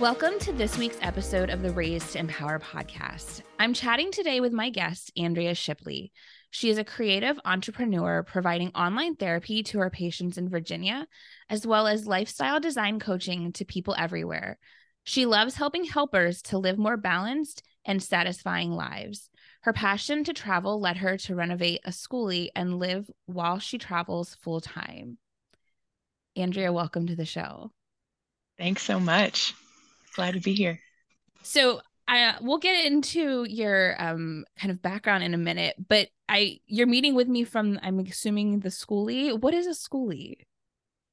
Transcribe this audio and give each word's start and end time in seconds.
Welcome 0.00 0.38
to 0.38 0.52
this 0.52 0.78
week's 0.78 0.96
episode 1.02 1.50
of 1.50 1.60
the 1.60 1.72
Raised 1.72 2.12
to 2.12 2.20
Empower 2.20 2.58
podcast. 2.58 3.42
I'm 3.58 3.74
chatting 3.74 4.10
today 4.10 4.40
with 4.40 4.50
my 4.50 4.70
guest, 4.70 5.12
Andrea 5.14 5.54
Shipley. 5.54 6.10
She 6.50 6.70
is 6.70 6.78
a 6.78 6.84
creative 6.84 7.38
entrepreneur 7.44 8.22
providing 8.22 8.70
online 8.70 9.16
therapy 9.16 9.62
to 9.64 9.78
her 9.80 9.90
patients 9.90 10.38
in 10.38 10.48
Virginia, 10.48 11.06
as 11.50 11.66
well 11.66 11.86
as 11.86 12.06
lifestyle 12.06 12.60
design 12.60 12.98
coaching 12.98 13.52
to 13.52 13.66
people 13.66 13.94
everywhere. 13.98 14.58
She 15.04 15.26
loves 15.26 15.56
helping 15.56 15.84
helpers 15.84 16.40
to 16.44 16.56
live 16.56 16.78
more 16.78 16.96
balanced 16.96 17.62
and 17.84 18.02
satisfying 18.02 18.70
lives. 18.70 19.28
Her 19.64 19.74
passion 19.74 20.24
to 20.24 20.32
travel 20.32 20.80
led 20.80 20.96
her 20.96 21.18
to 21.18 21.34
renovate 21.34 21.82
a 21.84 21.90
schoolie 21.90 22.48
and 22.56 22.78
live 22.78 23.10
while 23.26 23.58
she 23.58 23.76
travels 23.76 24.34
full 24.40 24.62
time. 24.62 25.18
Andrea, 26.36 26.72
welcome 26.72 27.06
to 27.08 27.16
the 27.16 27.26
show. 27.26 27.70
Thanks 28.56 28.82
so 28.82 28.98
much. 28.98 29.52
Glad 30.20 30.34
to 30.34 30.40
be 30.40 30.52
here. 30.52 30.78
So 31.42 31.80
I 32.06 32.34
we'll 32.42 32.58
get 32.58 32.84
into 32.84 33.46
your 33.48 33.96
um 33.98 34.44
kind 34.60 34.70
of 34.70 34.82
background 34.82 35.24
in 35.24 35.32
a 35.32 35.38
minute, 35.38 35.76
but 35.88 36.08
I 36.28 36.60
you're 36.66 36.86
meeting 36.86 37.14
with 37.14 37.26
me 37.26 37.44
from 37.44 37.80
I'm 37.82 37.98
assuming 38.00 38.60
the 38.60 38.68
schoolie. 38.68 39.40
What 39.40 39.54
is 39.54 39.66
a 39.66 39.70
schoolie? 39.70 40.40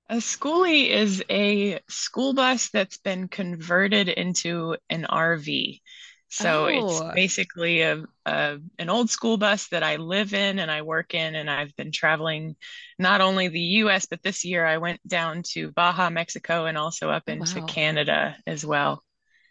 A 0.09 0.17
schoolie 0.17 0.89
is 0.89 1.23
a 1.29 1.79
school 1.87 2.33
bus 2.33 2.69
that's 2.69 2.97
been 2.97 3.29
converted 3.29 4.09
into 4.09 4.75
an 4.89 5.05
RV. 5.09 5.79
So 6.29 6.65
oh. 6.65 6.67
it's 6.67 7.15
basically 7.15 7.81
a, 7.81 8.03
a, 8.25 8.57
an 8.77 8.89
old 8.89 9.09
school 9.09 9.37
bus 9.37 9.67
that 9.69 9.83
I 9.83 9.95
live 9.95 10.33
in 10.33 10.59
and 10.59 10.69
I 10.69 10.81
work 10.81 11.13
in, 11.13 11.35
and 11.35 11.49
I've 11.49 11.75
been 11.77 11.91
traveling 11.91 12.55
not 12.99 13.21
only 13.21 13.47
the 13.47 13.59
U.S. 13.59 14.05
but 14.05 14.21
this 14.23 14.43
year 14.43 14.65
I 14.65 14.77
went 14.77 15.05
down 15.07 15.43
to 15.53 15.71
Baja, 15.71 16.09
Mexico, 16.09 16.65
and 16.65 16.77
also 16.77 17.09
up 17.09 17.29
into 17.29 17.61
wow. 17.61 17.65
Canada 17.65 18.35
as 18.45 18.65
well. 18.65 19.03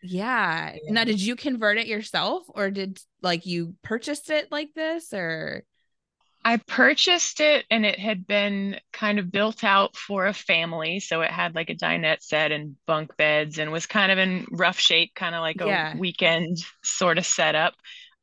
Yeah. 0.03 0.75
yeah. 0.75 0.93
Now, 0.93 1.05
did 1.05 1.21
you 1.21 1.35
convert 1.35 1.79
it 1.79 1.87
yourself, 1.87 2.45
or 2.49 2.71
did 2.71 2.99
like 3.23 3.47
you 3.47 3.75
purchased 3.83 4.31
it 4.31 4.53
like 4.53 4.75
this, 4.75 5.13
or? 5.15 5.65
I 6.47 6.59
purchased 6.59 7.41
it 7.41 7.67
and 7.73 7.85
it 7.85 7.99
had 7.99 8.25
been 8.25 8.79
kind 8.93 9.19
of 9.19 9.33
built 9.33 9.65
out 9.65 9.97
for 9.97 10.27
a 10.27 10.33
family. 10.33 11.01
So 11.01 11.23
it 11.23 11.31
had 11.33 11.57
like 11.57 11.71
a 11.71 11.75
dinette 11.75 12.23
set 12.23 12.53
and 12.53 12.77
bunk 12.87 13.17
beds 13.17 13.59
and 13.59 13.73
was 13.73 13.87
kind 13.87 14.13
of 14.13 14.19
in 14.19 14.47
rough 14.53 14.79
shape, 14.79 15.13
kind 15.17 15.35
of 15.35 15.41
like 15.41 15.61
a 15.61 15.67
yeah. 15.67 15.97
weekend 15.97 16.59
sort 16.85 17.19
of 17.19 17.27
setup. 17.27 17.75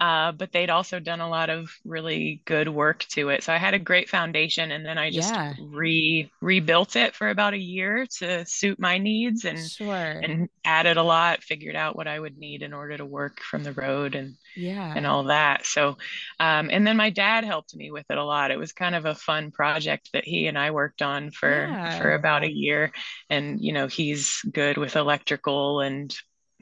Uh, 0.03 0.33
but 0.33 0.51
they'd 0.51 0.69
also 0.69 0.99
done 0.99 1.21
a 1.21 1.29
lot 1.29 1.49
of 1.49 1.71
really 1.85 2.41
good 2.43 2.67
work 2.67 3.05
to 3.05 3.29
it. 3.29 3.41
So 3.41 3.53
I 3.53 3.57
had 3.57 3.73
a 3.73 3.79
great 3.79 4.09
foundation, 4.09 4.73
and 4.73 4.85
then 4.85 4.97
I 4.97 5.09
just 5.09 5.33
yeah. 5.33 5.53
re 5.61 6.29
rebuilt 6.41 6.97
it 6.97 7.15
for 7.15 7.29
about 7.29 7.53
a 7.53 7.57
year 7.57 8.05
to 8.17 8.45
suit 8.45 8.81
my 8.81 8.97
needs, 8.97 9.45
and 9.45 9.57
sure. 9.57 9.87
and 9.87 10.49
added 10.65 10.97
a 10.97 11.03
lot, 11.03 11.41
figured 11.41 11.77
out 11.77 11.95
what 11.95 12.09
I 12.09 12.19
would 12.19 12.37
need 12.37 12.63
in 12.63 12.73
order 12.73 12.97
to 12.97 13.05
work 13.05 13.39
from 13.39 13.63
the 13.63 13.71
road, 13.71 14.15
and 14.15 14.35
yeah, 14.57 14.91
and 14.93 15.07
all 15.07 15.23
that. 15.25 15.65
So, 15.65 15.97
um, 16.37 16.69
and 16.69 16.85
then 16.85 16.97
my 16.97 17.09
dad 17.09 17.45
helped 17.45 17.73
me 17.73 17.89
with 17.89 18.05
it 18.09 18.17
a 18.17 18.25
lot. 18.25 18.51
It 18.51 18.59
was 18.59 18.73
kind 18.73 18.95
of 18.95 19.05
a 19.05 19.15
fun 19.15 19.51
project 19.51 20.09
that 20.11 20.25
he 20.25 20.47
and 20.47 20.57
I 20.57 20.71
worked 20.71 21.01
on 21.01 21.31
for 21.31 21.49
yeah. 21.49 21.97
for 21.97 22.13
about 22.13 22.43
a 22.43 22.51
year, 22.51 22.91
and 23.29 23.61
you 23.61 23.71
know 23.71 23.87
he's 23.87 24.41
good 24.51 24.75
with 24.75 24.97
electrical 24.97 25.79
and 25.79 26.13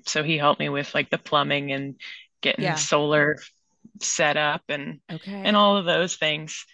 so 0.06 0.24
he 0.24 0.38
helped 0.38 0.59
me 0.59 0.69
with 0.69 0.94
like 0.96 1.09
the 1.09 1.18
plumbing 1.18 1.72
and 1.72 1.96
getting 2.41 2.66
yeah. 2.66 2.75
solar 2.75 3.38
set 4.00 4.38
up 4.38 4.62
and 4.69 5.00
okay. 5.12 5.41
and 5.46 5.56
all 5.56 5.78
of 5.78 5.85
those 5.85 6.16
things. 6.16 6.66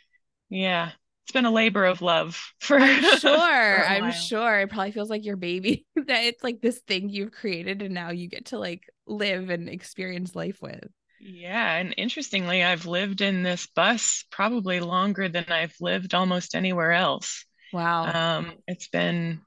Yeah. 0.50 0.92
It's 1.24 1.34
been 1.34 1.46
a 1.46 1.52
labor 1.52 1.84
of 1.84 2.02
love 2.02 2.42
for 2.60 2.80
I'm 2.80 3.04
sure. 3.20 3.20
For 3.20 3.86
I'm 3.86 4.12
sure. 4.14 4.60
It 4.62 4.70
probably 4.70 4.92
feels 4.92 5.10
like 5.10 5.26
your 5.26 5.36
baby 5.36 5.86
that 5.96 6.24
it's 6.24 6.44
like 6.44 6.62
this 6.62 6.80
thing 6.80 7.10
you've 7.10 7.32
created 7.32 7.82
and 7.82 7.94
now 7.94 8.12
you 8.12 8.28
get 8.28 8.48
to 8.48 8.58
like 8.58 8.84
live 9.06 9.50
and 9.50 9.68
experience 9.68 10.36
life 10.36 10.62
with. 10.62 10.88
Yeah, 11.20 11.78
and 11.78 11.96
interestingly, 11.98 12.64
I've 12.64 12.86
lived 12.86 13.22
in 13.22 13.42
this 13.42 13.66
bus 13.66 14.24
probably 14.30 14.80
longer 14.80 15.28
than 15.28 15.46
I've 15.50 15.74
lived 15.82 16.14
almost 16.14 16.54
anywhere 16.54 16.92
else. 16.92 17.44
Wow. 17.74 18.38
Um, 18.38 18.54
it's 18.68 18.88
been 18.88 19.42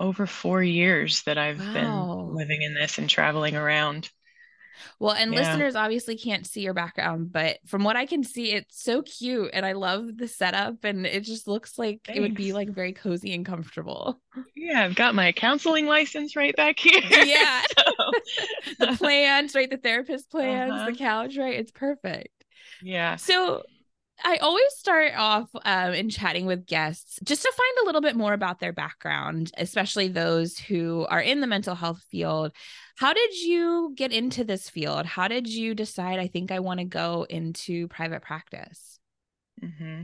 over 0.00 0.26
four 0.26 0.62
years 0.62 1.22
that 1.24 1.38
I've 1.38 1.60
wow. 1.60 1.72
been 1.72 2.34
living 2.34 2.62
in 2.62 2.74
this 2.74 2.98
and 2.98 3.08
traveling 3.08 3.54
around. 3.54 4.10
Well, 4.98 5.12
and 5.12 5.32
yeah. 5.32 5.40
listeners 5.40 5.74
obviously 5.74 6.16
can't 6.16 6.46
see 6.46 6.60
your 6.60 6.74
background, 6.74 7.32
but 7.32 7.58
from 7.66 7.84
what 7.84 7.96
I 7.96 8.06
can 8.06 8.24
see, 8.24 8.52
it's 8.52 8.82
so 8.82 9.02
cute 9.02 9.50
and 9.52 9.64
I 9.64 9.72
love 9.72 10.16
the 10.16 10.28
setup 10.28 10.84
and 10.84 11.06
it 11.06 11.24
just 11.24 11.46
looks 11.46 11.78
like 11.78 12.00
Thanks. 12.06 12.18
it 12.18 12.20
would 12.20 12.34
be 12.34 12.52
like 12.52 12.70
very 12.70 12.92
cozy 12.92 13.34
and 13.34 13.44
comfortable. 13.44 14.20
Yeah, 14.56 14.84
I've 14.84 14.94
got 14.94 15.14
my 15.14 15.32
counseling 15.32 15.86
license 15.86 16.36
right 16.36 16.56
back 16.56 16.78
here. 16.78 17.00
Yeah. 17.02 17.62
the 18.78 18.96
plans, 18.98 19.54
right? 19.54 19.70
The 19.70 19.76
therapist 19.76 20.30
plans, 20.30 20.72
uh-huh. 20.72 20.86
the 20.86 20.96
couch, 20.96 21.36
right? 21.36 21.54
It's 21.54 21.72
perfect. 21.72 22.30
Yeah. 22.82 23.16
So 23.16 23.62
I 24.24 24.36
always 24.36 24.72
start 24.76 25.12
off 25.16 25.48
um, 25.64 25.92
in 25.94 26.08
chatting 26.08 26.46
with 26.46 26.66
guests 26.66 27.18
just 27.24 27.42
to 27.42 27.52
find 27.52 27.82
a 27.82 27.86
little 27.86 28.00
bit 28.00 28.16
more 28.16 28.32
about 28.32 28.60
their 28.60 28.72
background, 28.72 29.50
especially 29.56 30.08
those 30.08 30.58
who 30.58 31.06
are 31.08 31.20
in 31.20 31.40
the 31.40 31.46
mental 31.46 31.74
health 31.74 32.02
field. 32.10 32.52
How 32.96 33.12
did 33.12 33.38
you 33.40 33.92
get 33.96 34.12
into 34.12 34.44
this 34.44 34.68
field? 34.68 35.06
How 35.06 35.28
did 35.28 35.48
you 35.48 35.74
decide, 35.74 36.18
I 36.18 36.28
think 36.28 36.50
I 36.50 36.60
want 36.60 36.80
to 36.80 36.84
go 36.84 37.26
into 37.28 37.88
private 37.88 38.22
practice? 38.22 38.98
Mm-hmm. 39.62 40.02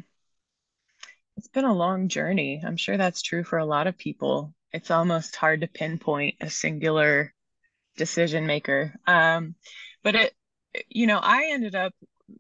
It's 1.37 1.49
been 1.49 1.65
a 1.65 1.75
long 1.75 2.09
journey. 2.09 2.63
I'm 2.65 2.77
sure 2.77 2.97
that's 2.97 3.23
true 3.23 3.45
for 3.45 3.59
a 3.59 3.67
lot 3.67 3.87
of 3.87 3.97
people. 3.97 4.55
It's 4.73 4.91
almost 4.91 5.37
hard 5.37 5.61
to 5.61 5.69
pinpoint 5.69 6.37
a 6.41 6.51
singular 6.51 7.33
decision 7.97 8.47
maker. 8.47 8.95
Um, 9.07 9.55
but 10.03 10.15
it, 10.15 10.35
you 10.89 11.07
know, 11.07 11.19
I 11.19 11.51
ended 11.53 11.75
up 11.75 11.95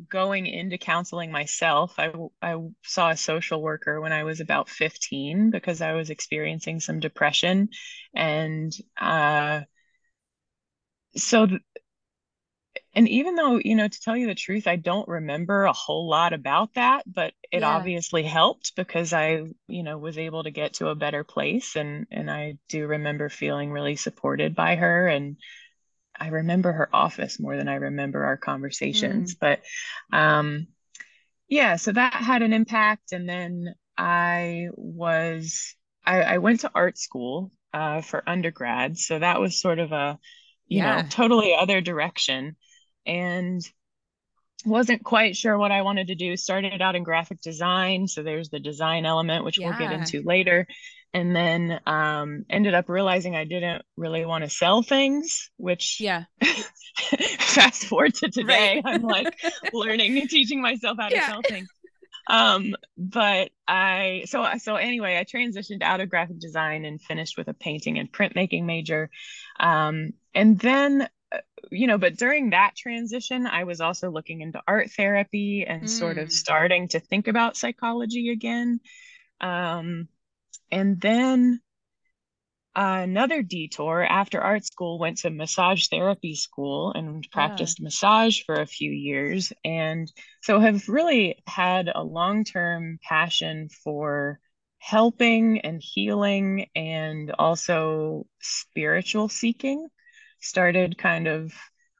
going 0.08 0.46
into 0.46 0.78
counseling 0.78 1.30
myself. 1.30 1.94
I, 1.98 2.12
I 2.42 2.56
saw 2.84 3.10
a 3.10 3.16
social 3.16 3.62
worker 3.62 4.00
when 4.00 4.12
I 4.12 4.24
was 4.24 4.40
about 4.40 4.68
15 4.68 5.50
because 5.50 5.80
I 5.80 5.92
was 5.92 6.10
experiencing 6.10 6.80
some 6.80 7.00
depression. 7.00 7.68
And 8.14 8.72
uh, 9.00 9.62
so, 11.18 11.46
th- 11.46 11.60
and 12.94 13.08
even 13.08 13.34
though, 13.34 13.60
you 13.62 13.74
know, 13.74 13.88
to 13.88 14.00
tell 14.00 14.16
you 14.16 14.26
the 14.26 14.34
truth, 14.34 14.66
I 14.66 14.76
don't 14.76 15.08
remember 15.08 15.64
a 15.64 15.72
whole 15.72 16.08
lot 16.08 16.32
about 16.32 16.74
that, 16.74 17.04
but 17.06 17.34
it 17.52 17.60
yeah. 17.60 17.68
obviously 17.68 18.22
helped 18.22 18.74
because 18.76 19.12
I, 19.12 19.42
you 19.66 19.82
know, 19.82 19.98
was 19.98 20.18
able 20.18 20.44
to 20.44 20.50
get 20.50 20.74
to 20.74 20.88
a 20.88 20.94
better 20.94 21.24
place. 21.24 21.76
And, 21.76 22.06
and 22.10 22.30
I 22.30 22.58
do 22.68 22.86
remember 22.86 23.28
feeling 23.28 23.70
really 23.70 23.96
supported 23.96 24.54
by 24.54 24.76
her 24.76 25.08
and, 25.08 25.36
I 26.20 26.30
remember 26.30 26.72
her 26.72 26.88
office 26.92 27.38
more 27.38 27.56
than 27.56 27.68
I 27.68 27.76
remember 27.76 28.24
our 28.24 28.36
conversations. 28.36 29.36
Mm. 29.36 29.38
But 29.38 29.60
um, 30.12 30.66
yeah, 31.48 31.76
so 31.76 31.92
that 31.92 32.12
had 32.12 32.42
an 32.42 32.52
impact. 32.52 33.12
And 33.12 33.28
then 33.28 33.72
I 33.96 34.66
was, 34.74 35.76
I, 36.04 36.22
I 36.22 36.38
went 36.38 36.62
to 36.62 36.72
art 36.74 36.98
school 36.98 37.52
uh, 37.72 38.00
for 38.00 38.28
undergrad. 38.28 38.98
So 38.98 39.20
that 39.20 39.40
was 39.40 39.60
sort 39.60 39.78
of 39.78 39.92
a, 39.92 40.18
you 40.68 40.78
yeah. 40.78 41.02
know, 41.02 41.08
totally 41.08 41.54
other 41.54 41.80
direction. 41.80 42.56
And 43.06 43.62
wasn't 44.64 45.04
quite 45.04 45.36
sure 45.36 45.56
what 45.56 45.70
I 45.70 45.82
wanted 45.82 46.08
to 46.08 46.14
do. 46.14 46.36
Started 46.36 46.80
out 46.82 46.96
in 46.96 47.04
graphic 47.04 47.40
design. 47.40 48.06
So 48.08 48.22
there's 48.22 48.50
the 48.50 48.60
design 48.60 49.06
element, 49.06 49.44
which 49.44 49.58
yeah. 49.58 49.70
we'll 49.70 49.78
get 49.78 49.92
into 49.92 50.22
later 50.26 50.66
and 51.14 51.34
then 51.34 51.80
um, 51.86 52.44
ended 52.50 52.74
up 52.74 52.88
realizing 52.88 53.34
I 53.34 53.44
didn't 53.44 53.82
really 53.96 54.24
want 54.24 54.44
to 54.44 54.50
sell 54.50 54.82
things, 54.82 55.50
which 55.56 56.00
yeah. 56.00 56.24
fast 57.38 57.86
forward 57.86 58.14
to 58.16 58.30
today, 58.30 58.82
right. 58.84 58.94
I'm 58.94 59.02
like 59.02 59.38
learning 59.72 60.18
and 60.18 60.28
teaching 60.28 60.60
myself 60.60 60.98
how 61.00 61.08
to 61.08 61.14
yeah. 61.14 61.26
sell 61.26 61.40
things. 61.42 61.68
Um, 62.30 62.74
but 62.98 63.50
I 63.66 64.24
so 64.26 64.46
so 64.58 64.76
anyway, 64.76 65.16
I 65.16 65.24
transitioned 65.24 65.82
out 65.82 66.00
of 66.00 66.10
graphic 66.10 66.38
design 66.38 66.84
and 66.84 67.00
finished 67.00 67.38
with 67.38 67.48
a 67.48 67.54
painting 67.54 67.98
and 67.98 68.12
printmaking 68.12 68.64
major. 68.64 69.08
Um, 69.58 70.12
and 70.38 70.58
then 70.58 71.08
you 71.70 71.86
know, 71.86 71.98
but 71.98 72.16
during 72.16 72.50
that 72.50 72.76
transition, 72.76 73.46
I 73.46 73.64
was 73.64 73.80
also 73.80 74.10
looking 74.10 74.40
into 74.40 74.62
art 74.66 74.90
therapy 74.92 75.66
and 75.66 75.82
mm. 75.82 75.88
sort 75.88 76.16
of 76.16 76.28
mm. 76.28 76.32
starting 76.32 76.88
to 76.88 77.00
think 77.00 77.28
about 77.28 77.56
psychology 77.56 78.30
again. 78.30 78.80
Um, 79.40 80.08
and 80.70 81.00
then 81.00 81.60
uh, 82.74 83.00
another 83.02 83.42
detour 83.42 84.04
after 84.04 84.40
art 84.40 84.64
school, 84.64 84.98
went 84.98 85.18
to 85.18 85.30
massage 85.30 85.88
therapy 85.88 86.34
school 86.34 86.92
and 86.92 87.26
practiced 87.32 87.80
yeah. 87.80 87.84
massage 87.84 88.40
for 88.42 88.54
a 88.54 88.66
few 88.66 88.90
years. 88.90 89.52
And 89.64 90.10
so 90.42 90.60
have 90.60 90.88
really 90.88 91.42
had 91.46 91.90
a 91.92 92.02
long 92.02 92.44
term 92.44 92.98
passion 93.02 93.68
for 93.84 94.38
helping 94.78 95.60
and 95.62 95.82
healing 95.82 96.66
and 96.76 97.32
also 97.32 98.26
spiritual 98.40 99.28
seeking 99.28 99.88
started 100.40 100.98
kind 100.98 101.26
of 101.26 101.52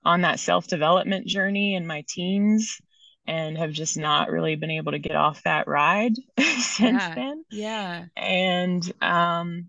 on 0.05 0.23
that 0.23 0.41
self 0.41 0.67
development 0.67 1.27
journey 1.27 1.75
in 1.75 1.87
my 1.87 2.05
teens 2.09 2.81
and 3.27 3.59
have 3.59 3.73
just 3.73 3.99
not 3.99 4.31
really 4.31 4.57
been 4.57 4.71
able 4.71 4.93
to 4.93 4.99
get 4.99 5.17
off 5.17 5.43
that 5.43 5.69
ride 5.69 6.15
since 6.39 7.03
yeah. 7.03 7.15
then. 7.15 7.45
Yeah. 7.51 8.05
And 8.17 8.93
um 9.03 9.69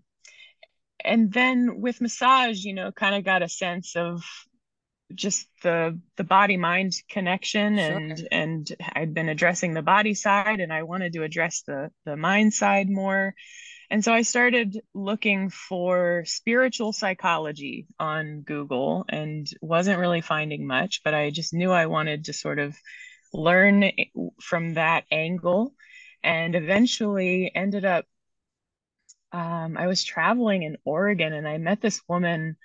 and 1.04 1.32
then 1.32 1.80
with 1.80 2.00
massage, 2.00 2.64
you 2.64 2.74
know, 2.74 2.92
kind 2.92 3.14
of 3.14 3.24
got 3.24 3.42
a 3.42 3.48
sense 3.48 3.96
of 3.96 4.22
just 5.14 5.46
the 5.62 5.98
the 6.16 6.24
body 6.24 6.56
mind 6.56 6.94
connection 7.08 7.76
sure. 7.76 7.96
and 7.96 8.28
and 8.30 8.76
I'd 8.94 9.12
been 9.12 9.28
addressing 9.28 9.74
the 9.74 9.82
body 9.82 10.14
side 10.14 10.60
and 10.60 10.72
I 10.72 10.84
wanted 10.84 11.12
to 11.14 11.22
address 11.22 11.62
the 11.66 11.90
the 12.04 12.16
mind 12.16 12.54
side 12.54 12.88
more 12.88 13.34
and 13.90 14.04
so 14.04 14.12
I 14.12 14.22
started 14.22 14.80
looking 14.94 15.50
for 15.50 16.24
spiritual 16.24 16.92
psychology 16.92 17.86
on 17.98 18.42
Google 18.42 19.04
and 19.08 19.48
wasn't 19.60 19.98
really 19.98 20.20
finding 20.20 20.66
much, 20.66 21.02
but 21.04 21.12
I 21.12 21.30
just 21.30 21.52
knew 21.52 21.72
I 21.72 21.86
wanted 21.86 22.26
to 22.26 22.32
sort 22.32 22.60
of 22.60 22.76
learn 23.32 23.90
from 24.40 24.74
that 24.74 25.04
angle 25.10 25.74
and 26.22 26.54
eventually 26.54 27.50
ended 27.54 27.84
up. 27.84 28.04
Um, 29.32 29.76
I 29.76 29.86
was 29.86 30.04
traveling 30.04 30.62
in 30.62 30.76
Oregon 30.84 31.32
and 31.32 31.46
I 31.46 31.58
met 31.58 31.80
this 31.80 32.00
woman 32.08 32.56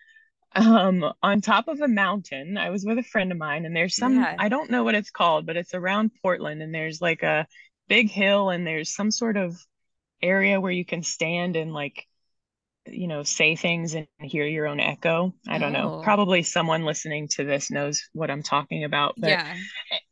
um, 0.56 1.12
on 1.22 1.42
top 1.42 1.68
of 1.68 1.82
a 1.82 1.88
mountain. 1.88 2.58
I 2.58 2.70
was 2.70 2.86
with 2.86 2.98
a 2.98 3.04
friend 3.04 3.32
of 3.32 3.38
mine, 3.38 3.66
and 3.66 3.76
there's 3.76 3.96
some, 3.96 4.16
yeah. 4.16 4.36
I 4.40 4.50
don't 4.50 4.72
know 4.72 4.84
what 4.84 4.96
it's 4.96 5.12
called, 5.12 5.46
but 5.46 5.58
it's 5.58 5.74
around 5.74 6.12
Portland, 6.22 6.62
and 6.62 6.74
there's 6.74 7.02
like 7.02 7.24
a 7.24 7.46
big 7.88 8.10
hill, 8.10 8.50
and 8.50 8.66
there's 8.66 8.96
some 8.96 9.12
sort 9.12 9.38
of 9.38 9.58
area 10.22 10.60
where 10.60 10.72
you 10.72 10.86
can 10.86 11.04
stand 11.04 11.56
and 11.56 11.74
like 11.74 12.08
you 12.88 13.08
know 13.08 13.24
say 13.24 13.56
things 13.56 13.96
and 13.96 14.08
hear 14.20 14.46
your 14.46 14.68
own 14.68 14.80
echo 14.80 15.34
i 15.48 15.58
don't 15.58 15.76
oh. 15.76 15.98
know 15.98 16.02
probably 16.04 16.44
someone 16.44 16.86
listening 16.86 17.28
to 17.28 17.44
this 17.44 17.72
knows 17.72 18.08
what 18.14 18.30
i'm 18.30 18.44
talking 18.44 18.84
about 18.84 19.16
but 19.18 19.32
yeah. 19.32 19.56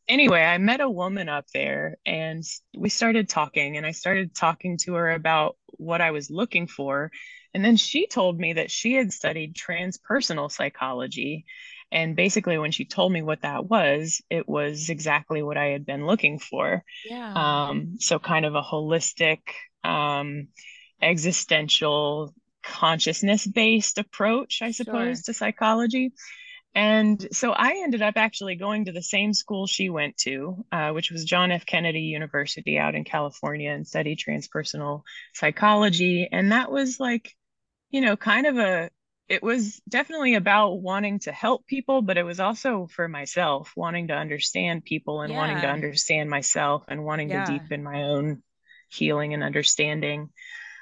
anyway 0.08 0.42
i 0.42 0.58
met 0.58 0.82
a 0.82 0.90
woman 0.90 1.30
up 1.30 1.46
there 1.54 1.98
and 2.06 2.44
we 2.76 2.90
started 2.90 3.30
talking 3.30 3.78
and 3.78 3.86
i 3.86 3.92
started 3.92 4.34
talking 4.34 4.78
to 4.78 4.94
her 4.94 5.12
about 5.12 5.56
what 5.78 6.02
i 6.02 6.12
was 6.12 6.32
looking 6.32 6.68
for 6.68 7.12
and 7.54 7.64
then 7.64 7.78
she 7.78 8.08
told 8.08 8.40
me 8.40 8.54
that 8.54 8.72
she 8.72 8.94
had 8.94 9.14
studied 9.14 9.56
transpersonal 9.56 10.52
psychology 10.52 11.46
and 11.94 12.18
basically 12.18 12.58
when 12.58 12.72
she 12.72 12.84
told 12.84 13.12
me 13.12 13.22
what 13.22 13.44
that 13.44 13.66
was 13.66 14.22
it 14.30 14.50
was 14.50 14.90
exactly 14.90 15.42
what 15.42 15.58
i 15.58 15.68
had 15.68 15.86
been 15.86 16.06
looking 16.06 16.40
for 16.40 16.84
yeah 17.06 17.34
um 17.70 17.96
so 18.00 18.20
kind 18.20 18.46
of 18.46 18.56
a 18.56 18.62
holistic 18.62 19.40
um, 19.84 20.48
existential 21.02 22.34
consciousness 22.64 23.46
based 23.46 23.98
approach, 23.98 24.62
I 24.62 24.72
suppose, 24.72 25.18
sure. 25.18 25.24
to 25.26 25.34
psychology. 25.34 26.14
And 26.76 27.28
so 27.32 27.52
I 27.52 27.82
ended 27.84 28.02
up 28.02 28.16
actually 28.18 28.56
going 28.56 28.86
to 28.86 28.92
the 28.92 29.04
same 29.04 29.34
school 29.34 29.68
she 29.68 29.90
went 29.90 30.18
to, 30.20 30.66
uh, 30.72 30.90
which 30.90 31.12
was 31.12 31.24
John 31.24 31.52
F. 31.52 31.68
Kennedy 31.68 32.02
University 32.02 32.80
out 32.80 32.96
in 32.96 33.04
California, 33.04 33.72
and 33.72 33.86
studied 33.86 34.18
transpersonal 34.18 35.04
psychology. 35.36 36.28
And 36.32 36.52
that 36.52 36.72
was 36.72 37.00
like, 37.00 37.36
you 37.92 38.02
know, 38.02 38.16
kind 38.16 38.48
of 38.48 38.58
a, 38.58 38.90
it 39.30 39.42
was 39.42 39.82
definitely 39.88 40.36
about 40.36 40.82
wanting 40.82 41.20
to 41.20 41.32
help 41.32 41.66
people, 41.66 42.02
but 42.02 42.18
it 42.18 42.24
was 42.24 42.40
also 42.40 42.88
for 42.88 43.08
myself, 43.08 43.72
wanting 43.76 44.10
to 44.10 44.14
understand 44.14 44.84
people 44.84 45.22
and 45.22 45.32
yeah. 45.32 45.40
wanting 45.40 45.62
to 45.62 45.70
understand 45.70 46.30
myself 46.30 46.84
and 46.88 47.06
wanting 47.06 47.30
yeah. 47.30 47.46
to 47.46 47.54
deepen 47.54 47.84
my 47.84 48.04
own 48.04 48.44
healing 48.90 49.34
and 49.34 49.44
understanding. 49.44 50.30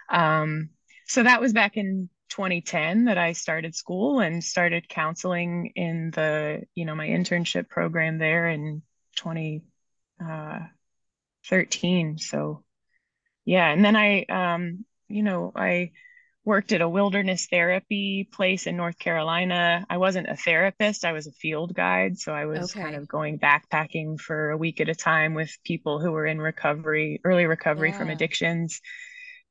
Um, 0.09 0.69
so 1.05 1.23
that 1.23 1.39
was 1.39 1.53
back 1.53 1.77
in 1.77 2.09
2010 2.29 3.05
that 3.05 3.17
I 3.17 3.33
started 3.33 3.75
school 3.75 4.19
and 4.19 4.43
started 4.43 4.89
counseling 4.89 5.73
in 5.75 6.11
the, 6.11 6.63
you 6.73 6.85
know, 6.85 6.95
my 6.95 7.07
internship 7.07 7.69
program 7.69 8.17
there 8.17 8.47
in 8.47 8.81
2013. 9.17 12.13
Uh, 12.13 12.17
so, 12.17 12.63
yeah. 13.45 13.71
And 13.71 13.85
then 13.85 13.95
I, 13.95 14.23
um, 14.23 14.83
you 15.07 15.21
know, 15.21 15.51
I 15.55 15.91
worked 16.43 16.71
at 16.71 16.81
a 16.81 16.89
wilderness 16.89 17.47
therapy 17.47 18.27
place 18.31 18.65
in 18.65 18.75
North 18.75 18.97
Carolina. 18.97 19.85
I 19.89 19.97
wasn't 19.97 20.29
a 20.29 20.35
therapist, 20.35 21.05
I 21.05 21.11
was 21.11 21.27
a 21.27 21.31
field 21.31 21.73
guide. 21.73 22.17
So 22.17 22.33
I 22.33 22.45
was 22.45 22.71
okay. 22.71 22.81
kind 22.81 22.95
of 22.95 23.07
going 23.07 23.37
backpacking 23.37 24.19
for 24.19 24.49
a 24.49 24.57
week 24.57 24.81
at 24.81 24.89
a 24.89 24.95
time 24.95 25.35
with 25.35 25.55
people 25.63 25.99
who 25.99 26.11
were 26.11 26.25
in 26.25 26.41
recovery, 26.41 27.21
early 27.23 27.45
recovery 27.45 27.89
yeah. 27.89 27.97
from 27.97 28.09
addictions. 28.09 28.81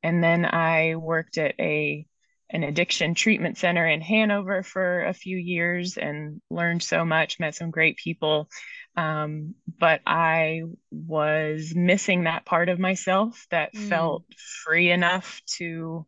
And 0.03 0.23
then 0.23 0.45
I 0.45 0.95
worked 0.95 1.37
at 1.37 1.55
a 1.59 2.05
an 2.53 2.63
addiction 2.63 3.15
treatment 3.15 3.57
center 3.57 3.87
in 3.87 4.01
Hanover 4.01 4.61
for 4.61 5.05
a 5.05 5.13
few 5.13 5.37
years 5.37 5.95
and 5.95 6.41
learned 6.49 6.83
so 6.83 7.05
much, 7.05 7.39
met 7.39 7.55
some 7.55 7.71
great 7.71 7.95
people. 7.95 8.49
Um, 8.97 9.55
but 9.79 10.01
I 10.05 10.63
was 10.91 11.73
missing 11.73 12.25
that 12.25 12.45
part 12.45 12.67
of 12.67 12.77
myself 12.77 13.45
that 13.51 13.73
mm. 13.73 13.87
felt 13.87 14.25
free 14.65 14.91
enough 14.91 15.41
to 15.59 16.05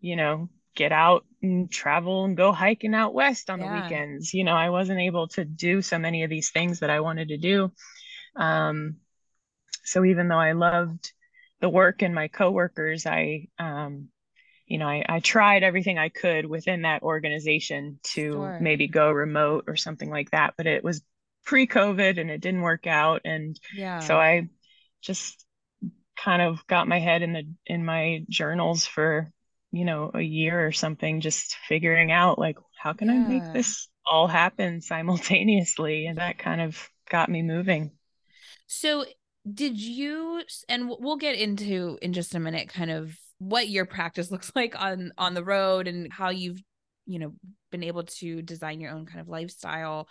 you 0.00 0.16
know, 0.16 0.48
get 0.74 0.92
out 0.92 1.24
and 1.42 1.70
travel 1.70 2.24
and 2.24 2.36
go 2.36 2.52
hiking 2.52 2.94
out 2.94 3.14
west 3.14 3.50
on 3.50 3.60
yeah. 3.60 3.74
the 3.74 3.82
weekends. 3.82 4.32
You 4.32 4.44
know, 4.44 4.54
I 4.54 4.70
wasn't 4.70 5.00
able 5.00 5.28
to 5.28 5.44
do 5.44 5.82
so 5.82 5.98
many 5.98 6.22
of 6.22 6.30
these 6.30 6.50
things 6.50 6.80
that 6.80 6.90
I 6.90 7.00
wanted 7.00 7.28
to 7.28 7.36
do. 7.36 7.72
Um, 8.36 8.96
so 9.84 10.04
even 10.04 10.28
though 10.28 10.38
I 10.38 10.52
loved 10.52 11.12
the 11.60 11.68
work 11.68 12.02
and 12.02 12.14
my 12.14 12.28
coworkers, 12.28 13.06
I, 13.06 13.48
um, 13.58 14.08
you 14.66 14.78
know, 14.78 14.86
I, 14.86 15.04
I 15.08 15.20
tried 15.20 15.62
everything 15.62 15.98
I 15.98 16.10
could 16.10 16.46
within 16.46 16.82
that 16.82 17.02
organization 17.02 17.98
to 18.14 18.32
sure. 18.32 18.58
maybe 18.60 18.86
go 18.86 19.10
remote 19.10 19.64
or 19.66 19.76
something 19.76 20.10
like 20.10 20.30
that, 20.30 20.54
but 20.56 20.66
it 20.66 20.84
was 20.84 21.02
pre-COVID 21.44 22.20
and 22.20 22.30
it 22.30 22.40
didn't 22.40 22.60
work 22.60 22.86
out. 22.86 23.22
And 23.24 23.58
yeah. 23.74 24.00
so 24.00 24.16
I 24.16 24.48
just 25.00 25.44
kind 26.16 26.42
of 26.42 26.66
got 26.66 26.86
my 26.86 26.98
head 26.98 27.22
in 27.22 27.32
the 27.32 27.44
in 27.66 27.84
my 27.84 28.24
journals 28.28 28.84
for 28.86 29.32
you 29.70 29.84
know 29.84 30.10
a 30.14 30.20
year 30.20 30.66
or 30.66 30.72
something 30.72 31.20
just 31.20 31.56
figuring 31.68 32.10
out 32.10 32.38
like 32.38 32.56
how 32.76 32.92
can 32.92 33.08
yeah. 33.08 33.14
i 33.14 33.18
make 33.28 33.52
this 33.52 33.88
all 34.08 34.26
happen 34.26 34.80
simultaneously? 34.80 36.06
And 36.06 36.18
that 36.18 36.38
kind 36.38 36.60
of 36.60 36.88
got 37.10 37.28
me 37.28 37.42
moving. 37.42 37.92
So 38.66 39.04
did 39.52 39.80
you 39.80 40.42
and 40.68 40.90
we'll 40.98 41.16
get 41.16 41.38
into 41.38 41.98
in 42.02 42.12
just 42.12 42.34
a 42.34 42.40
minute 42.40 42.68
kind 42.68 42.90
of 42.90 43.16
what 43.38 43.68
your 43.68 43.86
practice 43.86 44.30
looks 44.30 44.52
like 44.54 44.80
on 44.80 45.12
on 45.16 45.34
the 45.34 45.44
road 45.44 45.86
and 45.86 46.12
how 46.12 46.30
you've 46.30 46.62
you 47.06 47.18
know 47.18 47.32
been 47.70 47.82
able 47.82 48.04
to 48.04 48.42
design 48.42 48.80
your 48.80 48.92
own 48.92 49.06
kind 49.06 49.20
of 49.20 49.28
lifestyle 49.28 50.08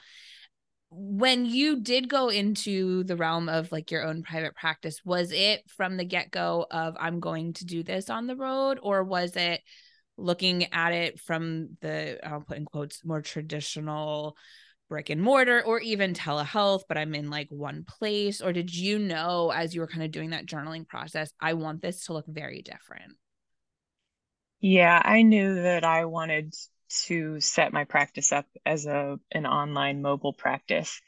when 0.89 1.45
you 1.45 1.81
did 1.81 2.07
go 2.07 2.29
into 2.29 3.03
the 3.03 3.17
realm 3.17 3.49
of 3.49 3.71
like 3.71 3.91
your 3.91 4.05
own 4.05 4.23
private 4.23 4.55
practice 4.55 5.01
was 5.03 5.31
it 5.31 5.61
from 5.69 5.97
the 5.97 6.05
get-go 6.05 6.65
of 6.71 6.95
i'm 6.99 7.19
going 7.19 7.53
to 7.53 7.65
do 7.65 7.83
this 7.83 8.09
on 8.09 8.25
the 8.25 8.35
road 8.35 8.79
or 8.81 9.03
was 9.03 9.35
it 9.35 9.61
looking 10.17 10.71
at 10.73 10.93
it 10.93 11.19
from 11.19 11.69
the 11.81 12.17
i'll 12.25 12.41
put 12.41 12.57
in 12.57 12.65
quotes 12.65 13.03
more 13.03 13.21
traditional 13.21 14.37
brick 14.89 15.09
and 15.09 15.21
mortar 15.21 15.61
or 15.61 15.79
even 15.81 16.13
telehealth 16.13 16.83
but 16.87 16.97
i'm 16.97 17.13
in 17.13 17.29
like 17.29 17.47
one 17.49 17.83
place? 17.83 18.41
Or 18.41 18.53
did 18.53 18.73
you 18.73 18.97
know 18.97 19.51
as 19.51 19.75
you 19.75 19.81
were 19.81 19.87
kind 19.87 20.03
of 20.03 20.11
doing 20.11 20.29
that 20.29 20.45
journaling 20.45 20.87
process 20.87 21.29
i 21.41 21.53
want 21.53 21.81
this 21.81 22.05
to 22.05 22.13
look 22.13 22.25
very 22.27 22.61
different 22.61 23.13
yeah 24.61 25.01
i 25.03 25.21
knew 25.21 25.55
that 25.55 25.83
i 25.83 26.05
wanted 26.05 26.55
to 27.05 27.39
set 27.39 27.73
my 27.73 27.83
practice 27.83 28.31
up 28.31 28.45
as 28.65 28.85
a 28.85 29.19
an 29.31 29.45
online 29.45 30.01
mobile 30.01 30.33
practice. 30.33 31.01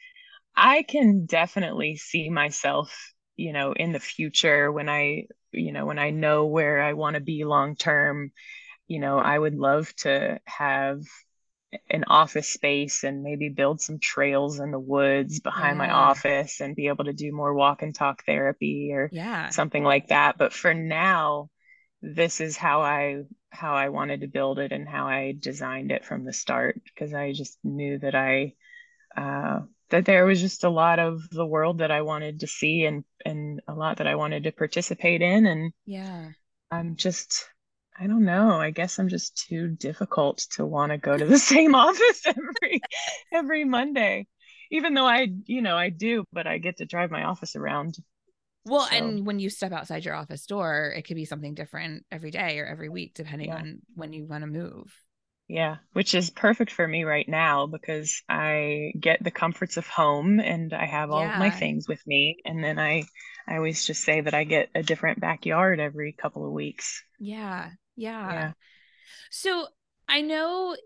I 0.56 0.82
can 0.82 1.26
definitely 1.26 1.96
see 1.96 2.28
myself, 2.28 3.14
you 3.36 3.52
know, 3.52 3.72
in 3.72 3.92
the 3.92 4.00
future 4.00 4.70
when 4.70 4.88
I, 4.88 5.26
you 5.52 5.72
know, 5.72 5.86
when 5.86 5.98
I 5.98 6.10
know 6.10 6.46
where 6.46 6.82
I 6.82 6.92
want 6.92 7.14
to 7.14 7.20
be 7.20 7.44
long 7.44 7.76
term, 7.76 8.32
you 8.88 8.98
know, 8.98 9.18
I 9.18 9.38
would 9.38 9.54
love 9.54 9.94
to 9.98 10.40
have 10.44 11.00
an 11.88 12.04
office 12.08 12.48
space 12.48 13.04
and 13.04 13.22
maybe 13.22 13.48
build 13.48 13.80
some 13.80 13.98
trails 14.00 14.58
in 14.58 14.72
the 14.72 14.78
woods 14.78 15.40
behind 15.40 15.78
yeah. 15.78 15.86
my 15.86 15.90
office 15.90 16.60
and 16.60 16.74
be 16.74 16.88
able 16.88 17.04
to 17.04 17.12
do 17.12 17.32
more 17.32 17.54
walk 17.54 17.82
and 17.82 17.94
talk 17.94 18.24
therapy 18.24 18.90
or 18.92 19.08
yeah. 19.12 19.50
something 19.50 19.84
like 19.84 20.08
that. 20.08 20.36
But 20.36 20.52
for 20.52 20.74
now, 20.74 21.48
this 22.02 22.40
is 22.40 22.56
how 22.56 22.82
I 22.82 23.22
how 23.50 23.74
I 23.74 23.88
wanted 23.88 24.20
to 24.20 24.28
build 24.28 24.58
it 24.58 24.72
and 24.72 24.88
how 24.88 25.06
I 25.06 25.34
designed 25.38 25.90
it 25.90 26.04
from 26.04 26.24
the 26.24 26.32
start 26.32 26.80
because 26.84 27.12
I 27.12 27.32
just 27.32 27.58
knew 27.64 27.98
that 27.98 28.14
I 28.14 28.54
uh, 29.16 29.60
that 29.90 30.04
there 30.04 30.24
was 30.24 30.40
just 30.40 30.64
a 30.64 30.70
lot 30.70 30.98
of 30.98 31.28
the 31.30 31.44
world 31.44 31.78
that 31.78 31.90
I 31.90 32.02
wanted 32.02 32.40
to 32.40 32.46
see 32.46 32.84
and 32.84 33.04
and 33.24 33.60
a 33.68 33.74
lot 33.74 33.98
that 33.98 34.06
I 34.06 34.14
wanted 34.14 34.44
to 34.44 34.52
participate 34.52 35.20
in 35.20 35.46
and 35.46 35.72
yeah. 35.84 36.30
I'm 36.70 36.96
just 36.96 37.46
I 37.98 38.06
don't 38.06 38.24
know 38.24 38.52
I 38.52 38.70
guess 38.70 38.98
I'm 38.98 39.08
just 39.08 39.46
too 39.48 39.68
difficult 39.68 40.38
to 40.52 40.64
want 40.64 40.92
to 40.92 40.98
go 40.98 41.16
to 41.16 41.26
the 41.26 41.38
same 41.54 41.74
office 41.74 42.22
every 42.24 42.80
every 43.32 43.64
Monday. 43.64 44.26
Even 44.70 44.94
though 44.94 45.06
I 45.06 45.26
you 45.46 45.60
know 45.60 45.76
I 45.76 45.90
do 45.90 46.24
but 46.32 46.46
I 46.46 46.58
get 46.58 46.78
to 46.78 46.86
drive 46.86 47.10
my 47.10 47.24
office 47.24 47.56
around 47.56 47.96
well 48.64 48.86
so. 48.86 48.94
and 48.96 49.26
when 49.26 49.38
you 49.38 49.50
step 49.50 49.72
outside 49.72 50.04
your 50.04 50.14
office 50.14 50.46
door 50.46 50.92
it 50.96 51.02
could 51.06 51.16
be 51.16 51.24
something 51.24 51.54
different 51.54 52.04
every 52.10 52.30
day 52.30 52.58
or 52.58 52.66
every 52.66 52.88
week 52.88 53.14
depending 53.14 53.48
yeah. 53.48 53.56
on 53.56 53.80
when 53.94 54.12
you 54.12 54.26
want 54.26 54.42
to 54.42 54.46
move 54.46 54.92
yeah, 55.50 55.78
which 55.94 56.14
is 56.14 56.30
perfect 56.30 56.70
for 56.70 56.86
me 56.86 57.02
right 57.02 57.28
now 57.28 57.66
because 57.66 58.22
I 58.28 58.92
get 59.00 59.18
the 59.20 59.32
comforts 59.32 59.76
of 59.76 59.86
home 59.88 60.38
and 60.38 60.72
I 60.72 60.86
have 60.86 61.10
all 61.10 61.22
yeah. 61.22 61.32
of 61.32 61.38
my 61.40 61.50
things 61.50 61.88
with 61.88 62.00
me. 62.06 62.36
And 62.44 62.62
then 62.62 62.78
I 62.78 63.02
I 63.48 63.56
always 63.56 63.84
just 63.84 64.04
say 64.04 64.20
that 64.20 64.32
I 64.32 64.44
get 64.44 64.68
a 64.76 64.84
different 64.84 65.18
backyard 65.18 65.80
every 65.80 66.12
couple 66.12 66.46
of 66.46 66.52
weeks. 66.52 67.02
Yeah. 67.18 67.70
Yeah. 67.96 68.32
Yeah. 68.32 68.52
So 69.32 69.66
I 70.08 70.20
know 70.20 70.76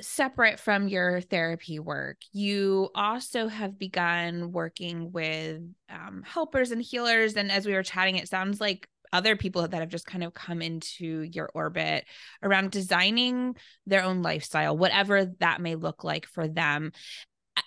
separate 0.00 0.58
from 0.58 0.88
your 0.88 1.20
therapy 1.20 1.78
work, 1.78 2.18
you 2.32 2.88
also 2.94 3.48
have 3.48 3.78
begun 3.78 4.52
working 4.52 5.12
with 5.12 5.60
um, 5.90 6.22
helpers 6.24 6.70
and 6.70 6.80
healers. 6.80 7.36
And 7.36 7.52
as 7.52 7.66
we 7.66 7.74
were 7.74 7.82
chatting, 7.82 8.16
it 8.16 8.28
sounds 8.28 8.60
like 8.60 8.88
other 9.12 9.36
people 9.36 9.68
that 9.68 9.80
have 9.80 9.90
just 9.90 10.06
kind 10.06 10.24
of 10.24 10.32
come 10.32 10.62
into 10.62 11.22
your 11.22 11.50
orbit 11.54 12.06
around 12.42 12.70
designing 12.70 13.54
their 13.86 14.02
own 14.02 14.22
lifestyle, 14.22 14.76
whatever 14.76 15.26
that 15.40 15.60
may 15.60 15.74
look 15.74 16.02
like 16.02 16.26
for 16.26 16.48
them. 16.48 16.92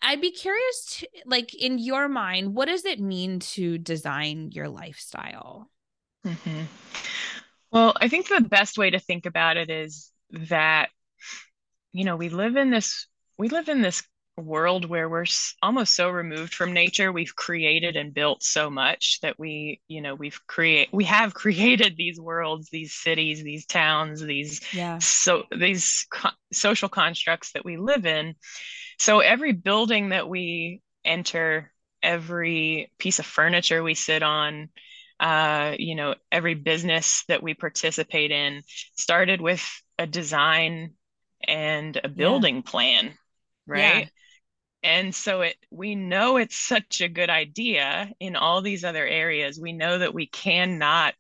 I'd 0.02 0.22
be 0.22 0.32
curious 0.32 0.98
to 0.98 1.08
like 1.28 1.54
in 1.54 1.78
your 1.78 2.10
mind, 2.10 2.56
what 2.56 2.68
does 2.68 2.86
it 2.86 3.00
mean 3.00 3.40
to 3.42 3.78
design 3.78 4.50
your 4.52 4.68
lifestyle? 4.68 5.70
Mm-hmm. 6.26 6.62
Well, 7.72 7.94
I 8.02 8.08
think 8.08 8.28
the 8.28 8.42
best 8.42 8.80
way 8.80 8.90
to 8.90 9.00
think 9.00 9.28
about 9.28 9.58
it 9.58 9.70
is 9.70 10.12
that, 10.32 10.90
you 11.96 12.04
know, 12.04 12.18
we 12.18 12.28
live 12.28 12.58
in 12.58 12.72
this 12.72 13.08
we 13.38 13.48
live 13.48 13.70
in 13.70 13.82
this 13.82 14.04
world 14.38 14.84
where 14.84 15.08
we're 15.08 15.26
almost 15.62 15.96
so 15.96 16.10
removed 16.10 16.54
from 16.54 16.74
nature. 16.74 17.10
We've 17.10 17.34
created 17.34 17.96
and 17.96 18.14
built 18.14 18.44
so 18.44 18.70
much 18.70 19.20
that 19.22 19.40
we 19.40 19.80
you 19.88 20.02
know 20.02 20.14
we've 20.14 20.40
create 20.46 20.90
we 20.92 21.06
have 21.06 21.34
created 21.44 21.96
these 21.96 22.20
worlds 22.20 22.68
these 22.70 22.94
cities 22.94 23.44
these 23.44 23.66
towns 23.66 24.22
these 24.22 24.62
yeah. 24.74 24.98
so 25.00 25.44
these 25.58 26.06
co- 26.12 26.32
social 26.52 26.90
constructs 26.90 27.54
that 27.54 27.64
we 27.64 27.78
live 27.78 28.06
in. 28.06 28.36
So 29.00 29.20
every 29.20 29.54
building 29.54 30.10
that 30.10 30.28
we 30.28 30.82
enter 31.06 31.72
every 32.04 32.92
piece 33.00 33.20
of 33.20 33.26
furniture 33.26 33.82
we 33.82 33.94
sit 33.94 34.22
on 34.22 34.68
uh, 35.22 35.76
you 35.80 35.96
know 35.96 36.14
every 36.30 36.56
business 36.56 37.24
that 37.30 37.42
we 37.42 37.54
participate 37.54 38.32
in 38.32 38.64
started 38.98 39.40
with 39.40 39.66
a 39.98 40.06
design 40.06 40.92
and 41.44 42.00
a 42.04 42.10
building 42.10 42.58
yeah. 42.58 42.62
plan 42.72 43.14
right 43.68 44.04
yeah 44.04 44.10
and 44.86 45.16
so 45.16 45.42
it 45.42 45.56
we 45.72 45.96
know 45.96 46.38
it's 46.38 46.56
such 46.56 47.02
a 47.02 47.10
good 47.10 47.30
idea 47.30 48.10
in 48.20 48.36
all 48.36 48.62
these 48.62 48.86
other 48.86 49.06
areas 49.06 49.60
we 49.60 49.74
know 49.74 49.98
that 49.98 50.14
we 50.14 50.28
cannot 50.28 51.16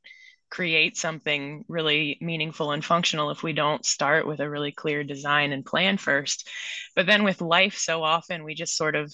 create 0.52 0.96
something 0.96 1.66
really 1.68 2.18
meaningful 2.22 2.72
and 2.72 2.86
functional 2.86 3.32
if 3.32 3.42
we 3.42 3.52
don't 3.52 3.84
start 3.84 4.28
with 4.28 4.40
a 4.40 4.50
really 4.50 4.72
clear 4.72 5.04
design 5.04 5.52
and 5.52 5.66
plan 5.66 5.98
first 5.98 6.48
but 6.96 7.08
then 7.08 7.24
with 7.24 7.42
life 7.42 7.76
so 7.76 8.04
often 8.04 8.44
we 8.44 8.54
just 8.54 8.78
sort 8.78 8.96
of 8.96 9.12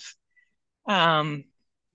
um 0.86 1.46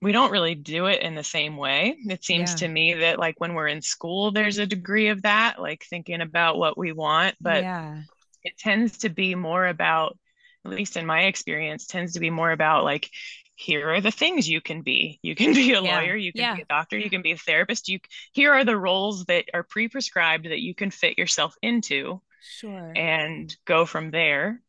we 0.01 0.11
don't 0.11 0.31
really 0.31 0.55
do 0.55 0.87
it 0.87 1.01
in 1.01 1.13
the 1.13 1.23
same 1.23 1.57
way 1.57 1.95
it 2.09 2.23
seems 2.23 2.51
yeah. 2.51 2.55
to 2.55 2.67
me 2.67 2.93
that 2.95 3.19
like 3.19 3.39
when 3.39 3.53
we're 3.53 3.67
in 3.67 3.81
school 3.83 4.31
there's 4.31 4.57
a 4.57 4.65
degree 4.65 5.09
of 5.09 5.21
that 5.21 5.61
like 5.61 5.85
thinking 5.87 6.21
about 6.21 6.57
what 6.57 6.77
we 6.77 6.91
want 6.91 7.35
but 7.39 7.61
yeah. 7.61 8.01
It 8.47 8.57
tends 8.57 8.99
to 8.99 9.09
be 9.09 9.35
more 9.35 9.67
about 9.67 10.17
at 10.65 10.71
least 10.71 10.97
in 10.97 11.05
my 11.05 11.23
experience, 11.23 11.85
tends 11.85 12.13
to 12.13 12.19
be 12.19 12.29
more 12.29 12.51
about 12.51 12.83
like, 12.83 13.09
here 13.55 13.89
are 13.89 14.01
the 14.01 14.11
things 14.11 14.47
you 14.47 14.61
can 14.61 14.81
be. 14.81 15.19
You 15.23 15.33
can 15.33 15.53
be 15.53 15.71
a 15.73 15.81
yeah. 15.81 15.97
lawyer, 15.99 16.15
you 16.15 16.31
can 16.31 16.41
yeah. 16.41 16.55
be 16.55 16.61
a 16.61 16.65
doctor, 16.65 16.97
you 16.97 17.09
can 17.09 17.21
be 17.21 17.31
a 17.31 17.37
therapist. 17.37 17.89
You 17.89 17.99
here 18.33 18.53
are 18.53 18.65
the 18.65 18.77
roles 18.77 19.25
that 19.25 19.45
are 19.53 19.63
pre-prescribed 19.63 20.45
that 20.45 20.59
you 20.59 20.75
can 20.75 20.91
fit 20.91 21.17
yourself 21.17 21.55
into. 21.61 22.21
Sure. 22.41 22.93
And 22.95 23.55
go 23.65 23.85
from 23.85 24.11
there. 24.11 24.61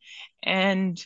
And 0.43 0.99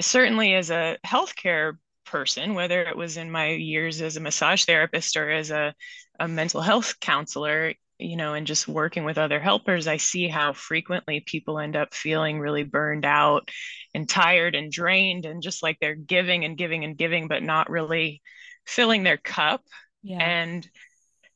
certainly 0.00 0.54
as 0.54 0.70
a 0.70 0.98
healthcare 1.06 1.78
person, 2.04 2.54
whether 2.54 2.82
it 2.82 2.96
was 2.96 3.16
in 3.16 3.30
my 3.30 3.50
years 3.50 4.02
as 4.02 4.16
a 4.16 4.20
massage 4.20 4.64
therapist 4.64 5.16
or 5.16 5.30
as 5.30 5.50
a, 5.50 5.74
a 6.18 6.26
mental 6.26 6.60
health 6.60 6.98
counselor, 7.00 7.74
you 8.02 8.16
know, 8.16 8.34
and 8.34 8.46
just 8.46 8.68
working 8.68 9.04
with 9.04 9.18
other 9.18 9.40
helpers, 9.40 9.86
I 9.86 9.96
see 9.96 10.28
how 10.28 10.52
frequently 10.52 11.20
people 11.20 11.58
end 11.58 11.76
up 11.76 11.94
feeling 11.94 12.40
really 12.40 12.64
burned 12.64 13.04
out 13.04 13.50
and 13.94 14.08
tired 14.08 14.54
and 14.54 14.70
drained 14.70 15.24
and 15.24 15.42
just 15.42 15.62
like 15.62 15.78
they're 15.80 15.94
giving 15.94 16.44
and 16.44 16.56
giving 16.56 16.84
and 16.84 16.96
giving, 16.96 17.28
but 17.28 17.42
not 17.42 17.70
really 17.70 18.22
filling 18.66 19.02
their 19.02 19.16
cup. 19.16 19.62
Yeah. 20.02 20.18
And 20.18 20.68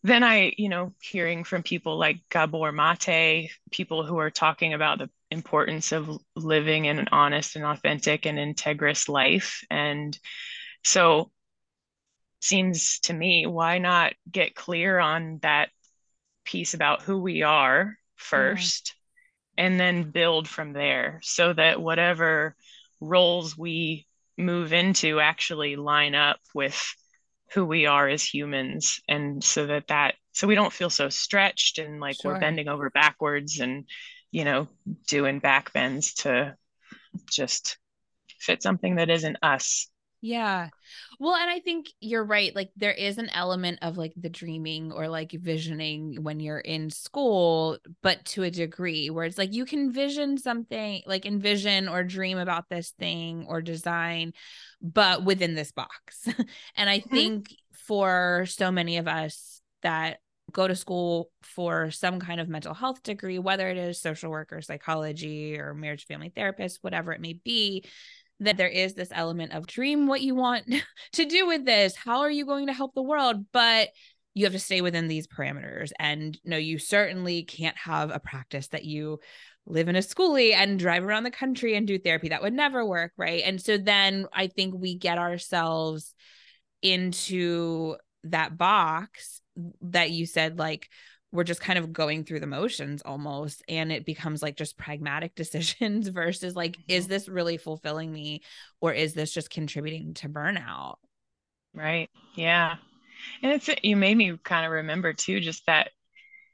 then 0.02 0.22
I, 0.22 0.52
you 0.56 0.68
know, 0.68 0.94
hearing 1.00 1.44
from 1.44 1.62
people 1.62 1.98
like 1.98 2.20
Gabor 2.30 2.72
Mate, 2.72 3.50
people 3.70 4.04
who 4.04 4.18
are 4.18 4.30
talking 4.30 4.72
about 4.74 4.98
the 4.98 5.10
importance 5.30 5.92
of 5.92 6.08
living 6.36 6.86
an 6.86 7.08
honest 7.10 7.56
and 7.56 7.64
authentic 7.64 8.26
and 8.26 8.38
integrous 8.38 9.08
life. 9.08 9.64
And 9.70 10.16
so 10.84 11.30
seems 12.40 13.00
to 13.00 13.12
me, 13.12 13.46
why 13.46 13.78
not 13.78 14.14
get 14.30 14.54
clear 14.54 14.98
on 14.98 15.40
that 15.42 15.70
piece 16.46 16.74
about 16.74 17.02
who 17.02 17.18
we 17.18 17.42
are 17.42 17.98
first 18.16 18.94
yeah. 19.58 19.64
and 19.66 19.80
then 19.80 20.10
build 20.10 20.48
from 20.48 20.72
there 20.72 21.20
so 21.22 21.52
that 21.52 21.80
whatever 21.80 22.56
roles 23.00 23.56
we 23.58 24.06
move 24.38 24.72
into 24.72 25.20
actually 25.20 25.76
line 25.76 26.14
up 26.14 26.38
with 26.54 26.94
who 27.52 27.64
we 27.64 27.86
are 27.86 28.08
as 28.08 28.24
humans 28.24 29.00
and 29.08 29.42
so 29.42 29.66
that 29.66 29.86
that 29.88 30.14
so 30.32 30.46
we 30.46 30.54
don't 30.54 30.72
feel 30.72 30.90
so 30.90 31.08
stretched 31.08 31.78
and 31.78 32.00
like 32.00 32.16
sure. 32.20 32.32
we're 32.32 32.40
bending 32.40 32.68
over 32.68 32.90
backwards 32.90 33.60
and 33.60 33.84
you 34.30 34.44
know 34.44 34.68
doing 35.06 35.38
back 35.38 35.72
bends 35.72 36.14
to 36.14 36.54
just 37.30 37.78
fit 38.38 38.62
something 38.62 38.96
that 38.96 39.10
isn't 39.10 39.38
us 39.42 39.88
yeah. 40.26 40.70
Well, 41.20 41.36
and 41.36 41.48
I 41.48 41.60
think 41.60 41.86
you're 42.00 42.24
right. 42.24 42.54
Like 42.54 42.70
there 42.76 42.92
is 42.92 43.18
an 43.18 43.28
element 43.30 43.78
of 43.82 43.96
like 43.96 44.12
the 44.16 44.28
dreaming 44.28 44.90
or 44.90 45.08
like 45.08 45.30
visioning 45.30 46.22
when 46.22 46.40
you're 46.40 46.58
in 46.58 46.90
school, 46.90 47.78
but 48.02 48.24
to 48.26 48.42
a 48.42 48.50
degree 48.50 49.08
where 49.08 49.24
it's 49.24 49.38
like 49.38 49.54
you 49.54 49.64
can 49.64 49.92
vision 49.92 50.36
something, 50.36 51.02
like 51.06 51.26
envision 51.26 51.88
or 51.88 52.02
dream 52.02 52.38
about 52.38 52.68
this 52.68 52.92
thing 52.98 53.46
or 53.48 53.62
design, 53.62 54.32
but 54.82 55.22
within 55.24 55.54
this 55.54 55.70
box. 55.70 56.26
and 56.76 56.90
I 56.90 56.98
mm-hmm. 56.98 57.14
think 57.14 57.56
for 57.86 58.46
so 58.48 58.72
many 58.72 58.96
of 58.96 59.06
us 59.06 59.60
that 59.82 60.18
go 60.50 60.66
to 60.66 60.74
school 60.74 61.30
for 61.42 61.92
some 61.92 62.18
kind 62.18 62.40
of 62.40 62.48
mental 62.48 62.74
health 62.74 63.02
degree, 63.04 63.38
whether 63.38 63.68
it 63.68 63.76
is 63.76 64.00
social 64.00 64.30
work 64.30 64.52
or 64.52 64.60
psychology 64.60 65.56
or 65.56 65.72
marriage 65.72 66.06
family 66.06 66.32
therapist, 66.34 66.78
whatever 66.82 67.12
it 67.12 67.20
may 67.20 67.34
be, 67.44 67.84
that 68.40 68.56
there 68.56 68.68
is 68.68 68.94
this 68.94 69.08
element 69.12 69.52
of 69.52 69.66
dream 69.66 70.06
what 70.06 70.20
you 70.20 70.34
want 70.34 70.64
to 71.12 71.24
do 71.24 71.46
with 71.46 71.64
this. 71.64 71.96
How 71.96 72.20
are 72.20 72.30
you 72.30 72.44
going 72.44 72.66
to 72.66 72.72
help 72.72 72.94
the 72.94 73.02
world? 73.02 73.46
But 73.52 73.88
you 74.34 74.44
have 74.44 74.52
to 74.52 74.58
stay 74.58 74.82
within 74.82 75.08
these 75.08 75.26
parameters. 75.26 75.92
And 75.98 76.38
no, 76.44 76.58
you 76.58 76.78
certainly 76.78 77.42
can't 77.44 77.76
have 77.78 78.10
a 78.10 78.20
practice 78.20 78.68
that 78.68 78.84
you 78.84 79.18
live 79.64 79.88
in 79.88 79.96
a 79.96 80.00
schoolie 80.00 80.54
and 80.54 80.78
drive 80.78 81.04
around 81.04 81.24
the 81.24 81.30
country 81.30 81.74
and 81.74 81.86
do 81.86 81.98
therapy. 81.98 82.28
That 82.28 82.42
would 82.42 82.52
never 82.52 82.84
work. 82.84 83.12
Right. 83.16 83.42
And 83.44 83.60
so 83.60 83.78
then 83.78 84.26
I 84.32 84.48
think 84.48 84.74
we 84.74 84.96
get 84.96 85.16
ourselves 85.16 86.14
into 86.82 87.96
that 88.24 88.58
box 88.58 89.40
that 89.80 90.10
you 90.10 90.26
said, 90.26 90.58
like, 90.58 90.88
we're 91.36 91.44
just 91.44 91.60
kind 91.60 91.78
of 91.78 91.92
going 91.92 92.24
through 92.24 92.40
the 92.40 92.46
motions 92.46 93.02
almost 93.02 93.62
and 93.68 93.92
it 93.92 94.06
becomes 94.06 94.42
like 94.42 94.56
just 94.56 94.76
pragmatic 94.76 95.34
decisions 95.36 96.08
versus 96.08 96.56
like 96.56 96.72
mm-hmm. 96.72 96.92
is 96.92 97.06
this 97.06 97.28
really 97.28 97.58
fulfilling 97.58 98.12
me 98.12 98.42
or 98.80 98.92
is 98.92 99.14
this 99.14 99.32
just 99.32 99.50
contributing 99.50 100.14
to 100.14 100.28
burnout 100.28 100.96
right 101.74 102.08
yeah 102.34 102.76
and 103.42 103.52
it's 103.52 103.68
you 103.82 103.96
made 103.96 104.16
me 104.16 104.36
kind 104.42 104.64
of 104.64 104.72
remember 104.72 105.12
too 105.12 105.40
just 105.40 105.64
that 105.66 105.90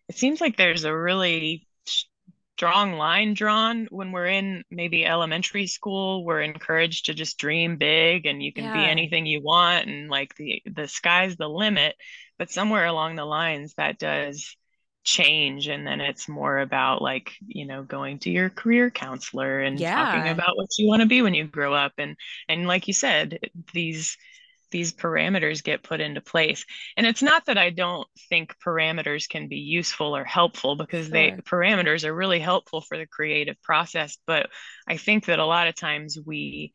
it 0.08 0.16
seems 0.16 0.40
like 0.40 0.56
there's 0.56 0.84
a 0.84 0.94
really 0.94 1.66
strong 2.56 2.92
line 2.92 3.34
drawn 3.34 3.88
when 3.90 4.12
we're 4.12 4.26
in 4.26 4.62
maybe 4.70 5.04
elementary 5.06 5.66
school 5.66 6.24
we're 6.24 6.42
encouraged 6.42 7.06
to 7.06 7.14
just 7.14 7.38
dream 7.38 7.76
big 7.76 8.26
and 8.26 8.42
you 8.42 8.52
can 8.52 8.64
yeah. 8.64 8.74
be 8.74 8.84
anything 8.84 9.26
you 9.26 9.40
want 9.42 9.88
and 9.88 10.10
like 10.10 10.34
the 10.36 10.62
the 10.66 10.86
sky's 10.86 11.36
the 11.36 11.48
limit 11.48 11.96
but 12.38 12.50
somewhere 12.50 12.86
along 12.86 13.16
the 13.16 13.24
lines 13.24 13.74
that 13.74 13.98
does 13.98 14.56
change 15.04 15.66
and 15.66 15.86
then 15.86 16.00
it's 16.00 16.28
more 16.28 16.58
about 16.58 17.02
like 17.02 17.32
you 17.46 17.66
know 17.66 17.82
going 17.82 18.20
to 18.20 18.30
your 18.30 18.48
career 18.48 18.88
counselor 18.88 19.60
and 19.60 19.80
yeah. 19.80 19.96
talking 19.96 20.30
about 20.30 20.56
what 20.56 20.68
you 20.78 20.86
want 20.86 21.02
to 21.02 21.08
be 21.08 21.22
when 21.22 21.34
you 21.34 21.44
grow 21.44 21.74
up 21.74 21.92
and 21.98 22.16
and 22.48 22.68
like 22.68 22.86
you 22.86 22.94
said 22.94 23.38
these 23.72 24.16
these 24.70 24.92
parameters 24.92 25.62
get 25.62 25.82
put 25.82 26.00
into 26.00 26.20
place 26.20 26.64
and 26.96 27.04
it's 27.04 27.22
not 27.22 27.44
that 27.46 27.58
i 27.58 27.68
don't 27.68 28.06
think 28.28 28.54
parameters 28.64 29.28
can 29.28 29.48
be 29.48 29.58
useful 29.58 30.16
or 30.16 30.24
helpful 30.24 30.76
because 30.76 31.06
sure. 31.06 31.12
they 31.12 31.32
parameters 31.32 32.04
are 32.04 32.14
really 32.14 32.40
helpful 32.40 32.80
for 32.80 32.96
the 32.96 33.06
creative 33.06 33.60
process 33.62 34.18
but 34.24 34.48
i 34.86 34.96
think 34.96 35.26
that 35.26 35.40
a 35.40 35.46
lot 35.46 35.66
of 35.66 35.74
times 35.74 36.16
we 36.24 36.72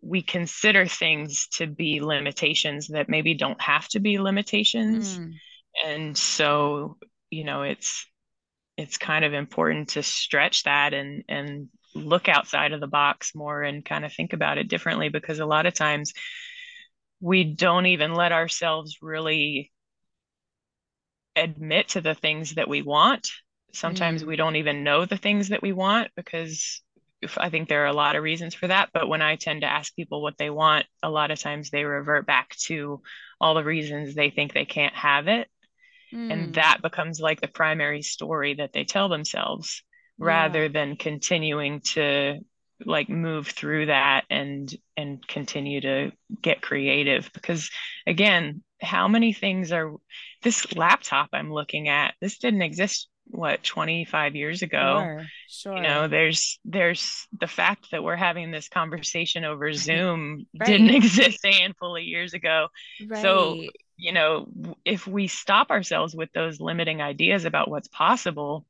we 0.00 0.22
consider 0.22 0.86
things 0.86 1.48
to 1.48 1.66
be 1.66 2.00
limitations 2.00 2.88
that 2.88 3.10
maybe 3.10 3.34
don't 3.34 3.60
have 3.60 3.86
to 3.88 4.00
be 4.00 4.18
limitations 4.18 5.18
mm. 5.18 5.32
and 5.86 6.16
so 6.16 6.96
you 7.32 7.44
know 7.44 7.62
it's 7.62 8.06
it's 8.76 8.98
kind 8.98 9.24
of 9.24 9.32
important 9.32 9.88
to 9.90 10.02
stretch 10.02 10.62
that 10.64 10.94
and 10.94 11.24
and 11.28 11.68
look 11.94 12.28
outside 12.28 12.72
of 12.72 12.80
the 12.80 12.86
box 12.86 13.34
more 13.34 13.62
and 13.62 13.84
kind 13.84 14.04
of 14.04 14.12
think 14.12 14.32
about 14.32 14.58
it 14.58 14.68
differently 14.68 15.08
because 15.08 15.40
a 15.40 15.46
lot 15.46 15.66
of 15.66 15.74
times 15.74 16.12
we 17.20 17.44
don't 17.44 17.86
even 17.86 18.14
let 18.14 18.32
ourselves 18.32 18.98
really 19.02 19.70
admit 21.36 21.88
to 21.88 22.00
the 22.00 22.14
things 22.14 22.54
that 22.54 22.68
we 22.68 22.82
want 22.82 23.30
sometimes 23.72 24.22
mm. 24.22 24.26
we 24.26 24.36
don't 24.36 24.56
even 24.56 24.84
know 24.84 25.04
the 25.04 25.16
things 25.16 25.48
that 25.48 25.62
we 25.62 25.72
want 25.72 26.10
because 26.16 26.82
I 27.36 27.50
think 27.50 27.68
there 27.68 27.84
are 27.84 27.88
a 27.88 27.92
lot 27.92 28.16
of 28.16 28.22
reasons 28.22 28.54
for 28.54 28.66
that. 28.66 28.90
But 28.92 29.08
when 29.08 29.22
I 29.22 29.36
tend 29.36 29.60
to 29.60 29.72
ask 29.72 29.94
people 29.94 30.22
what 30.22 30.38
they 30.38 30.50
want, 30.50 30.86
a 31.02 31.10
lot 31.10 31.30
of 31.30 31.38
times 31.38 31.70
they 31.70 31.84
revert 31.84 32.26
back 32.26 32.56
to 32.64 33.00
all 33.40 33.54
the 33.54 33.64
reasons 33.64 34.14
they 34.14 34.30
think 34.30 34.52
they 34.52 34.64
can't 34.64 34.94
have 34.94 35.28
it. 35.28 35.48
Mm. 36.12 36.32
And 36.32 36.54
that 36.54 36.78
becomes 36.82 37.20
like 37.20 37.40
the 37.40 37.48
primary 37.48 38.02
story 38.02 38.54
that 38.54 38.72
they 38.72 38.84
tell 38.84 39.08
themselves 39.08 39.82
yeah. 40.18 40.26
rather 40.26 40.68
than 40.68 40.96
continuing 40.96 41.80
to 41.80 42.40
like 42.86 43.08
move 43.08 43.48
through 43.48 43.86
that 43.86 44.24
and 44.30 44.74
and 44.96 45.26
continue 45.26 45.80
to 45.80 46.12
get 46.40 46.62
creative 46.62 47.30
because 47.32 47.70
again 48.06 48.62
how 48.80 49.08
many 49.08 49.32
things 49.32 49.72
are 49.72 49.94
this 50.42 50.74
laptop 50.74 51.28
i'm 51.32 51.52
looking 51.52 51.88
at 51.88 52.14
this 52.20 52.38
didn't 52.38 52.62
exist 52.62 53.08
what 53.26 53.62
25 53.62 54.34
years 54.34 54.62
ago 54.62 55.00
sure, 55.00 55.26
sure. 55.48 55.76
you 55.76 55.82
know 55.82 56.08
there's 56.08 56.58
there's 56.64 57.26
the 57.40 57.46
fact 57.46 57.90
that 57.92 58.02
we're 58.02 58.16
having 58.16 58.50
this 58.50 58.68
conversation 58.68 59.44
over 59.44 59.72
zoom 59.72 60.46
right. 60.58 60.66
didn't 60.66 60.90
exist 60.94 61.44
a 61.44 61.52
handful 61.52 61.96
of 61.96 62.02
years 62.02 62.34
ago 62.34 62.68
right. 63.08 63.22
so 63.22 63.62
you 64.02 64.12
know 64.12 64.48
if 64.84 65.06
we 65.06 65.28
stop 65.28 65.70
ourselves 65.70 66.14
with 66.14 66.30
those 66.32 66.60
limiting 66.60 67.00
ideas 67.00 67.44
about 67.44 67.70
what's 67.70 67.88
possible 67.88 68.66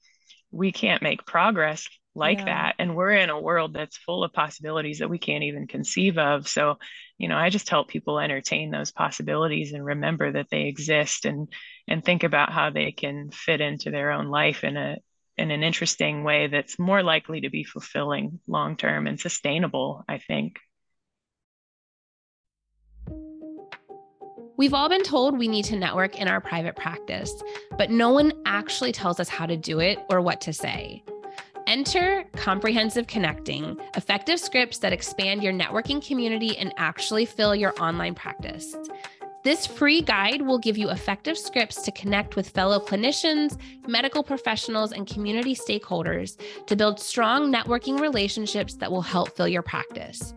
we 0.50 0.70
can't 0.70 1.02
make 1.02 1.24
progress 1.24 1.88
like 2.14 2.40
yeah. 2.40 2.44
that 2.44 2.74
and 2.78 2.94
we're 2.94 3.12
in 3.12 3.30
a 3.30 3.40
world 3.40 3.72
that's 3.72 3.96
full 3.96 4.22
of 4.22 4.32
possibilities 4.34 4.98
that 4.98 5.08
we 5.08 5.18
can't 5.18 5.44
even 5.44 5.66
conceive 5.66 6.18
of 6.18 6.46
so 6.46 6.76
you 7.16 7.28
know 7.28 7.36
i 7.36 7.48
just 7.48 7.70
help 7.70 7.88
people 7.88 8.18
entertain 8.18 8.70
those 8.70 8.92
possibilities 8.92 9.72
and 9.72 9.82
remember 9.82 10.30
that 10.32 10.48
they 10.50 10.64
exist 10.64 11.24
and 11.24 11.48
and 11.88 12.04
think 12.04 12.22
about 12.24 12.52
how 12.52 12.68
they 12.68 12.92
can 12.92 13.30
fit 13.30 13.62
into 13.62 13.90
their 13.90 14.10
own 14.10 14.26
life 14.26 14.62
in 14.64 14.76
a 14.76 14.98
in 15.38 15.50
an 15.50 15.62
interesting 15.62 16.24
way 16.24 16.48
that's 16.48 16.78
more 16.78 17.02
likely 17.02 17.40
to 17.40 17.48
be 17.48 17.64
fulfilling 17.64 18.38
long 18.46 18.76
term 18.76 19.06
and 19.06 19.18
sustainable 19.18 20.04
i 20.06 20.18
think 20.18 20.58
We've 24.58 24.74
all 24.74 24.88
been 24.88 25.02
told 25.02 25.38
we 25.38 25.48
need 25.48 25.64
to 25.66 25.76
network 25.76 26.18
in 26.18 26.28
our 26.28 26.40
private 26.40 26.76
practice, 26.76 27.42
but 27.78 27.90
no 27.90 28.10
one 28.10 28.32
actually 28.44 28.92
tells 28.92 29.18
us 29.18 29.28
how 29.28 29.46
to 29.46 29.56
do 29.56 29.80
it 29.80 29.98
or 30.10 30.20
what 30.20 30.40
to 30.42 30.52
say. 30.52 31.02
Enter 31.66 32.24
Comprehensive 32.34 33.06
Connecting, 33.06 33.78
effective 33.96 34.38
scripts 34.38 34.78
that 34.78 34.92
expand 34.92 35.42
your 35.42 35.54
networking 35.54 36.06
community 36.06 36.56
and 36.58 36.74
actually 36.76 37.24
fill 37.24 37.54
your 37.54 37.72
online 37.80 38.14
practice. 38.14 38.76
This 39.42 39.66
free 39.66 40.02
guide 40.02 40.42
will 40.42 40.58
give 40.58 40.76
you 40.78 40.90
effective 40.90 41.36
scripts 41.38 41.82
to 41.82 41.92
connect 41.92 42.36
with 42.36 42.50
fellow 42.50 42.78
clinicians, 42.78 43.58
medical 43.88 44.22
professionals, 44.22 44.92
and 44.92 45.06
community 45.06 45.54
stakeholders 45.54 46.38
to 46.66 46.76
build 46.76 47.00
strong 47.00 47.52
networking 47.52 47.98
relationships 47.98 48.74
that 48.74 48.92
will 48.92 49.02
help 49.02 49.34
fill 49.34 49.48
your 49.48 49.62
practice. 49.62 50.34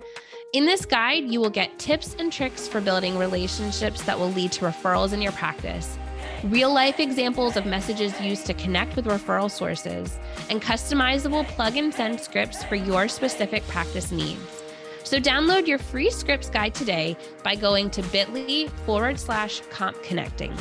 In 0.55 0.65
this 0.65 0.85
guide, 0.85 1.25
you 1.25 1.41
will 1.41 1.49
get 1.49 1.77
tips 1.77 2.15
and 2.17 2.31
tricks 2.31 2.65
for 2.65 2.79
building 2.79 3.17
relationships 3.17 4.01
that 4.03 4.17
will 4.17 4.31
lead 4.31 4.53
to 4.53 4.63
referrals 4.63 5.11
in 5.11 5.21
your 5.21 5.33
practice 5.33 5.97
real 6.45 6.73
life 6.73 6.99
examples 6.99 7.57
of 7.57 7.65
messages 7.65 8.19
used 8.21 8.45
to 8.45 8.53
connect 8.53 8.95
with 8.95 9.05
referral 9.05 9.51
sources, 9.51 10.17
and 10.49 10.61
customizable 10.61 11.45
plug 11.49 11.75
and 11.75 11.93
send 11.93 12.21
scripts 12.21 12.63
for 12.63 12.75
your 12.75 13.09
specific 13.09 13.67
practice 13.67 14.11
needs. 14.11 14.63
So 15.03 15.19
download 15.19 15.67
your 15.67 15.77
free 15.77 16.09
scripts 16.09 16.49
guide 16.49 16.73
today 16.73 17.17
by 17.43 17.55
going 17.55 17.89
to 17.91 18.01
bit.ly 18.03 18.69
forward 18.85 19.19
slash 19.19 19.61
comp 19.71 20.01
connecting. 20.03 20.55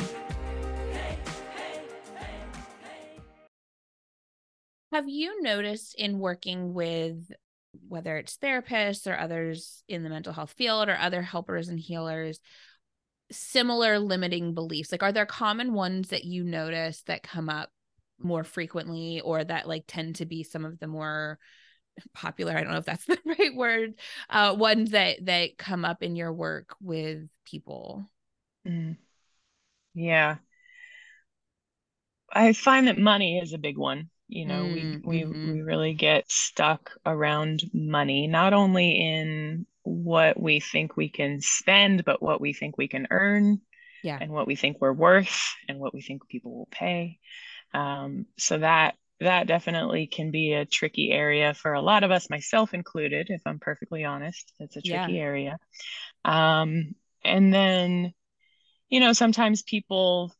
Have 4.91 5.07
you 5.07 5.41
noticed 5.41 5.95
in 5.95 6.19
working 6.19 6.73
with 6.73 7.31
whether 7.87 8.17
it's 8.17 8.37
therapists 8.37 9.11
or 9.11 9.17
others 9.17 9.83
in 9.87 10.03
the 10.03 10.09
mental 10.09 10.33
health 10.33 10.53
field 10.57 10.89
or 10.89 10.97
other 10.97 11.21
helpers 11.21 11.69
and 11.69 11.79
healers, 11.79 12.39
similar 13.31 13.99
limiting 13.99 14.53
beliefs? 14.53 14.91
Like, 14.91 15.03
are 15.03 15.11
there 15.11 15.25
common 15.25 15.73
ones 15.73 16.09
that 16.09 16.25
you 16.25 16.43
notice 16.43 17.01
that 17.03 17.23
come 17.23 17.49
up 17.49 17.69
more 18.19 18.43
frequently 18.43 19.21
or 19.21 19.43
that 19.43 19.67
like 19.67 19.83
tend 19.87 20.15
to 20.15 20.25
be 20.25 20.43
some 20.43 20.65
of 20.65 20.79
the 20.79 20.87
more 20.87 21.39
popular 22.13 22.53
i 22.55 22.61
don't 22.61 22.71
know 22.71 22.77
if 22.77 22.85
that's 22.85 23.05
the 23.05 23.17
right 23.25 23.55
word 23.55 23.93
uh 24.29 24.55
ones 24.57 24.91
that 24.91 25.25
that 25.25 25.57
come 25.57 25.85
up 25.85 26.03
in 26.03 26.15
your 26.15 26.31
work 26.31 26.75
with 26.81 27.27
people 27.45 28.09
mm. 28.67 28.95
yeah 29.93 30.37
i 32.31 32.53
find 32.53 32.87
that 32.87 32.97
money 32.97 33.39
is 33.39 33.53
a 33.53 33.57
big 33.57 33.77
one 33.77 34.09
you 34.27 34.45
know 34.45 34.63
mm, 34.63 35.03
we 35.05 35.21
we 35.21 35.23
mm-hmm. 35.23 35.53
we 35.53 35.61
really 35.61 35.93
get 35.93 36.29
stuck 36.31 36.91
around 37.05 37.61
money 37.73 38.27
not 38.27 38.53
only 38.53 38.91
in 38.91 39.65
what 39.83 40.39
we 40.39 40.59
think 40.59 40.97
we 40.97 41.09
can 41.09 41.39
spend, 41.41 42.03
but 42.05 42.21
what 42.21 42.41
we 42.41 42.53
think 42.53 42.77
we 42.77 42.87
can 42.87 43.07
earn, 43.11 43.61
yeah, 44.03 44.17
and 44.19 44.31
what 44.31 44.47
we 44.47 44.55
think 44.55 44.77
we're 44.79 44.93
worth, 44.93 45.53
and 45.69 45.79
what 45.79 45.93
we 45.93 46.01
think 46.01 46.27
people 46.27 46.55
will 46.55 46.69
pay. 46.71 47.19
Um, 47.73 48.25
so 48.37 48.57
that 48.57 48.95
that 49.19 49.47
definitely 49.47 50.07
can 50.07 50.31
be 50.31 50.53
a 50.53 50.65
tricky 50.65 51.11
area 51.11 51.53
for 51.53 51.73
a 51.73 51.81
lot 51.81 52.03
of 52.03 52.11
us, 52.11 52.29
myself 52.29 52.73
included. 52.73 53.27
If 53.29 53.41
I'm 53.45 53.59
perfectly 53.59 54.03
honest, 54.03 54.51
it's 54.59 54.75
a 54.75 54.81
tricky 54.81 55.13
yeah. 55.13 55.19
area. 55.19 55.57
Um, 56.25 56.95
and 57.23 57.53
then, 57.53 58.13
you 58.89 58.99
know, 58.99 59.13
sometimes 59.13 59.61
people 59.63 60.33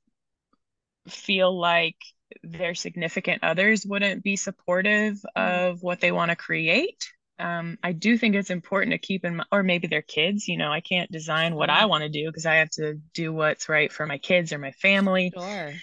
feel 1.08 1.58
like 1.58 1.98
their 2.44 2.76
significant 2.76 3.44
others 3.44 3.86
wouldn't 3.86 4.24
be 4.24 4.36
supportive 4.36 5.24
mm. 5.38 5.70
of 5.70 5.84
what 5.84 6.00
they 6.00 6.12
want 6.12 6.30
to 6.30 6.36
create 6.36 7.06
um, 7.38 7.78
I 7.84 7.92
do 7.92 8.18
think 8.18 8.36
it's 8.36 8.50
important 8.50 8.94
to 8.94 8.98
keep 8.98 9.26
in 9.26 9.38
mind, 9.38 9.48
or 9.52 9.64
maybe 9.64 9.88
their 9.88 10.02
kids, 10.02 10.48
you 10.48 10.58
know, 10.58 10.72
I 10.72 10.80
can't 10.80 11.12
design 11.12 11.56
what 11.56 11.70
I 11.70 11.86
want 11.86 12.04
to 12.04 12.10
do 12.10 12.28
because 12.28 12.46
I 12.46 12.56
have 12.56 12.70
to 12.72 12.96
do 13.14 13.34
what's 13.34 13.68
right 13.68 13.92
for 13.92 14.06
my 14.06 14.18
kids 14.18 14.54
or 14.54 14.58
my 14.58 14.72
family. 14.72 15.34
Sure. 15.36 15.74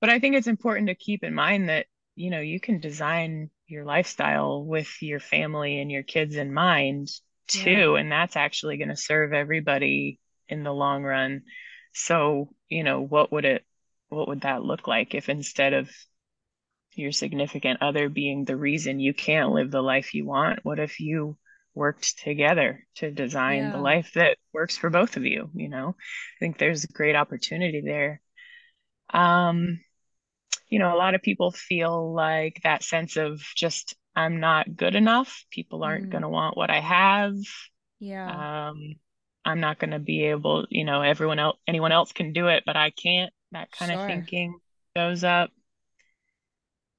But 0.00 0.10
I 0.10 0.18
think 0.18 0.34
it's 0.34 0.46
important 0.46 0.88
to 0.88 0.94
keep 0.94 1.22
in 1.22 1.34
mind 1.34 1.68
that, 1.68 1.86
you 2.16 2.30
know, 2.30 2.40
you 2.40 2.58
can 2.58 2.80
design 2.80 3.50
your 3.68 3.84
lifestyle 3.84 4.64
with 4.64 4.90
your 5.00 5.20
family 5.20 5.80
and 5.80 5.90
your 5.90 6.02
kids 6.02 6.34
in 6.34 6.52
mind 6.52 7.08
too. 7.46 7.70
Yeah. 7.70 8.00
And 8.00 8.10
that's 8.10 8.36
actually 8.36 8.76
going 8.76 8.88
to 8.88 8.96
serve 8.96 9.32
everybody 9.32 10.18
in 10.48 10.64
the 10.64 10.72
long 10.72 11.04
run. 11.04 11.42
So, 11.92 12.54
you 12.68 12.82
know, 12.82 13.00
what 13.00 13.30
would 13.30 13.44
it, 13.44 13.64
what 14.08 14.28
would 14.28 14.42
that 14.42 14.62
look 14.62 14.86
like 14.86 15.14
if 15.14 15.28
instead 15.28 15.72
of 15.72 15.90
your 16.94 17.12
significant 17.12 17.80
other 17.82 18.08
being 18.08 18.44
the 18.44 18.56
reason 18.56 19.00
you 19.00 19.14
can't 19.14 19.52
live 19.52 19.70
the 19.70 19.82
life 19.82 20.14
you 20.14 20.26
want? 20.26 20.60
What 20.62 20.78
if 20.78 21.00
you 21.00 21.36
worked 21.74 22.18
together 22.18 22.84
to 22.96 23.10
design 23.10 23.58
yeah. 23.58 23.72
the 23.72 23.78
life 23.78 24.12
that 24.14 24.36
works 24.52 24.76
for 24.76 24.90
both 24.90 25.16
of 25.16 25.24
you 25.24 25.50
you 25.54 25.68
know? 25.68 25.88
I 25.90 26.38
think 26.40 26.58
there's 26.58 26.84
a 26.84 26.92
great 26.92 27.14
opportunity 27.14 27.82
there. 27.84 28.20
Um 29.12 29.80
you 30.68 30.78
know 30.78 30.94
a 30.94 30.98
lot 30.98 31.14
of 31.14 31.22
people 31.22 31.50
feel 31.50 32.12
like 32.14 32.60
that 32.64 32.82
sense 32.82 33.16
of 33.16 33.40
just 33.56 33.94
i'm 34.16 34.40
not 34.40 34.76
good 34.76 34.94
enough. 34.94 35.44
People 35.50 35.84
aren't 35.84 36.08
mm. 36.08 36.10
going 36.10 36.22
to 36.22 36.28
want 36.28 36.56
what 36.56 36.70
i 36.70 36.80
have. 36.80 37.36
Yeah. 38.00 38.70
Um 38.70 38.96
i'm 39.44 39.60
not 39.60 39.78
going 39.78 39.92
to 39.92 39.98
be 39.98 40.24
able 40.24 40.66
you 40.68 40.84
know 40.84 41.00
everyone 41.00 41.38
else 41.38 41.56
anyone 41.66 41.92
else 41.92 42.12
can 42.12 42.32
do 42.32 42.48
it 42.48 42.64
but 42.66 42.76
i 42.76 42.90
can't 42.90 43.32
that 43.52 43.70
kind 43.72 43.90
sure. 43.90 44.00
of 44.00 44.06
thinking 44.06 44.58
goes 44.94 45.24
up 45.24 45.50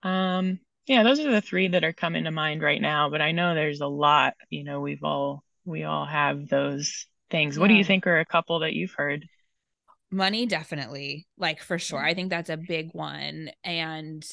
um, 0.03 0.59
yeah, 0.88 1.03
those 1.03 1.19
are 1.19 1.29
the 1.29 1.41
three 1.41 1.67
that 1.67 1.83
are 1.83 1.93
coming 1.93 2.23
to 2.23 2.31
mind 2.31 2.62
right 2.62 2.81
now, 2.81 3.09
but 3.09 3.21
I 3.21 3.31
know 3.31 3.53
there's 3.53 3.81
a 3.81 3.88
lot, 3.88 4.33
you 4.49 4.63
know, 4.63 4.79
we've 4.81 5.03
all 5.03 5.43
we 5.65 5.83
all 5.83 6.05
have 6.05 6.47
those 6.47 7.05
things. 7.29 7.55
Yeah. 7.55 7.62
What 7.62 7.67
do 7.67 7.75
you 7.75 7.83
think 7.83 8.07
are 8.07 8.19
a 8.19 8.25
couple 8.25 8.59
that 8.59 8.73
you've 8.73 8.93
heard? 8.93 9.27
money 10.12 10.45
definitely 10.45 11.27
like 11.38 11.62
for 11.62 11.77
sure 11.77 12.03
i 12.03 12.13
think 12.13 12.29
that's 12.29 12.49
a 12.49 12.57
big 12.57 12.89
one 12.93 13.49
and 13.63 14.25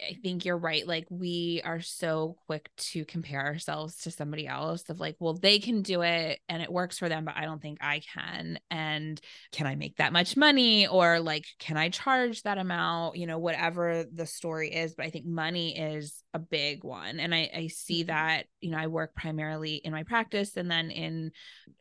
I 0.00 0.14
think 0.22 0.44
you're 0.44 0.56
right. 0.56 0.86
Like 0.86 1.06
we 1.10 1.60
are 1.64 1.80
so 1.80 2.36
quick 2.46 2.70
to 2.76 3.04
compare 3.04 3.44
ourselves 3.44 3.96
to 4.02 4.10
somebody 4.10 4.46
else 4.46 4.88
of 4.88 5.00
like, 5.00 5.16
well, 5.18 5.34
they 5.34 5.58
can 5.58 5.82
do 5.82 6.02
it 6.02 6.38
and 6.48 6.62
it 6.62 6.70
works 6.70 6.98
for 6.98 7.08
them, 7.08 7.24
but 7.24 7.36
I 7.36 7.44
don't 7.44 7.60
think 7.60 7.78
I 7.80 8.00
can. 8.14 8.60
And 8.70 9.20
can 9.52 9.66
I 9.66 9.74
make 9.74 9.96
that 9.96 10.12
much 10.12 10.36
money? 10.36 10.86
Or 10.86 11.18
like, 11.18 11.46
can 11.58 11.76
I 11.76 11.88
charge 11.88 12.42
that 12.42 12.58
amount? 12.58 13.16
You 13.16 13.26
know, 13.26 13.38
whatever 13.38 14.04
the 14.12 14.26
story 14.26 14.72
is. 14.72 14.94
But 14.94 15.06
I 15.06 15.10
think 15.10 15.26
money 15.26 15.76
is 15.76 16.22
a 16.32 16.38
big 16.38 16.84
one. 16.84 17.18
And 17.18 17.34
I, 17.34 17.50
I 17.54 17.66
see 17.66 18.02
mm-hmm. 18.02 18.08
that, 18.08 18.46
you 18.60 18.70
know, 18.70 18.78
I 18.78 18.86
work 18.86 19.14
primarily 19.16 19.76
in 19.76 19.92
my 19.92 20.04
practice 20.04 20.56
and 20.56 20.70
then 20.70 20.90
in 20.90 21.32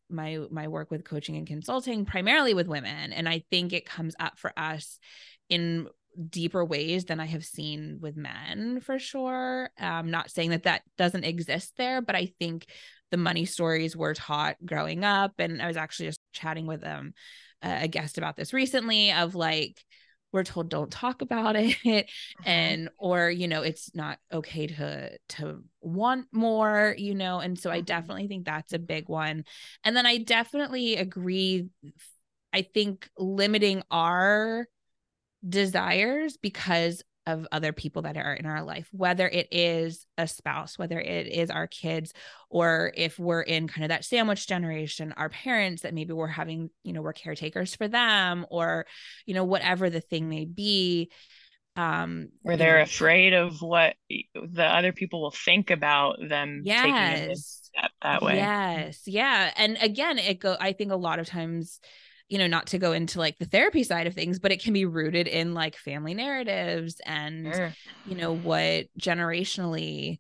my 0.10 0.40
my 0.50 0.70
work 0.70 0.90
with 0.90 1.04
coaching 1.04 1.36
and 1.36 1.46
consulting 1.46 2.06
primarily 2.06 2.54
with 2.54 2.66
women 2.66 3.12
and 3.12 3.28
i 3.28 3.44
think 3.52 3.74
it 3.74 3.86
comes 3.86 4.16
up 4.22 4.40
for 4.40 4.54
us 4.58 5.00
in 5.50 5.88
deeper 6.30 6.64
ways 6.64 7.06
than 7.06 7.20
I 7.20 7.26
have 7.26 7.46
seen 7.46 8.00
with 8.02 8.16
men 8.16 8.82
for 8.82 9.00
sure. 9.00 9.70
I'm 9.80 10.12
not 10.12 10.32
saying 10.32 10.52
that 10.52 10.64
that 10.64 10.82
doesn't 10.98 11.24
exist 11.24 11.74
there, 11.78 12.02
but 12.02 12.16
I 12.16 12.34
think 12.40 12.66
the 13.12 13.18
money 13.18 13.46
stories 13.46 13.96
were 13.96 14.14
taught 14.14 14.58
growing 14.66 15.04
up. 15.04 15.34
And 15.40 15.62
I 15.62 15.68
was 15.68 15.78
actually 15.78 16.08
just 16.08 16.20
chatting 16.34 16.66
with 16.66 16.86
um, 16.86 17.14
a 17.62 17.88
guest 17.88 18.18
about 18.18 18.36
this 18.36 18.54
recently 18.54 19.12
of 19.12 19.36
like, 19.36 19.84
we're 20.34 20.44
told 20.44 20.70
don't 20.70 20.92
talk 20.92 21.22
about 21.22 21.56
it 21.60 21.76
uh-huh. 21.86 22.44
and 22.46 22.90
or 22.98 23.30
you 23.30 23.48
know 23.48 23.62
it's 23.62 23.96
not 23.96 24.20
okay 24.32 24.68
to 24.68 25.18
to 25.30 25.64
want 25.82 26.28
more 26.32 26.94
you 26.98 27.16
know 27.16 27.40
and 27.40 27.58
so 27.58 27.72
i 27.72 27.78
mm-hmm. 27.78 27.86
definitely 27.86 28.28
think 28.28 28.46
that's 28.46 28.74
a 28.74 28.80
big 28.80 29.08
one 29.08 29.46
and 29.84 29.96
then 29.96 30.06
i 30.06 30.18
definitely 30.18 30.98
agree 30.98 31.68
i 32.54 32.62
think 32.62 33.10
limiting 33.18 33.82
our 33.90 34.68
desires 35.48 36.38
because 36.38 37.04
of 37.26 37.46
other 37.52 37.74
people 37.74 38.04
that 38.04 38.16
are 38.16 38.34
in 38.34 38.46
our 38.46 38.64
life, 38.64 38.88
whether 38.94 39.28
it 39.28 39.50
is 39.52 40.06
a 40.18 40.26
spouse, 40.26 40.80
whether 40.80 40.98
it 40.98 41.28
is 41.28 41.50
our 41.50 41.68
kids, 41.68 42.14
or 42.50 42.94
if 42.96 43.20
we're 43.20 43.42
in 43.42 43.68
kind 43.68 43.84
of 43.84 43.90
that 43.90 44.06
sandwich 44.06 44.48
generation, 44.48 45.14
our 45.18 45.28
parents 45.28 45.82
that 45.82 45.94
maybe 45.94 46.14
we're 46.14 46.28
having, 46.28 46.70
you 46.84 46.94
know, 46.94 47.02
we're 47.02 47.12
caretakers 47.12 47.76
for 47.76 47.90
them, 47.90 48.46
or, 48.50 48.86
you 49.26 49.34
know, 49.34 49.44
whatever 49.44 49.90
the 49.90 50.00
thing 50.00 50.30
may 50.30 50.46
be. 50.46 51.12
Um, 51.76 52.30
or 52.46 52.56
they're 52.56 52.78
know, 52.78 52.84
afraid 52.84 53.34
of 53.34 53.62
what 53.62 53.96
the 54.34 54.64
other 54.64 54.94
people 54.94 55.22
will 55.22 55.32
think 55.32 55.70
about 55.70 56.18
them 56.28 56.62
yes. 56.64 56.82
taking 56.82 57.32
a 57.32 57.36
step 57.36 57.92
that 58.02 58.22
way. 58.22 58.38
Yes. 58.38 59.02
Yeah. 59.06 59.52
And 59.58 59.78
again, 59.82 60.18
it 60.18 60.40
go, 60.40 60.56
I 60.58 60.72
think 60.72 60.94
a 60.94 60.96
lot 60.96 61.20
of 61.20 61.28
times, 61.28 61.82
you 62.30 62.38
know, 62.38 62.48
not 62.48 62.68
to 62.68 62.78
go 62.78 62.92
into 62.92 63.20
like 63.20 63.38
the 63.38 63.46
therapy 63.46 63.84
side 63.84 64.08
of 64.08 64.14
things, 64.14 64.40
but 64.40 64.52
it 64.52 64.62
can 64.62 64.74
be 64.74 64.86
rooted 64.86 65.28
in 65.28 65.54
like 65.54 65.76
family 65.76 66.14
narratives 66.14 67.00
and, 67.06 67.54
sure. 67.54 67.74
you 68.06 68.16
know, 68.16 68.34
what 68.36 68.86
generationally. 69.00 70.20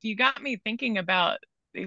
You 0.00 0.16
got 0.16 0.42
me 0.42 0.56
thinking 0.56 0.98
about 0.98 1.38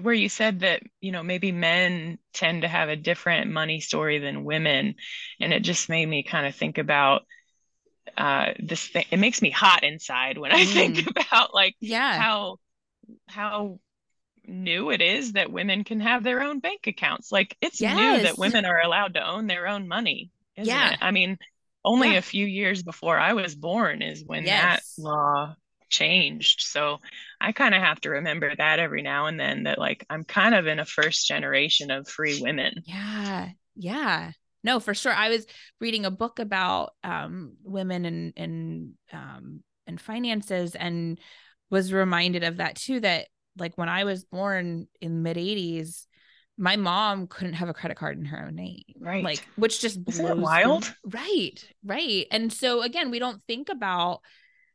where 0.02 0.14
you 0.14 0.28
said 0.28 0.60
that, 0.60 0.82
you 1.00 1.12
know, 1.12 1.22
maybe 1.22 1.52
men 1.52 2.18
tend 2.32 2.62
to 2.62 2.68
have 2.68 2.88
a 2.88 2.96
different 2.96 3.50
money 3.50 3.80
story 3.80 4.18
than 4.18 4.44
women. 4.44 4.94
And 5.40 5.52
it 5.52 5.60
just 5.60 5.88
made 5.88 6.06
me 6.06 6.22
kind 6.22 6.46
of 6.46 6.54
think 6.54 6.78
about 6.78 7.22
uh 8.16 8.52
this 8.60 8.86
thing 8.86 9.04
it 9.10 9.18
makes 9.18 9.42
me 9.42 9.50
hot 9.50 9.82
inside 9.82 10.38
when 10.38 10.52
i 10.52 10.60
mm. 10.64 10.72
think 10.72 11.10
about 11.10 11.52
like 11.52 11.74
yeah 11.80 12.20
how 12.20 12.56
how 13.26 13.80
new 14.48 14.90
it 14.90 15.00
is 15.00 15.32
that 15.32 15.52
women 15.52 15.84
can 15.84 16.00
have 16.00 16.22
their 16.22 16.42
own 16.42 16.60
bank 16.60 16.86
accounts. 16.86 17.32
Like 17.32 17.56
it's 17.60 17.80
yes. 17.80 17.96
new 17.96 18.22
that 18.24 18.38
women 18.38 18.64
are 18.64 18.80
allowed 18.80 19.14
to 19.14 19.26
own 19.26 19.46
their 19.46 19.66
own 19.66 19.88
money. 19.88 20.30
yeah. 20.56 20.92
It? 20.92 20.98
I 21.00 21.10
mean, 21.10 21.38
only 21.84 22.12
yeah. 22.12 22.18
a 22.18 22.22
few 22.22 22.46
years 22.46 22.82
before 22.82 23.18
I 23.18 23.34
was 23.34 23.54
born 23.54 24.02
is 24.02 24.24
when 24.24 24.44
yes. 24.44 24.94
that 24.96 25.02
law 25.02 25.56
changed. 25.88 26.62
So 26.62 26.98
I 27.40 27.52
kind 27.52 27.74
of 27.74 27.80
have 27.80 28.00
to 28.02 28.10
remember 28.10 28.52
that 28.54 28.78
every 28.78 29.02
now 29.02 29.26
and 29.26 29.38
then 29.38 29.64
that 29.64 29.78
like 29.78 30.04
I'm 30.10 30.24
kind 30.24 30.54
of 30.54 30.66
in 30.66 30.80
a 30.80 30.84
first 30.84 31.26
generation 31.26 31.90
of 31.90 32.08
free 32.08 32.40
women. 32.42 32.82
Yeah. 32.84 33.50
Yeah. 33.76 34.32
No, 34.64 34.80
for 34.80 34.94
sure. 34.94 35.12
I 35.12 35.28
was 35.28 35.46
reading 35.80 36.04
a 36.04 36.10
book 36.10 36.40
about 36.40 36.94
um, 37.04 37.52
women 37.62 38.04
and 38.04 38.32
and 38.36 38.92
um, 39.12 39.62
and 39.86 40.00
finances 40.00 40.74
and 40.74 41.20
was 41.70 41.92
reminded 41.92 42.42
of 42.42 42.56
that 42.56 42.74
too 42.74 43.00
that 43.00 43.28
like 43.58 43.76
when 43.76 43.88
I 43.88 44.04
was 44.04 44.24
born 44.24 44.88
in 45.00 45.22
mid 45.22 45.36
80s, 45.36 46.06
my 46.58 46.76
mom 46.76 47.26
couldn't 47.26 47.54
have 47.54 47.68
a 47.68 47.74
credit 47.74 47.96
card 47.96 48.18
in 48.18 48.24
her 48.26 48.46
own 48.46 48.54
name. 48.54 48.84
Right. 48.98 49.22
Like, 49.22 49.46
which 49.56 49.80
just 49.80 50.02
blows 50.02 50.38
wild. 50.38 50.92
Right. 51.04 51.62
Right. 51.84 52.26
And 52.30 52.52
so 52.52 52.82
again, 52.82 53.10
we 53.10 53.18
don't 53.18 53.42
think 53.46 53.68
about 53.68 54.20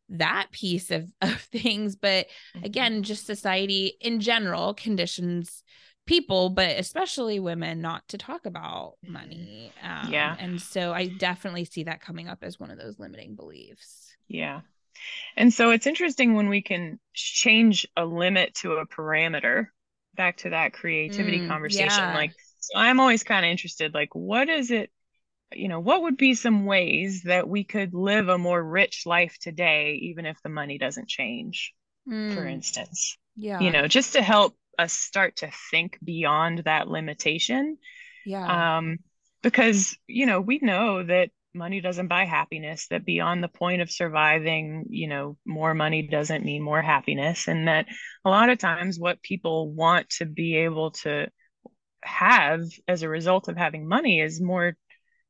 that 0.10 0.48
piece 0.52 0.92
of, 0.92 1.12
of 1.22 1.42
things, 1.42 1.96
but 1.96 2.28
mm-hmm. 2.56 2.66
again, 2.66 3.04
just 3.04 3.26
society 3.26 3.94
in 4.00 4.20
general 4.20 4.74
conditions 4.74 5.64
people, 6.08 6.50
but 6.50 6.78
especially 6.78 7.40
women, 7.40 7.80
not 7.80 8.08
to 8.10 8.18
talk 8.18 8.46
about 8.46 8.96
money. 9.08 9.72
Um, 9.84 10.12
yeah. 10.12 10.36
And 10.40 10.62
so 10.62 10.94
I 10.94 11.08
definitely 11.08 11.66
see 11.66 11.84
that 11.84 12.02
coming 12.02 12.28
up 12.28 12.40
as 12.42 12.60
one 12.60 12.72
of 12.72 12.78
those 12.78 13.00
limiting 13.00 13.36
beliefs. 13.36 14.16
Yeah. 14.28 14.62
And 15.38 15.54
so 15.54 15.72
it's 15.72 15.88
interesting 15.88 16.34
when 16.34 16.50
we 16.50 16.62
can 16.62 17.00
change 17.14 17.88
a 17.96 18.06
limit 18.06 18.56
to 18.56 18.74
a 18.74 18.86
parameter 18.86 19.68
back 20.16 20.38
to 20.38 20.50
that 20.50 20.74
creativity 20.74 21.40
mm, 21.40 21.48
conversation. 21.48 21.88
Yeah. 21.90 22.14
Like, 22.14 22.34
so 22.60 22.78
I'm 22.78 23.00
always 23.00 23.24
kind 23.24 23.46
of 23.46 23.50
interested, 23.50 23.94
like, 23.94 24.14
what 24.14 24.50
is 24.50 24.72
it, 24.72 24.92
you 25.54 25.68
know, 25.68 25.80
what 25.80 26.04
would 26.04 26.18
be 26.18 26.34
some 26.34 26.66
ways 26.66 27.24
that 27.24 27.48
we 27.48 27.64
could 27.64 27.94
live 27.94 28.30
a 28.30 28.38
more 28.38 28.64
rich 28.64 29.06
life 29.06 29.38
today, 29.40 30.00
even 30.02 30.26
if 30.26 30.42
the 30.44 30.50
money 30.50 30.78
doesn't 30.78 31.08
change, 31.08 31.74
mm. 32.08 32.36
for 32.36 32.46
instance? 32.46 33.18
Yeah. 33.36 33.60
You 33.60 33.72
know, 33.72 33.88
just 33.88 34.14
to 34.14 34.22
help 34.22 34.56
us 34.78 34.94
start 34.94 35.38
to 35.38 35.52
think 35.72 35.98
beyond 36.04 36.60
that 36.60 36.88
limitation. 36.88 37.78
Yeah. 38.26 38.78
Um, 38.78 39.00
because, 39.42 39.98
you 40.08 40.26
know, 40.26 40.40
we 40.42 40.60
know 40.62 41.04
that 41.04 41.32
money 41.54 41.82
doesn't 41.82 42.08
buy 42.08 42.26
happiness 42.26 42.88
that 42.90 43.06
beyond 43.06 43.44
the 43.44 43.48
point 43.48 43.82
of 43.82 43.92
surviving 43.92 44.86
you 44.90 45.08
know 45.08 45.38
more 45.46 45.74
money 45.74 46.08
doesn't 46.08 46.46
mean 46.46 46.62
more 46.62 46.82
happiness 46.82 47.48
and 47.48 47.68
that 47.68 47.86
a 48.24 48.30
lot 48.30 48.50
of 48.50 48.58
times 48.58 49.00
what 49.00 49.22
people 49.22 49.72
want 49.72 50.10
to 50.10 50.26
be 50.26 50.56
able 50.58 50.92
to 50.92 51.28
have 52.04 52.62
as 52.88 53.04
a 53.04 53.10
result 53.10 53.48
of 53.48 53.58
having 53.58 53.88
money 53.88 54.22
is 54.22 54.42
more 54.42 54.76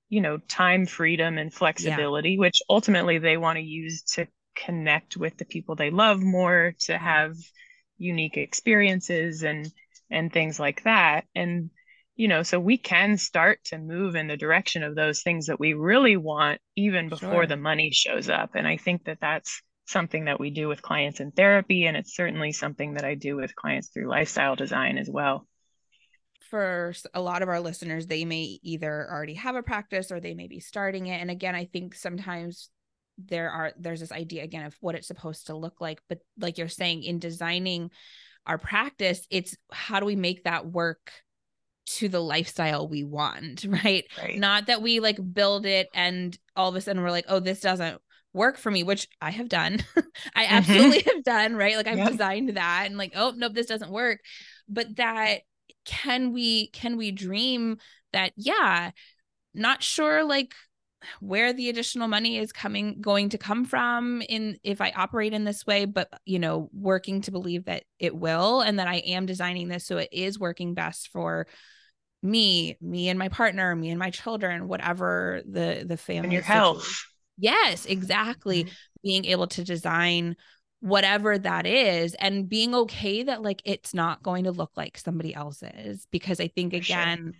you 0.09 0.21
know 0.21 0.37
time 0.37 0.85
freedom 0.85 1.37
and 1.37 1.53
flexibility 1.53 2.31
yeah. 2.31 2.39
which 2.39 2.61
ultimately 2.69 3.17
they 3.17 3.37
want 3.37 3.57
to 3.57 3.63
use 3.63 4.03
to 4.03 4.27
connect 4.55 5.17
with 5.17 5.37
the 5.37 5.45
people 5.45 5.75
they 5.75 5.89
love 5.89 6.21
more 6.21 6.73
to 6.79 6.93
mm-hmm. 6.93 7.03
have 7.03 7.35
unique 7.97 8.37
experiences 8.37 9.43
and 9.43 9.71
and 10.09 10.31
things 10.31 10.59
like 10.59 10.83
that 10.83 11.25
and 11.35 11.69
you 12.15 12.27
know 12.27 12.43
so 12.43 12.59
we 12.59 12.77
can 12.77 13.17
start 13.17 13.59
to 13.63 13.77
move 13.77 14.15
in 14.15 14.27
the 14.27 14.37
direction 14.37 14.83
of 14.83 14.95
those 14.95 15.21
things 15.21 15.47
that 15.47 15.59
we 15.59 15.73
really 15.73 16.17
want 16.17 16.59
even 16.75 17.09
before 17.09 17.31
sure. 17.31 17.47
the 17.47 17.57
money 17.57 17.91
shows 17.91 18.29
up. 18.29 18.51
And 18.55 18.67
i 18.67 18.77
think 18.77 19.05
that 19.05 19.19
that's 19.21 19.61
something 19.85 20.25
that 20.25 20.39
we 20.39 20.51
do 20.51 20.67
with 20.67 20.81
clients 20.81 21.19
in 21.19 21.31
therapy 21.31 21.85
and 21.85 21.97
it's 21.97 22.15
certainly 22.15 22.51
something 22.51 22.93
that 22.93 23.03
i 23.03 23.15
do 23.15 23.35
with 23.35 23.55
clients 23.55 23.89
through 23.89 24.09
lifestyle 24.09 24.55
design 24.55 24.97
as 24.97 25.09
well. 25.09 25.47
For 26.49 26.93
a 27.13 27.21
lot 27.21 27.43
of 27.43 27.49
our 27.49 27.61
listeners 27.61 28.07
they 28.07 28.25
may 28.25 28.59
either 28.61 29.07
already 29.09 29.35
have 29.35 29.55
a 29.55 29.63
practice 29.63 30.11
or 30.11 30.19
they 30.19 30.33
may 30.33 30.47
be 30.47 30.59
starting 30.59 31.07
it. 31.07 31.21
And 31.21 31.31
again 31.31 31.55
i 31.55 31.65
think 31.65 31.95
sometimes 31.95 32.69
there 33.17 33.49
are 33.49 33.73
there's 33.77 33.99
this 33.99 34.11
idea 34.11 34.43
again 34.43 34.65
of 34.65 34.75
what 34.79 34.95
it's 34.95 35.07
supposed 35.07 35.47
to 35.47 35.55
look 35.55 35.79
like. 35.81 36.01
But 36.09 36.19
like 36.39 36.57
you're 36.57 36.67
saying 36.67 37.03
in 37.03 37.19
designing 37.19 37.91
our 38.45 38.57
practice 38.57 39.25
it's 39.29 39.55
how 39.71 39.99
do 39.99 40.05
we 40.05 40.15
make 40.15 40.43
that 40.43 40.65
work 40.65 41.11
to 41.85 42.09
the 42.09 42.19
lifestyle 42.19 42.87
we 42.87 43.03
want, 43.03 43.65
right? 43.67 44.05
right? 44.21 44.37
Not 44.37 44.67
that 44.67 44.81
we 44.81 44.99
like 44.99 45.17
build 45.33 45.65
it 45.65 45.89
and 45.93 46.37
all 46.55 46.69
of 46.69 46.75
a 46.75 46.81
sudden 46.81 47.01
we're 47.01 47.11
like, 47.11 47.25
oh, 47.27 47.39
this 47.39 47.61
doesn't 47.61 48.01
work 48.33 48.57
for 48.57 48.71
me, 48.71 48.83
which 48.83 49.07
I 49.21 49.31
have 49.31 49.49
done. 49.49 49.83
I 50.35 50.45
mm-hmm. 50.45 50.53
absolutely 50.53 51.01
have 51.13 51.23
done, 51.23 51.55
right? 51.55 51.75
Like 51.75 51.87
I've 51.87 51.97
yep. 51.97 52.11
designed 52.11 52.55
that 52.55 52.83
and 52.85 52.97
like, 52.97 53.13
oh, 53.15 53.33
nope, 53.35 53.53
this 53.53 53.67
doesn't 53.67 53.91
work. 53.91 54.19
But 54.69 54.95
that 54.97 55.39
can 55.85 56.31
we 56.31 56.67
can 56.69 56.97
we 56.97 57.11
dream 57.11 57.77
that 58.13 58.33
yeah, 58.35 58.91
not 59.53 59.83
sure 59.83 60.23
like 60.23 60.53
where 61.19 61.53
the 61.53 61.69
additional 61.69 62.07
money 62.07 62.37
is 62.37 62.51
coming 62.51 63.01
going 63.01 63.29
to 63.29 63.37
come 63.37 63.65
from 63.65 64.21
in 64.29 64.57
if 64.63 64.81
I 64.81 64.91
operate 64.91 65.33
in 65.33 65.43
this 65.43 65.65
way 65.65 65.85
but 65.85 66.09
you 66.25 66.39
know 66.39 66.69
working 66.73 67.21
to 67.21 67.31
believe 67.31 67.65
that 67.65 67.83
it 67.99 68.15
will 68.15 68.61
and 68.61 68.79
that 68.79 68.87
I 68.87 68.97
am 68.97 69.25
designing 69.25 69.67
this 69.67 69.85
so 69.85 69.97
it 69.97 70.09
is 70.11 70.39
working 70.39 70.73
best 70.73 71.09
for 71.09 71.47
me 72.23 72.77
me 72.81 73.09
and 73.09 73.17
my 73.17 73.29
partner 73.29 73.75
me 73.75 73.89
and 73.89 73.99
my 73.99 74.11
children 74.11 74.67
whatever 74.67 75.41
the 75.49 75.83
the 75.87 75.97
family 75.97 76.25
and 76.25 76.33
your 76.33 76.41
health 76.43 77.05
yes 77.37 77.85
exactly 77.85 78.65
mm-hmm. 78.65 78.73
being 79.03 79.25
able 79.25 79.47
to 79.47 79.63
design 79.63 80.35
whatever 80.81 81.37
that 81.37 81.65
is 81.65 82.15
and 82.15 82.49
being 82.49 82.73
okay 82.73 83.23
that 83.23 83.41
like 83.41 83.61
it's 83.65 83.93
not 83.93 84.23
going 84.23 84.43
to 84.43 84.51
look 84.51 84.71
like 84.75 84.97
somebody 84.97 85.33
else's 85.33 86.07
because 86.11 86.39
i 86.39 86.47
think 86.47 86.73
again 86.73 87.33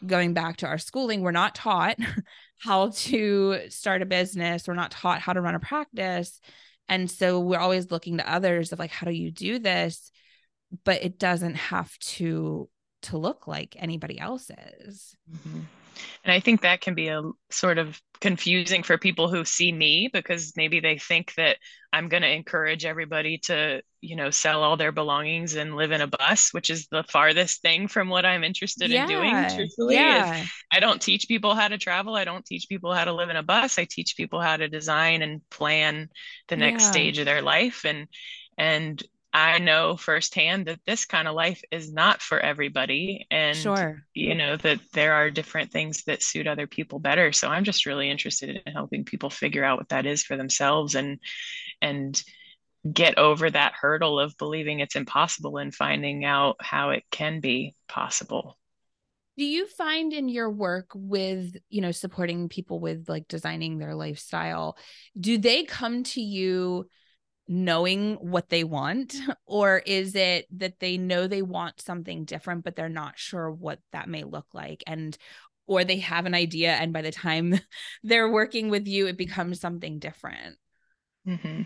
sure. 0.00 0.08
going 0.08 0.34
back 0.34 0.56
to 0.56 0.66
our 0.66 0.78
schooling 0.78 1.20
we're 1.20 1.30
not 1.30 1.54
taught 1.54 1.96
how 2.58 2.90
to 2.90 3.60
start 3.68 4.02
a 4.02 4.06
business. 4.06 4.66
We're 4.66 4.74
not 4.74 4.90
taught 4.90 5.20
how 5.20 5.32
to 5.32 5.40
run 5.40 5.54
a 5.54 5.60
practice. 5.60 6.40
And 6.88 7.10
so 7.10 7.40
we're 7.40 7.58
always 7.58 7.90
looking 7.90 8.18
to 8.18 8.30
others 8.30 8.72
of 8.72 8.78
like 8.78 8.90
how 8.90 9.06
do 9.06 9.12
you 9.12 9.30
do 9.30 9.58
this? 9.58 10.10
But 10.84 11.04
it 11.04 11.18
doesn't 11.18 11.54
have 11.54 11.96
to 11.98 12.68
to 13.02 13.18
look 13.18 13.46
like 13.46 13.76
anybody 13.78 14.18
else's. 14.18 15.14
Mm-hmm. 15.30 15.60
And 16.24 16.32
I 16.32 16.40
think 16.40 16.62
that 16.62 16.80
can 16.80 16.94
be 16.94 17.08
a 17.08 17.22
sort 17.50 17.78
of 17.78 18.00
confusing 18.20 18.82
for 18.82 18.96
people 18.96 19.28
who 19.28 19.44
see 19.44 19.70
me 19.70 20.08
because 20.12 20.54
maybe 20.56 20.80
they 20.80 20.98
think 20.98 21.34
that 21.34 21.58
I'm 21.92 22.08
going 22.08 22.22
to 22.22 22.30
encourage 22.30 22.84
everybody 22.84 23.38
to, 23.44 23.82
you 24.00 24.16
know, 24.16 24.30
sell 24.30 24.62
all 24.62 24.76
their 24.76 24.92
belongings 24.92 25.54
and 25.54 25.76
live 25.76 25.92
in 25.92 26.00
a 26.00 26.06
bus, 26.06 26.52
which 26.52 26.70
is 26.70 26.88
the 26.88 27.04
farthest 27.04 27.62
thing 27.62 27.86
from 27.86 28.08
what 28.08 28.24
I'm 28.24 28.42
interested 28.42 28.90
yeah. 28.90 29.02
in 29.02 29.08
doing. 29.08 29.56
Truthfully, 29.56 29.94
yeah. 29.96 30.44
I 30.72 30.80
don't 30.80 31.02
teach 31.02 31.28
people 31.28 31.54
how 31.54 31.68
to 31.68 31.78
travel. 31.78 32.14
I 32.16 32.24
don't 32.24 32.44
teach 32.44 32.66
people 32.68 32.92
how 32.92 33.04
to 33.04 33.12
live 33.12 33.30
in 33.30 33.36
a 33.36 33.42
bus. 33.42 33.78
I 33.78 33.86
teach 33.88 34.16
people 34.16 34.40
how 34.40 34.56
to 34.56 34.68
design 34.68 35.22
and 35.22 35.42
plan 35.50 36.08
the 36.48 36.56
next 36.56 36.84
yeah. 36.84 36.90
stage 36.90 37.18
of 37.18 37.26
their 37.26 37.42
life. 37.42 37.84
And 37.84 38.08
and 38.56 39.02
I 39.34 39.58
know 39.58 39.96
firsthand 39.96 40.66
that 40.66 40.78
this 40.86 41.06
kind 41.06 41.26
of 41.26 41.34
life 41.34 41.60
is 41.72 41.92
not 41.92 42.22
for 42.22 42.38
everybody. 42.38 43.26
And, 43.32 43.56
sure. 43.56 44.04
you 44.14 44.36
know, 44.36 44.56
that 44.58 44.78
there 44.92 45.14
are 45.14 45.28
different 45.28 45.72
things 45.72 46.04
that 46.04 46.22
suit 46.22 46.46
other 46.46 46.68
people 46.68 47.00
better. 47.00 47.32
So 47.32 47.48
I'm 47.48 47.64
just 47.64 47.84
really 47.84 48.08
interested 48.08 48.62
in 48.64 48.72
helping 48.72 49.04
people 49.04 49.30
figure 49.30 49.64
out 49.64 49.78
what 49.78 49.88
that 49.88 50.06
is 50.06 50.22
for 50.22 50.36
themselves 50.36 50.94
and, 50.94 51.18
and, 51.82 52.22
get 52.92 53.16
over 53.16 53.48
that 53.48 53.72
hurdle 53.72 54.20
of 54.20 54.36
believing 54.36 54.80
it's 54.80 54.94
impossible 54.94 55.56
and 55.56 55.74
finding 55.74 56.22
out 56.26 56.56
how 56.60 56.90
it 56.90 57.02
can 57.10 57.40
be 57.40 57.74
possible 57.88 58.58
do 59.38 59.44
you 59.44 59.66
find 59.66 60.12
in 60.12 60.28
your 60.28 60.50
work 60.50 60.90
with 60.94 61.56
you 61.70 61.80
know 61.80 61.92
supporting 61.92 62.50
people 62.50 62.78
with 62.78 63.08
like 63.08 63.26
designing 63.26 63.78
their 63.78 63.94
lifestyle 63.94 64.76
do 65.18 65.38
they 65.38 65.64
come 65.64 66.02
to 66.02 66.20
you 66.20 66.86
knowing 67.46 68.14
what 68.14 68.48
they 68.48 68.64
want 68.64 69.14
or 69.46 69.78
is 69.78 70.14
it 70.14 70.46
that 70.56 70.80
they 70.80 70.96
know 70.96 71.26
they 71.26 71.42
want 71.42 71.80
something 71.80 72.24
different 72.24 72.64
but 72.64 72.74
they're 72.76 72.88
not 72.88 73.18
sure 73.18 73.50
what 73.50 73.78
that 73.92 74.08
may 74.08 74.24
look 74.24 74.46
like 74.54 74.82
and 74.86 75.16
or 75.66 75.84
they 75.84 75.98
have 75.98 76.26
an 76.26 76.34
idea 76.34 76.72
and 76.72 76.92
by 76.92 77.02
the 77.02 77.12
time 77.12 77.58
they're 78.02 78.30
working 78.30 78.70
with 78.70 78.86
you 78.86 79.06
it 79.06 79.18
becomes 79.18 79.60
something 79.60 79.98
different 79.98 80.56
mm-hmm. 81.26 81.62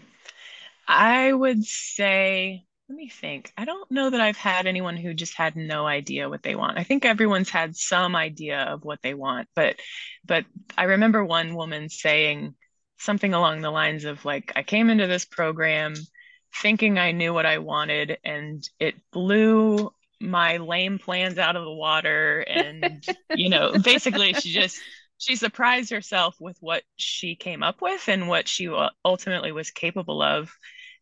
i 0.89 1.33
would 1.33 1.65
say 1.65 2.65
let 2.89 2.97
me 2.97 3.09
think 3.09 3.53
i 3.57 3.65
don't 3.65 3.91
know 3.91 4.11
that 4.11 4.21
i've 4.21 4.37
had 4.37 4.67
anyone 4.67 4.97
who 4.97 5.15
just 5.15 5.35
had 5.35 5.55
no 5.55 5.87
idea 5.87 6.29
what 6.29 6.43
they 6.43 6.57
want 6.57 6.79
i 6.79 6.83
think 6.83 7.05
everyone's 7.05 7.51
had 7.51 7.77
some 7.77 8.17
idea 8.17 8.63
of 8.63 8.85
what 8.85 9.01
they 9.03 9.15
want 9.15 9.47
but 9.55 9.77
but 10.25 10.45
i 10.77 10.85
remember 10.85 11.25
one 11.25 11.55
woman 11.55 11.89
saying 11.89 12.55
something 12.99 13.33
along 13.33 13.61
the 13.61 13.71
lines 13.71 14.05
of 14.05 14.25
like 14.25 14.53
I 14.57 14.63
came 14.63 14.91
into 14.91 15.07
this 15.07 15.25
program 15.25 15.95
thinking 16.61 16.99
I 16.99 17.13
knew 17.13 17.33
what 17.33 17.47
I 17.47 17.59
wanted 17.59 18.19
and 18.25 18.69
it 18.81 18.95
blew 19.13 19.93
my 20.21 20.57
lame 20.57 20.99
plans 20.99 21.39
out 21.39 21.57
of 21.57 21.65
the 21.65 21.73
water. 21.73 22.41
And 22.41 23.05
you 23.35 23.49
know 23.49 23.73
basically 23.85 24.35
she 24.35 24.53
just 24.53 24.79
she 25.19 25.37
surprised 25.37 25.91
herself 25.91 26.37
with 26.41 26.57
what 26.61 26.83
she 26.97 27.35
came 27.35 27.63
up 27.63 27.81
with 27.81 28.09
and 28.09 28.29
what 28.29 28.49
she 28.49 28.69
ultimately 29.05 29.53
was 29.53 29.71
capable 29.71 30.23
of. 30.23 30.51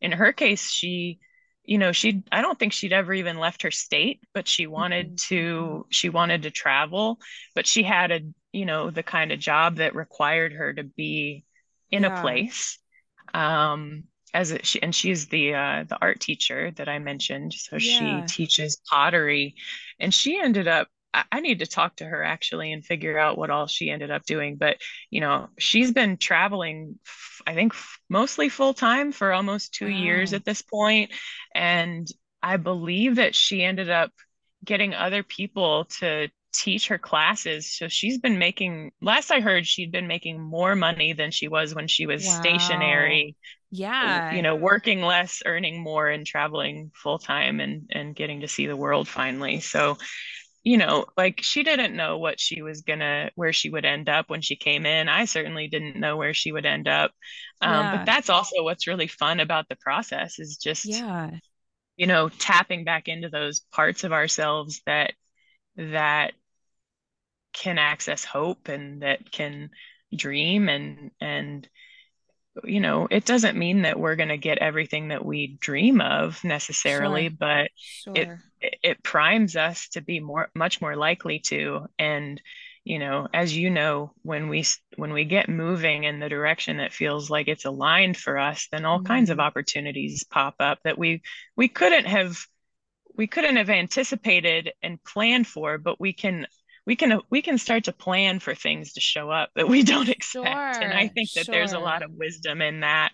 In 0.01 0.13
her 0.13 0.33
case 0.33 0.71
she 0.71 1.19
you 1.65 1.79
know 1.79 1.91
she 1.91 2.23
i 2.31 2.43
don't 2.43 2.61
think 2.61 2.73
she'd 2.73 2.93
ever 2.93 3.13
even 3.13 3.39
left 3.39 3.63
her 3.63 3.73
state 3.73 4.21
but 4.33 4.47
she 4.47 4.69
wanted 4.69 5.17
mm-hmm. 5.17 5.35
to 5.35 5.87
she 5.91 6.11
wanted 6.11 6.43
to 6.43 6.51
travel. 6.51 7.19
But 7.55 7.67
she 7.67 7.83
had 7.83 8.11
a 8.11 8.21
you 8.53 8.67
know 8.67 8.91
the 8.91 9.03
kind 9.03 9.33
of 9.33 9.39
job 9.39 9.77
that 9.77 9.95
required 9.95 10.53
her 10.53 10.75
to 10.75 10.83
be 10.83 11.46
in 11.91 12.03
yeah. 12.03 12.19
a 12.19 12.21
place 12.21 12.79
um 13.35 14.05
as 14.37 14.53
a, 14.53 14.63
she, 14.63 14.83
and 14.83 14.95
she's 14.95 15.27
the 15.29 15.55
uh, 15.55 15.85
the 15.89 15.99
art 16.01 16.21
teacher 16.21 16.71
that 16.73 16.89
I 16.89 16.99
mentioned. 16.99 17.55
So 17.55 17.77
yeah. 17.77 18.27
she 18.27 18.45
teaches 18.45 18.77
pottery, 18.89 19.55
and 19.99 20.13
she 20.13 20.39
ended 20.39 20.69
up. 20.69 20.89
I, 21.15 21.25
I 21.33 21.41
need 21.41 21.61
to 21.61 21.67
talk 21.67 21.97
to 21.97 22.05
her 22.05 22.23
actually 22.23 22.71
and 22.71 22.85
figure 22.85 23.19
out 23.19 23.39
what 23.39 23.49
all 23.49 23.67
she 23.67 23.91
ended 23.91 24.11
up 24.11 24.27
doing. 24.27 24.57
But 24.57 24.77
you 25.11 25.23
know, 25.23 25.49
she's 25.59 25.91
been 25.91 26.19
traveling. 26.19 26.99
I 27.47 27.55
think 27.55 27.73
mostly 28.11 28.51
full 28.51 28.75
time 28.75 29.11
for 29.11 29.33
almost 29.33 29.73
two 29.73 29.87
wow. 29.87 29.97
years 29.97 30.35
at 30.35 30.45
this 30.45 30.61
point, 30.61 31.13
and 31.55 32.07
I 32.43 32.59
believe 32.59 33.17
that 33.17 33.35
she 33.35 33.65
ended 33.65 33.89
up 33.89 34.11
getting 34.63 34.95
other 34.95 35.23
people 35.23 35.87
to 36.01 36.29
teach 36.59 36.89
her 36.89 36.99
classes. 36.99 37.77
So 37.77 37.89
she's 37.89 38.19
been 38.19 38.39
making, 38.39 38.93
last 39.01 39.31
I 39.31 39.41
heard, 39.41 39.67
she'd 39.67 39.93
been 39.93 40.07
making 40.07 40.41
more 40.41 40.75
money 40.75 41.13
than 41.13 41.31
she 41.31 41.49
was 41.49 41.75
when 41.75 41.89
she 41.89 42.07
was 42.07 42.27
wow. 42.27 42.41
stationary. 42.41 43.37
Yeah. 43.71 44.33
You 44.33 44.43
know, 44.43 44.57
working 44.57 45.03
less, 45.03 45.43
earning 45.45 45.81
more, 45.81 46.09
and 46.09 46.27
traveling 46.27 46.91
full 46.95 47.19
time 47.19 47.61
and, 47.61 47.91
and 47.93 48.15
getting 48.15 48.41
to 48.41 48.49
see 48.49 48.67
the 48.67 48.77
world 48.77 49.09
finally. 49.09 49.61
So, 49.61 49.99
you 50.63 50.79
know, 50.79 51.07
like 51.17 51.41
she 51.43 51.63
didn't 51.63 51.97
know 51.97 52.19
what 52.19 52.41
she 52.41 52.63
was 52.63 52.83
gonna, 52.83 53.31
where 53.35 53.53
she 53.53 53.71
would 53.71 53.85
end 53.85 54.09
up 54.09 54.29
when 54.29 54.41
she 54.41 54.57
came 54.57 54.87
in. 54.87 55.09
I 55.09 55.25
certainly 55.27 55.69
didn't 55.69 56.01
know 56.01 56.17
where 56.17 56.35
she 56.35 56.53
would 56.53 56.67
end 56.67 56.89
up. 56.89 57.13
Um, 57.61 57.73
yeah. 57.73 57.97
But 57.97 58.07
that's 58.07 58.31
also 58.31 58.63
what's 58.63 58.87
really 58.87 59.09
fun 59.09 59.41
about 59.41 59.69
the 59.69 59.77
process 59.77 60.39
is 60.39 60.57
just, 60.57 60.85
yeah 60.85 61.31
you 61.97 62.07
know 62.07 62.29
tapping 62.29 62.85
back 62.85 63.09
into 63.09 63.29
those 63.29 63.61
parts 63.73 64.05
of 64.05 64.13
ourselves 64.13 64.83
that 64.87 65.13
that 65.77 66.33
can 67.57 67.79
access 67.79 68.25
hope 68.25 68.69
and 68.69 69.03
that 69.03 69.33
can 69.33 69.71
dream 70.15 70.69
and 70.69 71.11
and 71.21 71.69
you 72.65 72.81
know 72.81 73.09
it 73.11 73.25
doesn't 73.25 73.57
mean 73.57 73.83
that 73.83 73.99
we're 73.99 74.15
going 74.15 74.29
to 74.29 74.37
get 74.37 74.59
everything 74.59 75.09
that 75.09 75.25
we 75.25 75.57
dream 75.61 76.01
of 76.01 76.43
necessarily 76.45 77.29
sure. 77.29 77.37
but 77.39 77.71
sure. 77.77 78.15
it 78.61 78.79
it 78.83 79.03
primes 79.03 79.57
us 79.57 79.89
to 79.89 80.01
be 80.01 80.21
more 80.21 80.49
much 80.55 80.81
more 80.81 80.97
likely 80.97 81.39
to 81.39 81.87
and 81.99 82.41
you 82.85 82.99
know 82.99 83.27
as 83.33 83.57
you 83.57 83.71
know 83.71 84.13
when 84.23 84.49
we 84.49 84.65
when 84.97 85.13
we 85.13 85.25
get 85.25 85.49
moving 85.49 86.05
in 86.05 86.21
the 86.21 86.29
direction 86.29 86.77
that 86.77 86.93
feels 86.93 87.31
like 87.31 87.49
it's 87.49 87.65
aligned 87.65 88.17
for 88.17 88.39
us 88.39 88.69
then 88.71 88.85
all 88.85 88.99
mm-hmm. 88.99 89.07
kinds 89.07 89.31
of 89.31 89.39
mm-hmm. 89.39 89.47
opportunities 89.47 90.25
pop 90.25 90.55
up 90.61 90.79
that 90.85 90.99
we 90.99 91.23
we 91.57 91.69
couldn't 91.69 92.07
have 92.07 92.39
we 93.17 93.27
couldn't 93.27 93.57
have 93.57 93.71
anticipated 93.71 94.73
and 94.83 95.03
planned 95.03 95.47
for 95.47 95.79
but 95.79 95.99
we 95.99 96.13
can 96.13 96.47
we 96.87 96.97
can 96.97 97.21
we 97.31 97.43
can 97.43 97.59
start 97.59 97.85
to 97.85 97.93
plan 97.93 98.39
for 98.39 98.55
things 98.55 98.95
to 98.95 99.01
show 99.01 99.31
up 99.31 99.51
that 99.57 99.69
we 99.69 99.83
don't 99.83 100.09
expect 100.09 100.47
sure, 100.47 100.83
and 100.83 100.93
i 100.93 101.09
think 101.09 101.31
that 101.35 101.47
sure. 101.47 101.55
there's 101.55 101.73
a 101.73 101.79
lot 101.79 102.03
of 102.03 102.13
wisdom 102.13 102.63
in 102.63 102.81
that 102.81 103.13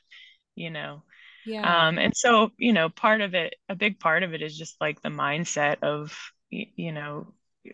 you 0.55 0.71
know 0.71 1.03
yeah 1.47 1.89
um 1.89 1.99
and 1.99 2.17
so 2.17 2.51
you 2.59 2.73
know 2.73 2.89
part 2.89 3.21
of 3.21 3.35
it 3.35 3.55
a 3.69 3.75
big 3.75 3.99
part 3.99 4.23
of 4.23 4.35
it 4.35 4.43
is 4.43 4.57
just 4.57 4.77
like 4.81 5.01
the 5.03 5.09
mindset 5.09 5.83
of 5.83 6.17
you 6.51 6.93
know 6.93 7.33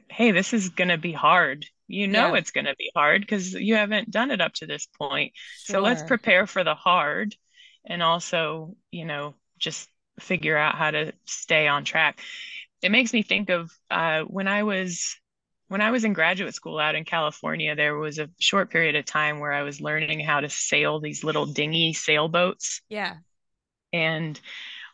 hey 0.09 0.31
this 0.31 0.53
is 0.53 0.69
going 0.71 0.89
to 0.89 0.99
be 0.99 1.13
hard 1.13 1.67
you 1.87 2.07
know 2.07 2.35
yeah. 2.35 2.39
it's 2.39 2.51
going 2.51 2.67
to 2.67 2.77
be 2.79 2.91
hard 2.95 3.23
because 3.23 3.53
you 3.55 3.75
haven't 3.75 4.11
done 4.11 4.31
it 4.31 4.41
up 4.41 4.53
to 4.53 4.67
this 4.67 4.87
point 4.99 5.33
sure. 5.65 5.75
so 5.75 5.81
let's 5.81 6.03
prepare 6.03 6.47
for 6.47 6.63
the 6.63 6.75
hard 6.75 7.35
and 7.85 8.03
also 8.03 8.75
you 8.91 9.05
know 9.05 9.35
just 9.59 9.89
figure 10.21 10.57
out 10.57 10.75
how 10.75 10.91
to 10.91 11.13
stay 11.25 11.67
on 11.67 11.85
track 11.85 12.21
it 12.83 12.91
makes 12.91 13.13
me 13.13 13.23
think 13.23 13.49
of 13.49 13.71
uh, 13.91 14.23
when 14.23 14.47
i 14.47 14.63
was 14.63 15.17
when 15.69 15.81
I 15.81 15.91
was 15.91 16.05
in 16.05 16.15
graduate 16.15 16.55
school 16.55 16.79
out 16.79 16.95
in 16.95 17.05
California, 17.05 17.77
there 17.77 17.97
was 17.97 18.19
a 18.19 18.31
short 18.39 18.71
period 18.71 18.97
of 18.97 19.05
time 19.05 19.39
where 19.39 19.53
I 19.53 19.63
was 19.63 19.81
learning 19.81 20.21
how 20.21 20.41
to 20.41 20.49
sail 20.49 20.99
these 20.99 21.23
little 21.23 21.47
dinghy 21.47 21.93
sailboats. 21.93 22.81
Yeah. 22.89 23.17
And 23.93 24.39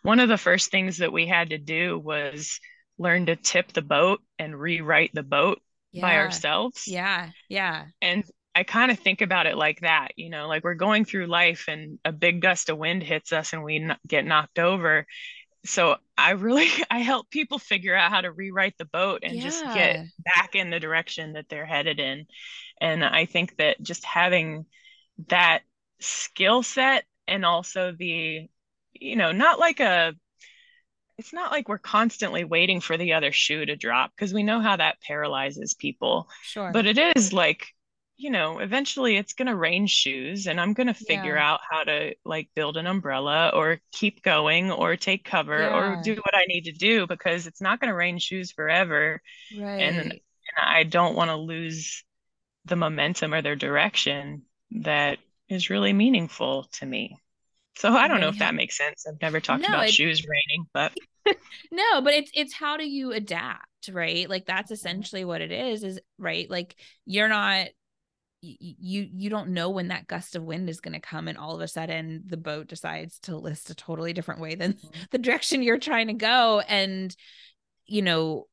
one 0.03 0.21
of 0.21 0.29
the 0.29 0.39
first 0.39 0.71
things 0.71 0.99
that 0.99 1.13
we 1.13 1.27
had 1.27 1.51
to 1.51 1.59
do 1.59 1.99
was 1.99 2.61
learn 2.99 3.27
to 3.27 3.37
tip 3.37 3.73
the 3.73 3.83
boat 3.83 4.21
and 4.39 4.59
rewrite 4.59 5.11
the 5.15 5.23
boat 5.23 5.61
yeah. 5.93 6.03
by 6.03 6.17
ourselves. 6.17 6.85
Yeah. 6.87 7.31
Yeah. 7.49 7.87
And 8.03 8.25
I 8.55 8.65
kind 8.65 8.91
of 8.91 8.99
think 8.99 9.21
about 9.21 9.47
it 9.47 9.57
like 9.57 9.81
that, 9.81 10.11
you 10.17 10.31
know, 10.31 10.47
like 10.47 10.63
we're 10.63 10.75
going 10.75 11.05
through 11.05 11.27
life 11.27 11.65
and 11.69 11.99
a 12.05 12.13
big 12.13 12.41
gust 12.41 12.69
of 12.69 12.79
wind 12.79 13.03
hits 13.03 13.33
us 13.33 13.53
and 13.53 13.65
we 13.65 13.91
get 14.07 14.25
knocked 14.25 14.59
over 14.59 15.07
so 15.65 15.97
I 16.17 16.33
really 16.33 16.69
I 16.91 17.01
help 17.01 17.31
people 17.31 17.59
figure 17.59 17.95
out 17.95 18.11
how 18.11 18.21
to 18.21 18.33
rewrite 18.33 18.79
the 18.79 18.85
boat 18.85 19.21
and 19.23 19.37
yeah. 19.37 19.43
just 19.43 19.65
get 19.75 20.07
back 20.37 20.55
in 20.55 20.71
the 20.71 20.81
direction 20.81 21.35
that 21.35 21.49
they're 21.49 21.67
headed 21.67 22.01
in. 22.01 22.27
And 22.81 23.05
I 23.05 23.27
think 23.27 23.57
that 23.57 23.81
just 23.83 24.05
having 24.05 24.67
that 25.29 25.63
skill 26.01 26.63
set 26.63 27.05
and 27.27 27.45
also 27.45 27.93
the 27.93 28.49
you 28.93 29.17
know, 29.17 29.33
not 29.33 29.59
like 29.59 29.81
a 29.81 30.15
it's 31.17 31.33
not 31.33 31.53
like 31.53 31.69
we're 31.69 31.79
constantly 31.79 32.45
waiting 32.45 32.81
for 32.81 32.97
the 32.97 33.13
other 33.13 33.31
shoe 33.31 33.65
to 33.65 33.77
drop 33.77 34.11
because 34.15 34.35
we 34.35 34.43
know 34.43 34.61
how 34.61 34.77
that 34.77 35.01
paralyzes 35.01 35.75
people. 35.75 36.29
Sure. 36.43 36.73
But 36.73 36.87
it 36.87 36.99
is 36.99 37.33
like 37.33 37.69
you 38.17 38.31
know, 38.31 38.59
eventually 38.59 39.17
it's 39.17 39.33
going 39.33 39.49
to 39.49 39.57
rain 39.57 39.87
shoes 39.87 40.47
and 40.47 40.61
I'm 40.61 40.73
going 40.73 40.87
to 40.87 40.95
figure 40.95 41.35
yeah. 41.35 41.51
out 41.51 41.61
how 41.69 41.83
to 41.83 42.15
like 42.25 42.49
build 42.55 42.77
an 42.77 42.87
umbrella 42.87 43.51
or 43.53 43.81
keep 43.93 44.23
going 44.23 44.71
or 44.71 44.97
take 44.97 45.25
cover 45.25 45.59
yeah. 45.59 45.75
or 45.75 46.03
do 46.03 46.15
what 46.15 46.35
I 46.35 46.45
need 46.47 46.67
to 46.67 46.73
do 46.73 47.07
because 47.07 47.47
it's 47.47 47.61
not 47.61 47.81
going 47.81 47.89
to 47.89 47.97
rain 47.97 48.19
shoes 48.19 48.53
forever. 48.53 49.21
Right. 49.59 49.81
And, 49.81 49.97
and 49.97 50.21
I 50.61 50.85
don't 50.85 51.17
want 51.17 51.31
to 51.31 51.37
lose 51.37 52.05
the 52.67 52.77
momentum 52.77 53.35
or 53.35 53.43
their 53.43 53.57
direction 53.57 54.43
that 54.71 55.19
is 55.49 55.71
really 55.71 55.93
meaningful 55.93 56.69
to 56.75 56.87
me. 56.87 57.19
So 57.77 57.93
I 57.93 58.07
don't 58.07 58.21
know 58.21 58.29
if 58.29 58.39
that 58.39 58.55
makes 58.55 58.77
sense. 58.77 59.05
I've 59.09 59.21
never 59.21 59.41
talked 59.41 59.63
no, 59.63 59.69
about 59.69 59.91
shoes 59.91 60.25
raining, 60.25 60.67
but 60.73 60.93
no, 61.73 62.01
but 62.01 62.15
it's 62.15 62.31
it's 62.33 62.55
how 62.55 62.77
do 62.77 62.89
you 62.89 63.11
adapt, 63.11 63.91
right? 63.91 64.31
Like 64.31 64.47
that's 64.47 64.67
mm-hmm. 64.67 64.75
essentially 64.75 65.25
what 65.25 65.41
it 65.41 65.51
is 65.51 65.83
is 65.83 66.01
right? 66.17 66.49
Like 66.49 66.77
you're 67.05 67.29
not 67.29 67.69
you 68.59 69.09
you 69.13 69.31
don't 69.31 69.49
know 69.49 69.71
when 69.71 69.89
that 69.89 70.07
gust 70.07 70.37
of 70.37 70.43
wind 70.43 70.69
is 70.69 70.81
going 70.81 70.95
to 70.95 71.01
come 71.01 71.29
and 71.29 71.39
all 71.39 71.55
of 71.55 71.61
a 71.61 71.69
sudden 71.69 72.23
the 72.27 72.37
boat 72.37 72.69
decides 72.69 73.19
to 73.21 73.37
list 73.37 73.71
a 73.71 73.75
totally 73.75 74.13
different 74.13 74.41
way 74.41 74.55
than 74.55 74.75
mm-hmm. 74.75 75.01
the 75.11 75.19
direction 75.19 75.63
you're 75.63 75.79
trying 75.79 76.09
to 76.09 76.15
go. 76.15 76.61
And 76.69 77.15
you 77.87 78.03
know 78.03 78.47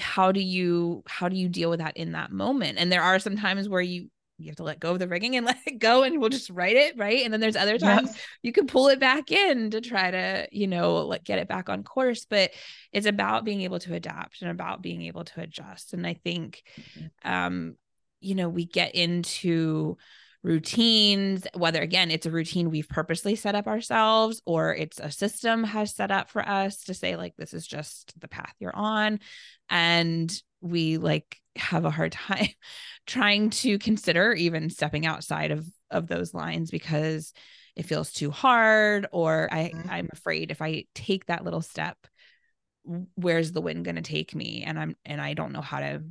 how 0.00 0.32
do 0.32 0.40
you 0.40 1.02
how 1.06 1.28
do 1.28 1.36
you 1.36 1.48
deal 1.48 1.70
with 1.70 1.80
that 1.80 1.96
in 1.96 2.12
that 2.12 2.30
moment? 2.30 2.78
And 2.78 2.90
there 2.90 3.02
are 3.02 3.18
some 3.18 3.36
times 3.36 3.68
where 3.68 3.80
you 3.80 4.10
you 4.38 4.48
have 4.48 4.56
to 4.56 4.64
let 4.64 4.80
go 4.80 4.92
of 4.92 4.98
the 4.98 5.08
rigging 5.08 5.36
and 5.36 5.46
let 5.46 5.58
it 5.66 5.78
go 5.78 6.02
and 6.02 6.20
we'll 6.20 6.28
just 6.28 6.50
write 6.50 6.76
it 6.76 6.98
right? 6.98 7.24
And 7.24 7.32
then 7.32 7.40
there's 7.40 7.56
other 7.56 7.78
times 7.78 8.14
you 8.42 8.52
can 8.52 8.66
pull 8.66 8.88
it 8.88 9.00
back 9.00 9.32
in 9.32 9.70
to 9.70 9.80
try 9.80 10.10
to 10.10 10.48
you 10.52 10.66
know 10.66 11.06
like 11.06 11.24
get 11.24 11.38
it 11.38 11.48
back 11.48 11.68
on 11.68 11.84
course. 11.84 12.26
But 12.28 12.50
it's 12.92 13.06
about 13.06 13.44
being 13.44 13.62
able 13.62 13.78
to 13.80 13.94
adapt 13.94 14.42
and 14.42 14.50
about 14.50 14.82
being 14.82 15.02
able 15.02 15.24
to 15.24 15.40
adjust. 15.40 15.94
And 15.94 16.06
i 16.06 16.14
think 16.14 16.62
mm-hmm. 16.78 17.30
um 17.30 17.76
you 18.20 18.34
know 18.34 18.48
we 18.48 18.64
get 18.64 18.94
into 18.94 19.96
routines 20.42 21.44
whether 21.54 21.82
again 21.82 22.10
it's 22.10 22.26
a 22.26 22.30
routine 22.30 22.70
we've 22.70 22.88
purposely 22.88 23.34
set 23.34 23.56
up 23.56 23.66
ourselves 23.66 24.40
or 24.46 24.74
it's 24.74 25.00
a 25.00 25.10
system 25.10 25.64
has 25.64 25.92
set 25.92 26.12
up 26.12 26.30
for 26.30 26.46
us 26.48 26.84
to 26.84 26.94
say 26.94 27.16
like 27.16 27.34
this 27.36 27.52
is 27.52 27.66
just 27.66 28.18
the 28.20 28.28
path 28.28 28.54
you're 28.60 28.76
on 28.76 29.18
and 29.68 30.40
we 30.60 30.98
like 30.98 31.40
have 31.56 31.84
a 31.84 31.90
hard 31.90 32.12
time 32.28 32.48
trying 33.06 33.50
to 33.50 33.76
consider 33.78 34.32
even 34.34 34.70
stepping 34.70 35.04
outside 35.04 35.50
of 35.50 35.66
of 35.90 36.06
those 36.06 36.32
lines 36.32 36.70
because 36.70 37.32
it 37.74 37.86
feels 37.86 38.12
too 38.12 38.30
hard 38.30 39.06
or 39.10 39.48
i 39.50 39.72
mm-hmm. 39.74 39.90
i'm 39.90 40.08
afraid 40.12 40.52
if 40.52 40.62
i 40.62 40.84
take 40.94 41.26
that 41.26 41.44
little 41.44 41.62
step 41.62 41.96
where's 43.16 43.50
the 43.50 43.60
wind 43.60 43.84
going 43.84 43.96
to 43.96 44.02
take 44.02 44.32
me 44.32 44.62
and 44.64 44.78
i'm 44.78 44.94
and 45.04 45.20
i 45.20 45.34
don't 45.34 45.52
know 45.52 45.60
how 45.60 45.80
to 45.80 46.02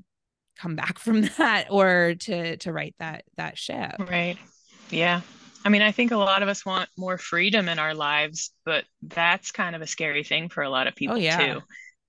come 0.59 0.75
back 0.75 0.99
from 0.99 1.21
that 1.37 1.67
or 1.69 2.15
to 2.19 2.57
to 2.57 2.71
right 2.71 2.95
that 2.99 3.23
that 3.37 3.57
ship. 3.57 3.95
Right. 3.99 4.37
Yeah. 4.89 5.21
I 5.63 5.69
mean 5.69 5.81
i 5.81 5.91
think 5.91 6.11
a 6.11 6.17
lot 6.17 6.43
of 6.43 6.49
us 6.49 6.63
want 6.63 6.89
more 6.95 7.17
freedom 7.17 7.67
in 7.69 7.79
our 7.79 7.95
lives 7.95 8.51
but 8.65 8.85
that's 9.01 9.51
kind 9.51 9.75
of 9.75 9.81
a 9.81 9.87
scary 9.87 10.23
thing 10.23 10.47
for 10.47 10.61
a 10.61 10.69
lot 10.69 10.85
of 10.85 10.93
oh, 10.93 10.95
people 10.95 11.15
oh, 11.15 11.19
yeah. 11.19 11.53
too 11.53 11.61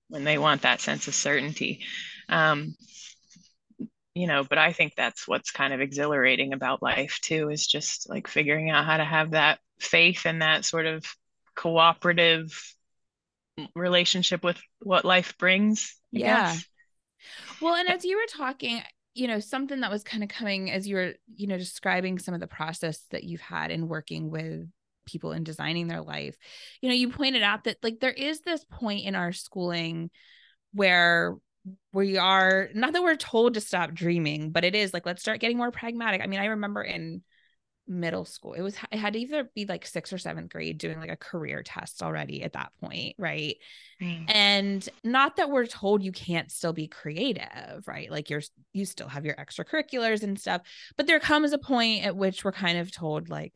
when 0.09 0.23
they 0.23 0.37
want 0.37 0.61
that 0.61 0.79
sense 0.79 1.07
of 1.07 1.15
certainty. 1.15 1.83
Um, 2.29 2.75
you 4.13 4.27
know 4.27 4.43
but 4.43 4.57
i 4.57 4.73
think 4.73 4.93
that's 4.95 5.27
what's 5.27 5.51
kind 5.51 5.73
of 5.73 5.81
exhilarating 5.81 6.53
about 6.53 6.81
life 6.81 7.19
too 7.21 7.49
is 7.49 7.65
just 7.65 8.09
like 8.09 8.27
figuring 8.27 8.69
out 8.69 8.85
how 8.85 8.97
to 8.97 9.05
have 9.05 9.31
that 9.31 9.59
faith 9.79 10.25
and 10.25 10.41
that 10.41 10.65
sort 10.65 10.85
of 10.87 11.05
cooperative 11.55 12.75
relationship 13.75 14.43
with 14.43 14.59
what 14.79 15.05
life 15.05 15.37
brings 15.37 15.97
I 16.15 16.19
yeah. 16.19 16.53
guess. 16.53 16.65
Well 17.61 17.75
and 17.75 17.89
as 17.89 18.05
you 18.05 18.17
were 18.17 18.37
talking 18.37 18.81
you 19.13 19.27
know 19.27 19.39
something 19.39 19.81
that 19.81 19.91
was 19.91 20.03
kind 20.03 20.23
of 20.23 20.29
coming 20.29 20.71
as 20.71 20.87
you 20.87 20.95
were 20.95 21.13
you 21.35 21.47
know 21.47 21.57
describing 21.57 22.19
some 22.19 22.33
of 22.33 22.39
the 22.39 22.47
process 22.47 22.99
that 23.11 23.23
you've 23.23 23.41
had 23.41 23.71
in 23.71 23.87
working 23.87 24.29
with 24.29 24.67
people 25.05 25.31
in 25.31 25.43
designing 25.43 25.87
their 25.87 26.01
life 26.01 26.35
you 26.81 26.89
know 26.89 26.95
you 26.95 27.09
pointed 27.09 27.41
out 27.41 27.63
that 27.63 27.77
like 27.81 27.99
there 27.99 28.11
is 28.11 28.41
this 28.41 28.65
point 28.69 29.05
in 29.05 29.15
our 29.15 29.31
schooling 29.31 30.09
where 30.73 31.35
we 31.93 32.17
are 32.17 32.69
not 32.73 32.93
that 32.93 33.03
we're 33.03 33.15
told 33.15 33.55
to 33.55 33.61
stop 33.61 33.93
dreaming, 33.93 34.51
but 34.51 34.63
it 34.63 34.75
is 34.75 34.93
like 34.93 35.05
let's 35.05 35.21
start 35.21 35.39
getting 35.39 35.57
more 35.57 35.71
pragmatic. 35.71 36.21
I 36.21 36.27
mean, 36.27 36.39
I 36.39 36.45
remember 36.45 36.81
in 36.81 37.23
middle 37.87 38.25
school, 38.25 38.53
it 38.53 38.61
was 38.61 38.75
it 38.91 38.97
had 38.97 39.13
to 39.13 39.19
either 39.19 39.49
be 39.55 39.65
like 39.65 39.85
sixth 39.85 40.13
or 40.13 40.17
seventh 40.17 40.51
grade 40.51 40.77
doing 40.77 40.99
like 40.99 41.11
a 41.11 41.17
career 41.17 41.63
test 41.63 42.03
already 42.03 42.43
at 42.43 42.53
that 42.53 42.71
point, 42.81 43.15
right? 43.17 43.57
And 44.27 44.87
not 45.03 45.37
that 45.37 45.49
we're 45.49 45.65
told 45.65 46.03
you 46.03 46.11
can't 46.11 46.51
still 46.51 46.73
be 46.73 46.87
creative, 46.87 47.87
right? 47.87 48.11
Like 48.11 48.29
you're 48.29 48.41
you 48.73 48.85
still 48.85 49.07
have 49.07 49.25
your 49.25 49.35
extracurriculars 49.35 50.23
and 50.23 50.39
stuff, 50.39 50.61
but 50.97 51.07
there 51.07 51.19
comes 51.19 51.53
a 51.53 51.57
point 51.57 52.05
at 52.05 52.15
which 52.15 52.43
we're 52.43 52.51
kind 52.51 52.77
of 52.77 52.91
told 52.91 53.29
like 53.29 53.53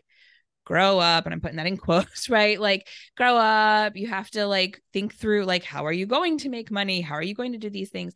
grow 0.64 1.00
up 1.00 1.26
and 1.26 1.34
i'm 1.34 1.42
putting 1.42 1.58
that 1.58 1.66
in 1.66 1.78
quotes 1.88 2.30
right 2.30 2.60
like 2.60 2.88
grow 3.18 3.36
up 3.36 3.96
you 3.96 4.08
have 4.08 4.30
to 4.30 4.46
like 4.46 4.82
think 4.94 5.14
through 5.14 5.44
like 5.44 5.64
how 5.64 5.86
are 5.86 5.92
you 5.92 6.06
going 6.06 6.38
to 6.38 6.50
make 6.50 6.72
money 6.72 7.02
how 7.02 7.16
are 7.16 7.24
you 7.24 7.34
going 7.34 7.54
to 7.54 7.58
do 7.58 7.70
these 7.70 7.90
things 7.90 8.14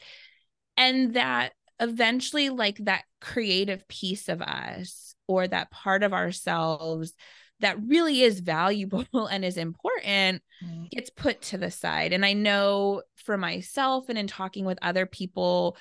and 0.77 1.15
that 1.15 1.53
eventually 1.79 2.49
like 2.49 2.77
that 2.77 3.03
creative 3.19 3.87
piece 3.87 4.29
of 4.29 4.41
us 4.41 5.04
or 5.27 5.47
that 5.47 5.71
part 5.71 6.03
of 6.03 6.13
ourselves 6.13 7.13
that 7.61 7.77
really 7.87 8.21
is 8.21 8.41
valuable 8.41 9.05
and 9.31 9.45
is 9.45 9.57
important 9.57 10.41
mm. 10.63 10.89
gets 10.91 11.09
put 11.09 11.41
to 11.41 11.57
the 11.57 11.71
side 11.71 12.13
and 12.13 12.25
i 12.25 12.33
know 12.33 13.01
for 13.15 13.37
myself 13.37 14.09
and 14.09 14.17
in 14.17 14.27
talking 14.27 14.65
with 14.65 14.79
other 14.81 15.05
people 15.05 15.77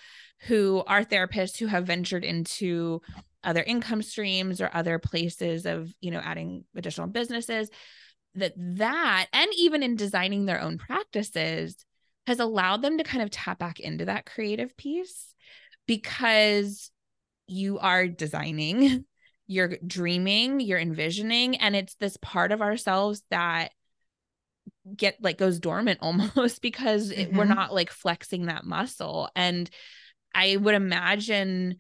who 0.47 0.83
are 0.87 1.05
therapists 1.05 1.59
who 1.59 1.67
have 1.67 1.87
ventured 1.87 2.25
into 2.25 3.01
other 3.43 3.63
income 3.63 4.03
streams 4.03 4.61
or 4.61 4.71
other 4.73 4.99
places 4.99 5.67
of 5.67 5.93
you 6.01 6.11
know 6.11 6.21
adding 6.21 6.65
additional 6.77 7.07
businesses 7.07 7.71
that 8.35 8.53
that 8.57 9.27
and 9.33 9.51
even 9.57 9.83
in 9.83 9.97
designing 9.97 10.47
their 10.47 10.61
own 10.61 10.79
practices 10.79 11.85
has 12.27 12.41
allowed 12.41 12.83
them 12.83 12.99
to 12.99 13.05
kind 13.05 13.23
of 13.23 13.31
tap 13.31 13.59
back 13.59 13.81
into 13.81 14.07
that 14.07 14.27
creative 14.27 14.77
piece 14.77 15.35
because 15.87 16.91
you 17.47 17.79
are 17.79 18.09
designing 18.09 19.05
you're 19.47 19.77
dreaming 19.87 20.61
you're 20.61 20.79
envisioning 20.79 21.57
and 21.57 21.77
it's 21.77 21.95
this 21.97 22.17
part 22.19 22.53
of 22.53 22.63
ourselves 22.63 23.23
that 23.31 23.71
get 24.97 25.17
like 25.21 25.39
goes 25.39 25.59
dormant 25.59 25.99
almost 26.03 26.63
because 26.63 27.11
mm-hmm. 27.11 27.21
it, 27.21 27.33
we're 27.33 27.45
mm-hmm. 27.45 27.55
not 27.55 27.75
like 27.75 27.91
flexing 27.91 28.47
that 28.47 28.65
muscle 28.65 29.29
and 29.35 29.71
i 30.35 30.57
would 30.57 30.75
imagine 30.75 31.77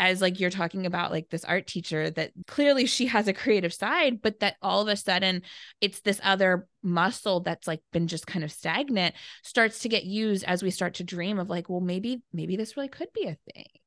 as 0.00 0.22
like 0.22 0.40
you're 0.40 0.48
talking 0.48 0.86
about 0.86 1.10
like 1.10 1.28
this 1.28 1.44
art 1.44 1.66
teacher 1.66 2.08
that 2.10 2.32
clearly 2.46 2.86
she 2.86 3.06
has 3.06 3.28
a 3.28 3.34
creative 3.34 3.72
side 3.72 4.22
but 4.22 4.40
that 4.40 4.56
all 4.62 4.80
of 4.80 4.88
a 4.88 4.96
sudden 4.96 5.42
it's 5.80 6.00
this 6.00 6.20
other 6.24 6.66
muscle 6.82 7.40
that's 7.40 7.68
like 7.68 7.82
been 7.92 8.08
just 8.08 8.26
kind 8.26 8.42
of 8.42 8.50
stagnant 8.50 9.14
starts 9.42 9.80
to 9.80 9.90
get 9.90 10.04
used 10.04 10.42
as 10.44 10.62
we 10.62 10.70
start 10.70 10.94
to 10.94 11.04
dream 11.04 11.38
of 11.38 11.50
like 11.50 11.68
well 11.68 11.80
maybe 11.80 12.22
maybe 12.32 12.56
this 12.56 12.76
really 12.76 12.88
could 12.88 13.12
be 13.12 13.24
a 13.24 13.36
thing 13.52 13.79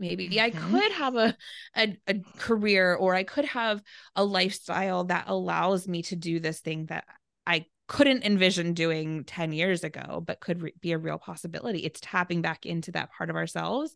maybe 0.00 0.28
mm-hmm. 0.28 0.40
i 0.40 0.50
could 0.50 0.92
have 0.92 1.14
a, 1.14 1.36
a, 1.76 1.96
a 2.08 2.14
career 2.38 2.94
or 2.94 3.14
i 3.14 3.22
could 3.22 3.44
have 3.44 3.82
a 4.16 4.24
lifestyle 4.24 5.04
that 5.04 5.24
allows 5.28 5.86
me 5.86 6.02
to 6.02 6.16
do 6.16 6.40
this 6.40 6.60
thing 6.60 6.86
that 6.86 7.04
i 7.46 7.64
couldn't 7.86 8.24
envision 8.24 8.72
doing 8.72 9.24
10 9.24 9.52
years 9.52 9.84
ago 9.84 10.22
but 10.24 10.40
could 10.40 10.62
re- 10.62 10.74
be 10.80 10.92
a 10.92 10.98
real 10.98 11.18
possibility 11.18 11.80
it's 11.80 12.00
tapping 12.00 12.40
back 12.40 12.64
into 12.64 12.92
that 12.92 13.10
part 13.12 13.30
of 13.30 13.36
ourselves 13.36 13.94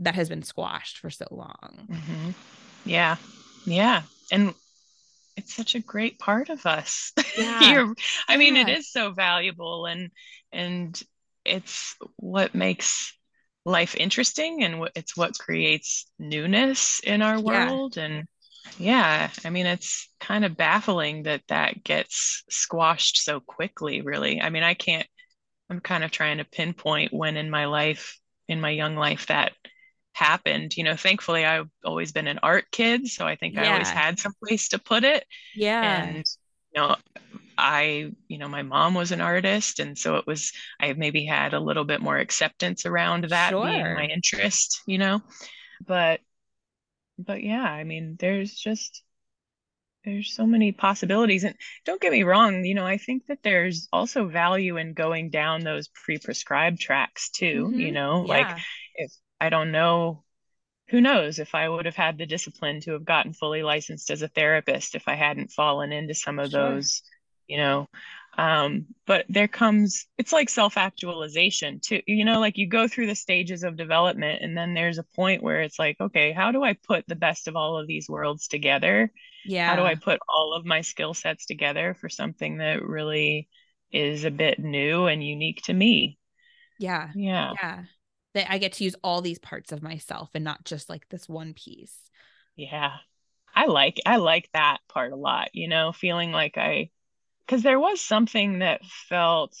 that 0.00 0.14
has 0.14 0.28
been 0.28 0.42
squashed 0.42 0.98
for 0.98 1.10
so 1.10 1.26
long. 1.30 1.88
Mm-hmm. 1.90 2.30
Yeah. 2.84 3.16
Yeah. 3.66 4.02
And 4.30 4.54
it's 5.36 5.54
such 5.54 5.74
a 5.74 5.80
great 5.80 6.18
part 6.18 6.48
of 6.48 6.64
us. 6.66 7.12
Yeah. 7.38 7.92
I 8.28 8.36
mean, 8.36 8.56
yeah. 8.56 8.62
it 8.62 8.68
is 8.68 8.90
so 8.90 9.12
valuable 9.12 9.86
and, 9.86 10.10
and 10.50 11.00
it's 11.44 11.94
what 12.16 12.52
makes 12.52 13.16
life 13.64 13.94
interesting 13.94 14.62
and 14.62 14.88
it's 14.94 15.16
what 15.16 15.38
creates 15.38 16.06
newness 16.18 17.00
in 17.00 17.22
our 17.22 17.40
world. 17.40 17.96
Yeah. 17.96 18.04
And 18.04 18.28
yeah, 18.78 19.30
I 19.44 19.50
mean, 19.50 19.66
it's 19.66 20.08
kind 20.20 20.44
of 20.44 20.56
baffling 20.56 21.24
that 21.24 21.42
that 21.48 21.82
gets 21.84 22.44
squashed 22.50 23.18
so 23.18 23.40
quickly, 23.40 24.02
really. 24.02 24.40
I 24.40 24.50
mean, 24.50 24.62
I 24.62 24.74
can't, 24.74 25.06
I'm 25.70 25.80
kind 25.80 26.04
of 26.04 26.10
trying 26.10 26.38
to 26.38 26.44
pinpoint 26.44 27.12
when 27.12 27.36
in 27.36 27.50
my 27.50 27.66
life, 27.66 28.18
in 28.48 28.60
my 28.60 28.70
young 28.70 28.96
life, 28.96 29.26
that 29.26 29.52
happened 30.18 30.76
you 30.76 30.82
know 30.82 30.96
thankfully 30.96 31.44
i've 31.44 31.68
always 31.84 32.10
been 32.10 32.26
an 32.26 32.40
art 32.42 32.64
kid 32.72 33.06
so 33.06 33.24
i 33.24 33.36
think 33.36 33.54
yeah. 33.54 33.62
i 33.62 33.72
always 33.72 33.88
had 33.88 34.18
some 34.18 34.32
place 34.44 34.68
to 34.68 34.78
put 34.78 35.04
it 35.04 35.24
yeah 35.54 36.02
and 36.02 36.24
you 36.74 36.80
know 36.80 36.96
i 37.58 38.10
you 38.28 38.38
know 38.38 38.48
my 38.48 38.62
mom 38.62 38.94
was 38.94 39.12
an 39.12 39.20
artist 39.20 39.80
and 39.80 39.98
so 39.98 40.16
it 40.16 40.26
was 40.26 40.52
i 40.80 40.92
maybe 40.92 41.24
had 41.24 41.54
a 41.54 41.60
little 41.60 41.84
bit 41.84 42.00
more 42.00 42.16
acceptance 42.16 42.86
around 42.86 43.24
that 43.24 43.50
sure. 43.50 43.66
being 43.66 43.94
my 43.94 44.04
interest 44.06 44.80
you 44.86 44.98
know 44.98 45.20
but 45.86 46.20
but 47.18 47.42
yeah 47.42 47.62
i 47.62 47.84
mean 47.84 48.16
there's 48.18 48.54
just 48.54 49.02
there's 50.04 50.32
so 50.32 50.46
many 50.46 50.72
possibilities 50.72 51.44
and 51.44 51.56
don't 51.84 52.00
get 52.00 52.12
me 52.12 52.22
wrong 52.22 52.64
you 52.64 52.74
know 52.74 52.86
i 52.86 52.96
think 52.96 53.26
that 53.26 53.42
there's 53.42 53.88
also 53.92 54.28
value 54.28 54.76
in 54.76 54.94
going 54.94 55.28
down 55.28 55.64
those 55.64 55.88
pre-prescribed 55.88 56.80
tracks 56.80 57.28
too 57.30 57.66
mm-hmm. 57.66 57.80
you 57.80 57.92
know 57.92 58.24
yeah. 58.24 58.28
like 58.28 58.58
if 58.94 59.12
I 59.40 59.48
don't 59.48 59.70
know 59.70 60.24
who 60.88 61.00
knows 61.00 61.38
if 61.38 61.54
I 61.54 61.68
would 61.68 61.86
have 61.86 61.96
had 61.96 62.18
the 62.18 62.26
discipline 62.26 62.80
to 62.82 62.92
have 62.92 63.04
gotten 63.04 63.34
fully 63.34 63.62
licensed 63.62 64.10
as 64.10 64.22
a 64.22 64.28
therapist 64.28 64.94
if 64.94 65.06
I 65.06 65.14
hadn't 65.14 65.52
fallen 65.52 65.92
into 65.92 66.14
some 66.14 66.38
of 66.38 66.50
sure. 66.50 66.74
those, 66.74 67.02
you 67.48 67.56
know, 67.56 67.88
um 68.38 68.86
but 69.04 69.26
there 69.28 69.48
comes 69.48 70.06
it's 70.16 70.32
like 70.32 70.48
self-actualization 70.48 71.80
too 71.80 72.00
you 72.06 72.24
know 72.24 72.38
like 72.38 72.56
you 72.56 72.68
go 72.68 72.86
through 72.86 73.08
the 73.08 73.14
stages 73.14 73.64
of 73.64 73.76
development 73.76 74.40
and 74.42 74.56
then 74.56 74.74
there's 74.74 74.98
a 74.98 75.02
point 75.16 75.42
where 75.42 75.60
it's 75.60 75.78
like 75.78 75.96
okay 76.00 76.32
how 76.32 76.52
do 76.52 76.62
i 76.62 76.72
put 76.72 77.04
the 77.08 77.16
best 77.16 77.48
of 77.48 77.56
all 77.56 77.76
of 77.76 77.88
these 77.88 78.08
worlds 78.08 78.46
together? 78.46 79.12
Yeah 79.44 79.68
how 79.68 79.76
do 79.76 79.82
i 79.82 79.96
put 79.96 80.20
all 80.28 80.54
of 80.54 80.64
my 80.64 80.82
skill 80.82 81.14
sets 81.14 81.46
together 81.46 81.96
for 82.00 82.08
something 82.08 82.58
that 82.58 82.82
really 82.82 83.48
is 83.90 84.24
a 84.24 84.30
bit 84.30 84.58
new 84.60 85.06
and 85.06 85.24
unique 85.24 85.62
to 85.62 85.74
me? 85.74 86.18
Yeah. 86.78 87.10
Yeah. 87.16 87.54
Yeah. 87.60 87.84
That 88.34 88.52
i 88.52 88.58
get 88.58 88.74
to 88.74 88.84
use 88.84 88.94
all 89.02 89.20
these 89.20 89.40
parts 89.40 89.72
of 89.72 89.82
myself 89.82 90.30
and 90.34 90.44
not 90.44 90.64
just 90.64 90.88
like 90.88 91.08
this 91.08 91.28
one 91.28 91.54
piece. 91.54 91.98
Yeah. 92.54 92.92
I 93.52 93.66
like 93.66 93.98
i 94.06 94.16
like 94.18 94.48
that 94.52 94.78
part 94.88 95.12
a 95.12 95.16
lot 95.16 95.48
you 95.54 95.66
know 95.66 95.90
feeling 95.90 96.30
like 96.30 96.56
i 96.56 96.90
because 97.48 97.62
there 97.62 97.80
was 97.80 98.00
something 98.00 98.58
that 98.58 98.84
felt 99.08 99.56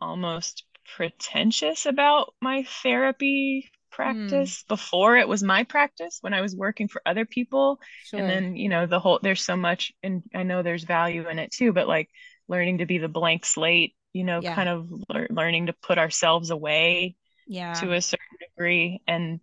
almost 0.00 0.64
pretentious 0.96 1.84
about 1.84 2.32
my 2.40 2.64
therapy 2.82 3.70
practice 3.92 4.62
mm. 4.62 4.68
before 4.68 5.16
it 5.18 5.28
was 5.28 5.42
my 5.42 5.62
practice 5.64 6.18
when 6.22 6.32
I 6.32 6.40
was 6.40 6.56
working 6.56 6.88
for 6.88 7.02
other 7.04 7.26
people. 7.26 7.80
Sure. 8.04 8.20
And 8.20 8.30
then, 8.30 8.56
you 8.56 8.70
know, 8.70 8.86
the 8.86 8.98
whole 8.98 9.20
there's 9.22 9.42
so 9.42 9.56
much 9.56 9.92
and 10.02 10.22
I 10.34 10.42
know 10.42 10.62
there's 10.62 10.84
value 10.84 11.28
in 11.28 11.38
it 11.38 11.52
too, 11.52 11.72
but 11.72 11.86
like 11.86 12.08
learning 12.48 12.78
to 12.78 12.86
be 12.86 12.96
the 12.96 13.08
blank 13.08 13.44
slate, 13.44 13.94
you 14.14 14.24
know, 14.24 14.40
yeah. 14.40 14.54
kind 14.54 14.68
of 14.68 14.90
le- 15.10 15.26
learning 15.28 15.66
to 15.66 15.74
put 15.74 15.98
ourselves 15.98 16.50
away 16.50 17.14
yeah. 17.46 17.74
to 17.74 17.92
a 17.92 18.00
certain 18.00 18.38
degree 18.40 19.02
and 19.06 19.40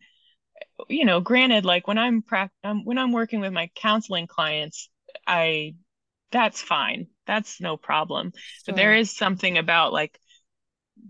you 0.89 1.05
know, 1.05 1.19
granted 1.19 1.65
like 1.65 1.87
when 1.87 1.97
I'm 1.99 2.23
pra- 2.23 2.51
um, 2.63 2.83
when 2.83 2.97
I'm 2.97 3.11
working 3.11 3.41
with 3.41 3.53
my 3.53 3.69
counseling 3.75 4.25
clients, 4.27 4.89
I 5.25 5.75
that's 6.31 6.61
fine. 6.61 7.07
That's 7.25 7.61
no 7.61 7.77
problem. 7.77 8.31
Sure. 8.33 8.41
But 8.67 8.75
there 8.75 8.95
is 8.95 9.15
something 9.15 9.57
about 9.57 9.93
like 9.93 10.19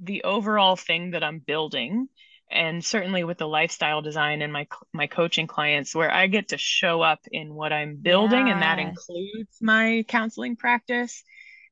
the 0.01 0.23
overall 0.23 0.75
thing 0.75 1.11
that 1.11 1.23
I'm 1.23 1.39
building 1.39 2.07
and 2.49 2.83
certainly 2.83 3.23
with 3.23 3.37
the 3.37 3.47
lifestyle 3.47 4.01
design 4.01 4.41
and 4.41 4.53
my 4.53 4.67
my 4.93 5.07
coaching 5.07 5.47
clients 5.47 5.93
where 5.93 6.11
I 6.11 6.27
get 6.27 6.49
to 6.49 6.57
show 6.57 7.01
up 7.01 7.19
in 7.31 7.53
what 7.53 7.73
I'm 7.73 7.97
building 7.97 8.47
yeah. 8.47 8.53
and 8.53 8.61
that 8.61 8.79
includes 8.79 9.57
my 9.61 10.05
counseling 10.07 10.55
practice 10.55 11.23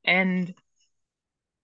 and 0.03 0.53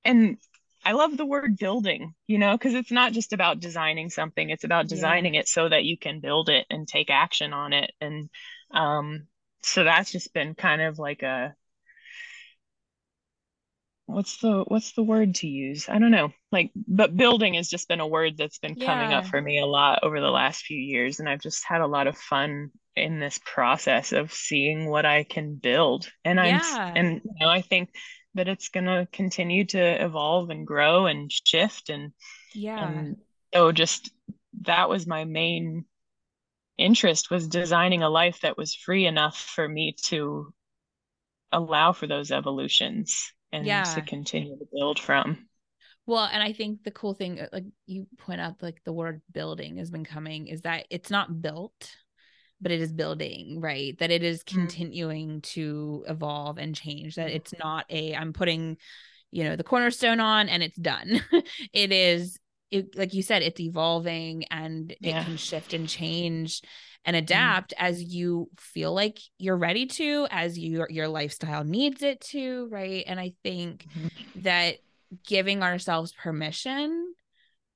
and 0.04 0.38
I 0.84 0.94
love 0.94 1.16
the 1.16 1.28
word 1.28 1.58
building, 1.58 2.16
you 2.26 2.40
know, 2.40 2.54
because 2.58 2.74
it's 2.74 2.92
not 2.92 3.14
just 3.14 3.34
about 3.34 3.60
designing 3.60 4.10
something, 4.10 4.50
it's 4.50 4.64
about 4.64 4.88
designing 4.88 5.36
yeah. 5.36 5.42
it 5.42 5.48
so 5.48 5.70
that 5.70 5.84
you 5.84 5.96
can 5.96 6.22
build 6.22 6.50
it 6.50 6.66
and 6.72 6.88
take 6.88 7.12
action 7.12 7.54
on 7.54 7.74
it. 7.74 7.92
And 8.02 8.30
um, 8.72 9.28
so 9.62 9.84
that's 9.84 10.12
just 10.12 10.34
been 10.34 10.56
kind 10.56 10.82
of 10.82 10.98
like 10.98 11.22
a 11.22 11.54
what's 14.06 14.38
the 14.38 14.64
what's 14.68 14.93
the 14.93 15.04
word 15.04 15.36
to 15.36 15.47
use? 15.47 15.88
I 15.89 15.99
don't 15.99 16.12
know. 16.12 16.32
Like 16.52 16.72
but 16.76 17.16
building 17.16 17.56
has 17.56 17.70
just 17.70 17.88
been 17.88 17.99
a 17.99 18.08
word 18.08 18.38
that's 18.38 18.60
been 18.60 18.76
yeah. 18.76 18.86
coming 18.86 19.14
up 19.14 19.28
for 19.28 19.41
me 19.41 19.60
a 19.60 19.66
lot 19.66 19.99
over 20.04 20.20
the 20.20 20.30
last 20.30 20.64
few 20.64 20.78
years 20.78 21.20
and 21.20 21.30
i've 21.30 21.41
just 21.41 21.64
had 21.66 21.82
a 21.82 21.88
lot 21.88 22.08
of 22.08 22.18
fun 22.18 22.72
in 22.95 23.20
this 23.20 23.39
process 23.45 24.12
of 24.12 24.34
seeing 24.34 24.89
what 24.89 25.06
i 25.06 25.24
can 25.24 25.56
build. 25.56 26.10
And 26.26 26.39
i'm 26.39 26.62
and 26.95 27.22
you 27.24 27.32
know 27.39 27.49
i 27.49 27.62
think 27.62 27.89
that 28.34 28.47
it's 28.47 28.70
going 28.70 28.86
to 28.86 29.08
continue 29.12 29.66
to 29.66 29.80
evolve 29.80 30.49
and 30.49 30.66
grow 30.66 31.06
and 31.06 31.32
shift 31.32 31.89
and 31.89 32.14
yeah. 32.54 32.88
and 32.88 33.18
so 33.54 33.72
just 33.72 34.12
that 34.62 34.89
was 34.89 35.08
my 35.08 35.26
main 35.26 35.86
interest 36.78 37.30
was 37.30 37.47
designing 37.47 38.02
a 38.02 38.10
life 38.10 38.39
that 38.41 38.58
was 38.58 38.74
free 38.74 39.06
enough 39.06 39.38
for 39.38 39.68
me 39.68 39.95
to 40.04 40.54
allow 41.52 41.91
for 41.91 42.08
those 42.08 42.32
evolutions 42.32 43.34
and 43.52 43.66
yeah. 43.66 43.84
to 43.84 44.02
continue 44.02 44.58
to 44.58 44.66
build 44.72 44.99
from. 44.99 45.47
Well, 46.06 46.28
and 46.32 46.41
I 46.41 46.54
think 46.54 46.84
the 46.84 46.91
cool 46.91 47.14
thing, 47.14 47.39
uh, 47.39 47.47
like 47.54 47.66
you 47.86 48.08
point 48.18 48.41
out, 48.41 48.62
like 48.62 48.82
the 48.84 48.93
word 48.93 49.22
building 49.32 49.78
has 49.78 49.91
been 49.91 50.04
coming, 50.04 50.47
is 50.47 50.62
that 50.62 50.88
it's 50.89 51.12
not 51.12 51.41
built, 51.41 51.95
but 52.60 52.72
it 52.72 52.82
is 52.82 52.91
building, 52.91 53.60
right? 53.62 53.97
That 53.99 54.12
it 54.12 54.24
is 54.24 54.43
mm-hmm. 54.43 54.60
continuing 54.60 55.30
mm-hmm. 55.30 55.39
to 55.54 56.06
evolve 56.08 56.58
and 56.58 56.76
change. 56.76 57.16
That 57.16 57.30
it's 57.30 57.54
not 57.60 57.86
a, 57.89 58.16
I'm 58.16 58.34
putting, 58.34 58.78
you 59.32 59.43
know, 59.43 59.56
the 59.56 59.64
cornerstone 59.64 60.20
on 60.20 60.49
and 60.49 60.64
it's 60.64 60.78
done. 60.78 61.24
it 61.74 61.91
is, 61.91 62.39
it, 62.72 62.97
like 62.97 63.14
you 63.14 63.22
said, 63.22 63.43
it's 63.43 63.60
evolving 63.60 64.45
and 64.45 64.95
yeah. 64.99 65.22
it 65.22 65.26
can 65.26 65.38
shift 65.38 65.74
and 65.74 65.88
change 65.88 66.62
and 67.06 67.16
mm-hmm. 67.16 67.24
adapt 67.24 67.72
mm. 67.72 67.84
as 67.84 68.02
you 68.02 68.49
feel 68.60 68.93
like 68.93 69.20
you're 69.38 69.58
ready 69.58 69.86
to 69.86 70.28
as 70.30 70.58
your 70.58 70.88
your 70.89 71.08
lifestyle 71.08 71.64
needs 71.64 72.02
it 72.02 72.22
to 72.22 72.68
right 72.72 73.04
and 73.08 73.20
i 73.20 73.34
think 73.43 73.86
mm-hmm. 73.95 74.08
that 74.41 74.78
giving 75.26 75.62
ourselves 75.64 76.14
permission 76.14 77.14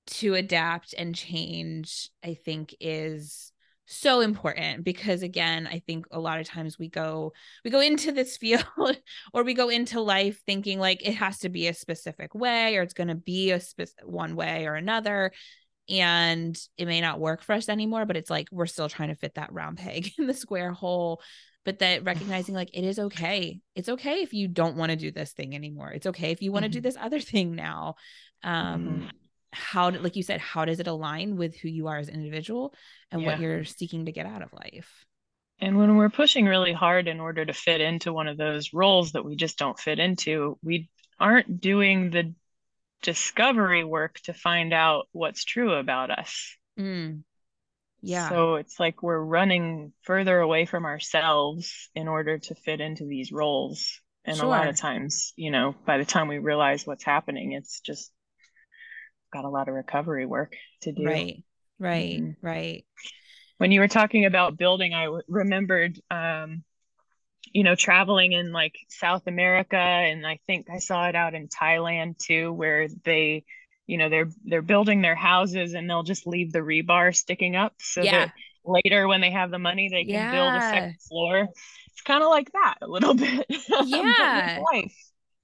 to 0.08 0.36
adapt 0.36 0.94
and 0.98 1.16
change 1.16 2.10
i 2.24 2.34
think 2.34 2.76
is 2.80 3.52
so 3.88 4.22
important 4.22 4.84
because 4.84 5.22
again 5.22 5.68
i 5.68 5.80
think 5.86 6.08
a 6.12 6.20
lot 6.20 6.40
of 6.40 6.48
times 6.48 6.80
we 6.80 6.90
go 6.90 7.32
we 7.64 7.70
go 7.70 7.80
into 7.80 8.12
this 8.12 8.36
field 8.46 8.66
or 9.34 9.44
we 9.44 9.54
go 9.54 9.70
into 9.70 10.02
life 10.02 10.42
thinking 10.46 10.80
like 10.80 11.06
it 11.08 11.14
has 11.14 11.40
to 11.40 11.50
be 11.50 11.68
a 11.68 11.74
specific 11.74 12.34
way 12.34 12.78
or 12.78 12.82
it's 12.82 12.96
going 12.96 13.08
to 13.08 13.16
be 13.16 13.52
a 13.52 13.60
specific 13.60 14.08
one 14.08 14.36
way 14.36 14.66
or 14.66 14.74
another 14.74 15.32
and 15.90 16.60
it 16.78 16.86
may 16.86 17.02
not 17.02 17.20
work 17.20 17.42
for 17.44 17.54
us 17.54 17.70
anymore 17.70 18.06
but 18.06 18.18
it's 18.18 18.30
like 18.30 18.48
we're 18.52 18.66
still 18.66 18.90
trying 18.90 19.10
to 19.10 19.16
fit 19.16 19.36
that 19.36 19.54
round 19.54 19.78
peg 19.78 20.12
in 20.18 20.28
the 20.28 20.34
square 20.34 20.72
hole 20.72 21.22
but 21.64 21.80
that 21.80 22.04
recognizing 22.04 22.56
like 22.56 22.70
it 22.74 22.84
is 22.84 23.00
okay 23.00 23.60
it's 23.76 23.90
okay 23.90 24.22
if 24.22 24.34
you 24.34 24.48
don't 24.48 24.78
want 24.78 24.92
to 24.92 24.96
do 24.96 25.12
this 25.12 25.32
thing 25.34 25.56
anymore 25.56 25.92
it's 25.92 26.08
okay 26.08 26.32
if 26.32 26.42
you 26.42 26.52
want 26.52 26.64
to 26.64 26.70
mm-hmm. 26.70 26.76
do 26.76 26.82
this 26.82 26.98
other 27.00 27.20
thing 27.20 27.56
now 27.56 27.96
um 28.44 28.88
mm-hmm. 28.88 29.08
how 29.52 29.90
like 29.90 30.16
you 30.16 30.24
said 30.24 30.40
how 30.40 30.66
does 30.66 30.80
it 30.80 30.88
align 30.88 31.36
with 31.36 31.56
who 31.58 31.68
you 31.68 31.88
are 31.88 31.98
as 31.98 32.08
an 32.08 32.16
individual 32.16 32.74
and 33.12 33.22
yeah. 33.22 33.28
what 33.28 33.40
you're 33.40 33.64
seeking 33.66 34.06
to 34.06 34.12
get 34.12 34.26
out 34.26 34.42
of 34.42 34.54
life 34.54 35.06
and 35.60 35.78
when 35.78 35.96
we're 35.96 36.10
pushing 36.10 36.46
really 36.46 36.74
hard 36.74 37.08
in 37.08 37.20
order 37.20 37.46
to 37.46 37.54
fit 37.54 37.80
into 37.80 38.12
one 38.12 38.28
of 38.28 38.38
those 38.38 38.74
roles 38.74 39.14
that 39.14 39.24
we 39.24 39.36
just 39.36 39.58
don't 39.58 39.80
fit 39.80 40.00
into 40.00 40.58
we 40.64 40.90
aren't 41.20 41.62
doing 41.62 42.10
the 42.10 42.34
discovery 43.06 43.84
work 43.84 44.20
to 44.24 44.34
find 44.34 44.74
out 44.74 45.06
what's 45.12 45.46
true 45.46 45.74
about 45.74 46.10
us. 46.10 46.58
Mm. 46.78 47.22
Yeah. 48.02 48.30
So 48.30 48.56
it's 48.56 48.80
like 48.80 49.04
we're 49.04 49.20
running 49.20 49.94
further 50.02 50.40
away 50.40 50.66
from 50.66 50.86
ourselves 50.86 51.90
in 51.94 52.08
order 52.08 52.40
to 52.40 52.56
fit 52.56 52.82
into 52.82 53.06
these 53.06 53.32
roles. 53.32 54.02
And 54.26 54.38
sure. 54.38 54.46
a 54.46 54.50
lot 54.50 54.68
of 54.68 54.76
times, 54.76 55.34
you 55.36 55.52
know, 55.52 55.76
by 55.86 56.00
the 56.00 56.06
time 56.06 56.28
we 56.28 56.40
realize 56.40 56.86
what's 56.86 57.04
happening, 57.04 57.52
it's 57.52 57.80
just 57.80 58.12
got 59.32 59.46
a 59.46 59.50
lot 59.50 59.68
of 59.68 59.76
recovery 59.76 60.26
work 60.26 60.56
to 60.82 60.92
do. 60.92 61.06
Right. 61.06 61.44
Right. 61.78 62.20
Mm-hmm. 62.20 62.46
Right. 62.46 62.86
When 63.58 63.72
you 63.72 63.82
were 63.82 63.88
talking 63.88 64.26
about 64.26 64.58
building, 64.58 64.96
I 64.96 65.06
w- 65.06 65.24
remembered 65.28 66.00
um, 66.10 66.64
you 67.54 67.64
know 67.64 67.76
traveling 67.76 68.32
in 68.32 68.52
like 68.52 68.76
south 68.90 69.28
america 69.28 69.78
and 69.78 70.26
i 70.26 70.40
think 70.48 70.68
i 70.70 70.80
saw 70.80 71.08
it 71.08 71.16
out 71.16 71.34
in 71.34 71.48
thailand 71.48 72.18
too 72.18 72.52
where 72.52 72.88
they 73.04 73.44
you 73.88 73.98
know 73.98 74.10
they're 74.10 74.30
they're 74.46 74.62
building 74.62 75.02
their 75.02 75.16
houses 75.16 75.74
and 75.74 75.90
they'll 75.90 76.04
just 76.04 76.26
leave 76.26 76.52
the 76.52 76.60
rebar 76.60 77.16
sticking 77.16 77.56
up 77.56 77.74
so 77.80 78.02
yeah. 78.02 78.26
that 78.26 78.34
later 78.68 79.08
when 79.08 79.22
they 79.22 79.32
have 79.32 79.52
the 79.52 79.60
money 79.60 79.90
they 79.90 80.04
can 80.04 80.14
yeah. 80.14 80.32
build 80.32 80.54
a 80.54 80.62
second 80.62 81.02
floor. 81.02 81.48
It's 81.92 82.02
kind 82.02 82.24
of 82.24 82.30
like 82.30 82.52
that 82.52 82.76
a 82.82 82.88
little 82.88 83.14
bit. 83.14 83.46
Yeah. 83.86 84.60
life. 84.74 84.96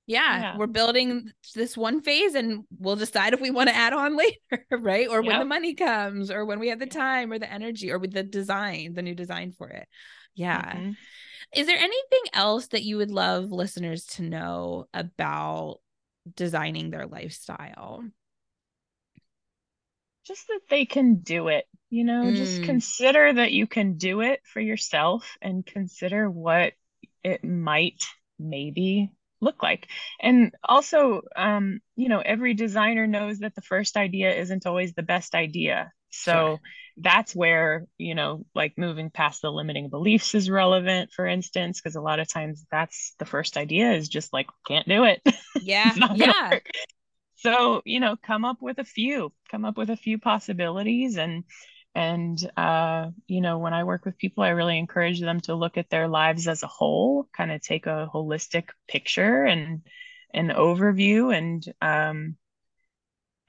Yeah, 0.07 0.41
yeah, 0.41 0.57
we're 0.57 0.67
building 0.67 1.31
this 1.55 1.77
one 1.77 2.01
phase 2.01 2.35
and 2.35 2.65
we'll 2.79 2.97
decide 2.97 3.33
if 3.33 3.39
we 3.39 3.49
want 3.49 3.69
to 3.69 3.75
add 3.75 3.93
on 3.93 4.17
later 4.51 4.65
right? 4.71 5.07
Or 5.07 5.21
yep. 5.21 5.25
when 5.25 5.39
the 5.39 5.45
money 5.45 5.73
comes 5.73 6.29
or 6.31 6.43
when 6.43 6.59
we 6.59 6.69
have 6.69 6.79
the 6.79 6.87
time 6.87 7.31
or 7.31 7.39
the 7.39 7.51
energy 7.51 7.91
or 7.91 7.99
with 7.99 8.11
the 8.11 8.23
design 8.23 8.93
the 8.93 9.03
new 9.03 9.15
design 9.15 9.53
for 9.57 9.69
it. 9.69 9.87
Yeah. 10.35 10.75
Mm-hmm. 10.75 10.91
Is 11.53 11.67
there 11.67 11.77
anything 11.77 12.23
else 12.33 12.67
that 12.67 12.83
you 12.83 12.97
would 12.97 13.11
love 13.11 13.51
listeners 13.51 14.05
to 14.05 14.23
know 14.23 14.87
about 14.93 15.79
designing 16.35 16.91
their 16.91 17.07
lifestyle? 17.07 18.03
Just 20.25 20.47
that 20.47 20.61
they 20.69 20.85
can 20.85 21.15
do 21.15 21.49
it, 21.49 21.65
you 21.89 22.03
know, 22.03 22.25
mm. 22.25 22.35
just 22.35 22.63
consider 22.63 23.33
that 23.33 23.51
you 23.51 23.67
can 23.67 23.97
do 23.97 24.21
it 24.21 24.39
for 24.45 24.61
yourself 24.61 25.35
and 25.41 25.65
consider 25.65 26.29
what 26.29 26.73
it 27.23 27.43
might 27.43 28.01
maybe 28.39 29.11
look 29.41 29.61
like. 29.61 29.87
And 30.21 30.53
also, 30.63 31.23
um, 31.35 31.81
you 31.97 32.07
know, 32.07 32.19
every 32.19 32.53
designer 32.53 33.07
knows 33.07 33.39
that 33.39 33.55
the 33.55 33.61
first 33.61 33.97
idea 33.97 34.33
isn't 34.33 34.65
always 34.65 34.93
the 34.93 35.03
best 35.03 35.35
idea. 35.35 35.91
So 36.11 36.31
sure 36.31 36.59
that's 37.01 37.35
where 37.35 37.85
you 37.97 38.15
know 38.15 38.45
like 38.53 38.77
moving 38.77 39.09
past 39.09 39.41
the 39.41 39.51
limiting 39.51 39.89
beliefs 39.89 40.35
is 40.35 40.49
relevant 40.49 41.11
for 41.11 41.25
instance 41.25 41.79
because 41.79 41.95
a 41.95 42.01
lot 42.01 42.19
of 42.19 42.29
times 42.29 42.65
that's 42.71 43.13
the 43.19 43.25
first 43.25 43.57
idea 43.57 43.91
is 43.91 44.07
just 44.07 44.33
like 44.33 44.47
can't 44.67 44.87
do 44.87 45.03
it. 45.05 45.21
Yeah 45.61 45.93
yeah. 46.15 46.59
so 47.35 47.81
you 47.85 47.99
know 47.99 48.15
come 48.15 48.45
up 48.45 48.57
with 48.61 48.79
a 48.79 48.83
few 48.83 49.31
come 49.49 49.65
up 49.65 49.77
with 49.77 49.89
a 49.89 49.97
few 49.97 50.17
possibilities 50.17 51.17
and 51.17 51.43
and 51.93 52.49
uh 52.55 53.07
you 53.27 53.41
know 53.41 53.57
when 53.57 53.73
i 53.73 53.83
work 53.83 54.05
with 54.05 54.17
people 54.17 54.43
i 54.43 54.49
really 54.49 54.77
encourage 54.77 55.19
them 55.19 55.39
to 55.41 55.55
look 55.55 55.77
at 55.77 55.89
their 55.89 56.07
lives 56.07 56.47
as 56.47 56.63
a 56.63 56.67
whole 56.67 57.27
kind 57.35 57.51
of 57.51 57.61
take 57.61 57.85
a 57.85 58.07
holistic 58.13 58.69
picture 58.87 59.43
and 59.43 59.81
an 60.33 60.49
overview 60.49 61.35
and 61.35 61.65
um 61.81 62.35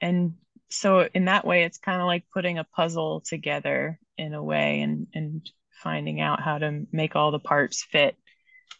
and 0.01 0.33
so 0.73 1.07
in 1.13 1.25
that 1.25 1.45
way 1.45 1.63
it's 1.63 1.77
kind 1.77 2.01
of 2.01 2.07
like 2.07 2.23
putting 2.33 2.57
a 2.57 2.63
puzzle 2.63 3.21
together 3.21 3.99
in 4.17 4.33
a 4.33 4.43
way 4.43 4.81
and 4.81 5.07
and 5.13 5.49
finding 5.71 6.19
out 6.19 6.41
how 6.41 6.57
to 6.57 6.85
make 6.91 7.15
all 7.15 7.31
the 7.31 7.39
parts 7.39 7.83
fit. 7.83 8.15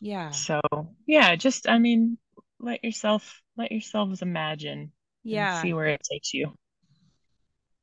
Yeah. 0.02 0.32
So 0.32 0.60
yeah 1.06 1.36
just 1.36 1.70
i 1.70 1.78
mean 1.78 2.18
let 2.60 2.84
yourself 2.84 3.42
let 3.58 3.72
yourselves 3.72 4.22
imagine 4.22 4.92
yeah. 5.24 5.62
see 5.62 5.74
where 5.74 5.88
it 5.88 6.02
takes 6.10 6.34
you. 6.34 6.54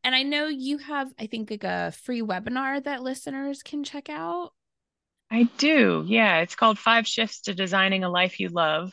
And 0.03 0.15
i 0.15 0.23
know 0.23 0.47
you 0.47 0.79
have 0.79 1.13
i 1.19 1.27
think 1.27 1.51
like 1.51 1.65
a 1.65 1.93
free 2.03 2.23
webinar 2.23 2.83
that 2.83 3.03
listeners 3.03 3.63
can 3.63 3.85
check 3.85 4.09
out. 4.09 4.53
I 5.31 5.45
do 5.59 6.05
yeah. 6.09 6.41
It's 6.41 6.57
called 6.57 6.79
five 6.79 7.07
shifts 7.07 7.43
to 7.43 7.55
designing 7.55 8.03
a 8.03 8.11
life 8.11 8.41
you 8.41 8.49
love 8.49 8.93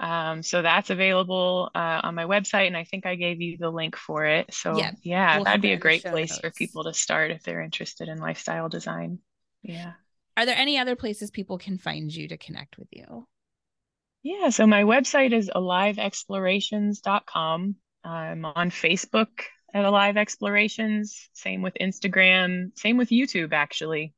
um, 0.00 0.42
so 0.42 0.62
that's 0.62 0.88
available 0.88 1.70
uh, 1.74 2.00
on 2.02 2.14
my 2.14 2.24
website, 2.24 2.66
and 2.66 2.76
I 2.76 2.84
think 2.84 3.04
I 3.04 3.16
gave 3.16 3.42
you 3.42 3.58
the 3.58 3.70
link 3.70 3.96
for 3.96 4.24
it. 4.24 4.46
So 4.52 4.78
yeah, 4.78 4.92
yeah 5.02 5.36
we'll 5.36 5.44
that'd 5.44 5.60
be 5.60 5.72
a 5.72 5.76
great 5.76 6.02
place 6.02 6.30
notes. 6.30 6.40
for 6.40 6.50
people 6.50 6.84
to 6.84 6.94
start 6.94 7.30
if 7.30 7.42
they're 7.42 7.60
interested 7.60 8.08
in 8.08 8.16
lifestyle 8.18 8.70
design. 8.70 9.18
Yeah. 9.62 9.92
Are 10.38 10.46
there 10.46 10.56
any 10.56 10.78
other 10.78 10.96
places 10.96 11.30
people 11.30 11.58
can 11.58 11.76
find 11.76 12.10
you 12.10 12.28
to 12.28 12.38
connect 12.38 12.78
with 12.78 12.88
you? 12.92 13.26
Yeah, 14.22 14.48
so 14.48 14.66
my 14.66 14.84
website 14.84 15.34
is 15.34 15.50
aliveexplorations.com. 15.54 17.74
I'm 18.02 18.46
on 18.46 18.70
Facebook 18.70 19.42
at 19.74 19.84
Alive 19.84 20.16
Explorations, 20.16 21.28
same 21.34 21.60
with 21.60 21.74
Instagram, 21.78 22.70
same 22.78 22.96
with 22.96 23.10
YouTube, 23.10 23.52
actually 23.52 24.14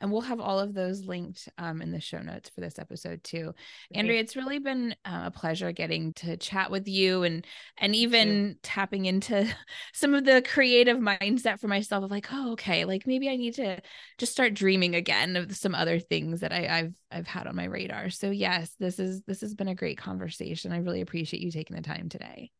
and 0.00 0.10
we'll 0.10 0.22
have 0.22 0.40
all 0.40 0.58
of 0.58 0.74
those 0.74 1.04
linked 1.04 1.48
um, 1.58 1.82
in 1.82 1.92
the 1.92 2.00
show 2.00 2.20
notes 2.20 2.48
for 2.48 2.60
this 2.60 2.78
episode 2.78 3.22
too. 3.22 3.42
Great. 3.42 3.98
Andrea, 3.98 4.20
it's 4.20 4.36
really 4.36 4.58
been 4.58 4.94
uh, 5.04 5.24
a 5.26 5.30
pleasure 5.30 5.72
getting 5.72 6.12
to 6.14 6.36
chat 6.36 6.70
with 6.70 6.88
you 6.88 7.22
and 7.22 7.46
and 7.78 7.94
even 7.94 8.56
tapping 8.62 9.04
into 9.04 9.46
some 9.92 10.14
of 10.14 10.24
the 10.24 10.42
creative 10.42 10.98
mindset 10.98 11.60
for 11.60 11.68
myself 11.68 12.04
of 12.04 12.10
like, 12.10 12.28
oh, 12.32 12.52
okay, 12.52 12.84
like 12.84 13.06
maybe 13.06 13.28
I 13.28 13.36
need 13.36 13.54
to 13.54 13.80
just 14.18 14.32
start 14.32 14.54
dreaming 14.54 14.94
again 14.94 15.36
of 15.36 15.54
some 15.56 15.74
other 15.74 15.98
things 15.98 16.40
that 16.40 16.52
I, 16.52 16.66
I've 16.66 16.94
I've 17.10 17.26
had 17.26 17.46
on 17.46 17.56
my 17.56 17.64
radar. 17.64 18.10
So 18.10 18.30
yes, 18.30 18.74
this 18.78 18.98
is 18.98 19.22
this 19.22 19.40
has 19.42 19.54
been 19.54 19.68
a 19.68 19.74
great 19.74 19.98
conversation. 19.98 20.72
I 20.72 20.78
really 20.78 21.00
appreciate 21.00 21.42
you 21.42 21.50
taking 21.50 21.76
the 21.76 21.82
time 21.82 22.08
today. 22.08 22.50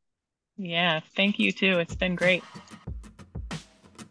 Yeah, 0.56 1.00
thank 1.16 1.38
you 1.38 1.52
too. 1.52 1.78
It's 1.78 1.94
been 1.94 2.16
great. 2.16 2.44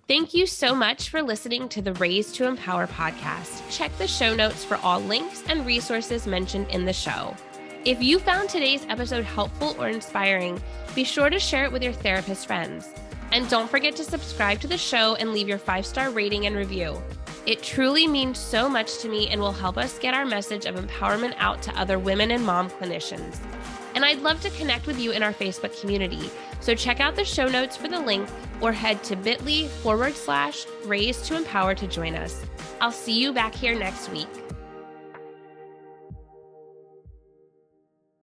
Thank 0.09 0.33
you 0.33 0.47
so 0.47 0.73
much 0.73 1.09
for 1.09 1.21
listening 1.21 1.69
to 1.69 1.83
the 1.83 1.93
Raised 1.93 2.33
to 2.37 2.47
Empower 2.47 2.87
podcast. 2.87 3.61
Check 3.69 3.95
the 3.99 4.07
show 4.07 4.33
notes 4.35 4.65
for 4.65 4.77
all 4.77 4.99
links 4.99 5.43
and 5.47 5.63
resources 5.67 6.25
mentioned 6.25 6.65
in 6.71 6.83
the 6.83 6.93
show. 6.93 7.35
If 7.85 8.01
you 8.01 8.17
found 8.17 8.49
today's 8.49 8.83
episode 8.89 9.23
helpful 9.23 9.75
or 9.77 9.87
inspiring, 9.87 10.59
be 10.95 11.03
sure 11.03 11.29
to 11.29 11.37
share 11.37 11.63
it 11.63 11.71
with 11.71 11.83
your 11.83 11.93
therapist 11.93 12.47
friends. 12.47 12.89
And 13.31 13.47
don't 13.51 13.69
forget 13.69 13.95
to 13.97 14.03
subscribe 14.03 14.59
to 14.61 14.67
the 14.67 14.79
show 14.79 15.13
and 15.13 15.31
leave 15.31 15.47
your 15.47 15.59
five 15.59 15.85
star 15.85 16.09
rating 16.09 16.47
and 16.47 16.55
review. 16.55 16.99
It 17.45 17.61
truly 17.61 18.07
means 18.07 18.39
so 18.39 18.67
much 18.67 18.97
to 19.03 19.09
me 19.09 19.27
and 19.27 19.39
will 19.39 19.51
help 19.51 19.77
us 19.77 19.99
get 19.99 20.15
our 20.15 20.25
message 20.25 20.65
of 20.65 20.73
empowerment 20.73 21.35
out 21.37 21.61
to 21.61 21.79
other 21.79 21.99
women 21.99 22.31
and 22.31 22.43
mom 22.43 22.71
clinicians. 22.71 23.37
And 23.95 24.05
I'd 24.05 24.21
love 24.21 24.41
to 24.41 24.49
connect 24.51 24.87
with 24.87 24.99
you 24.99 25.11
in 25.11 25.23
our 25.23 25.33
Facebook 25.33 25.79
community. 25.79 26.29
So 26.59 26.75
check 26.75 26.99
out 26.99 27.15
the 27.15 27.25
show 27.25 27.47
notes 27.47 27.75
for 27.75 27.87
the 27.87 27.99
link 27.99 28.27
or 28.61 28.71
head 28.71 29.03
to 29.05 29.15
bit.ly 29.15 29.67
forward 29.67 30.15
slash 30.15 30.65
raised 30.85 31.25
to 31.25 31.35
empower 31.35 31.75
to 31.75 31.87
join 31.87 32.15
us. 32.15 32.45
I'll 32.81 32.91
see 32.91 33.19
you 33.19 33.33
back 33.33 33.53
here 33.55 33.77
next 33.77 34.09
week. 34.09 34.27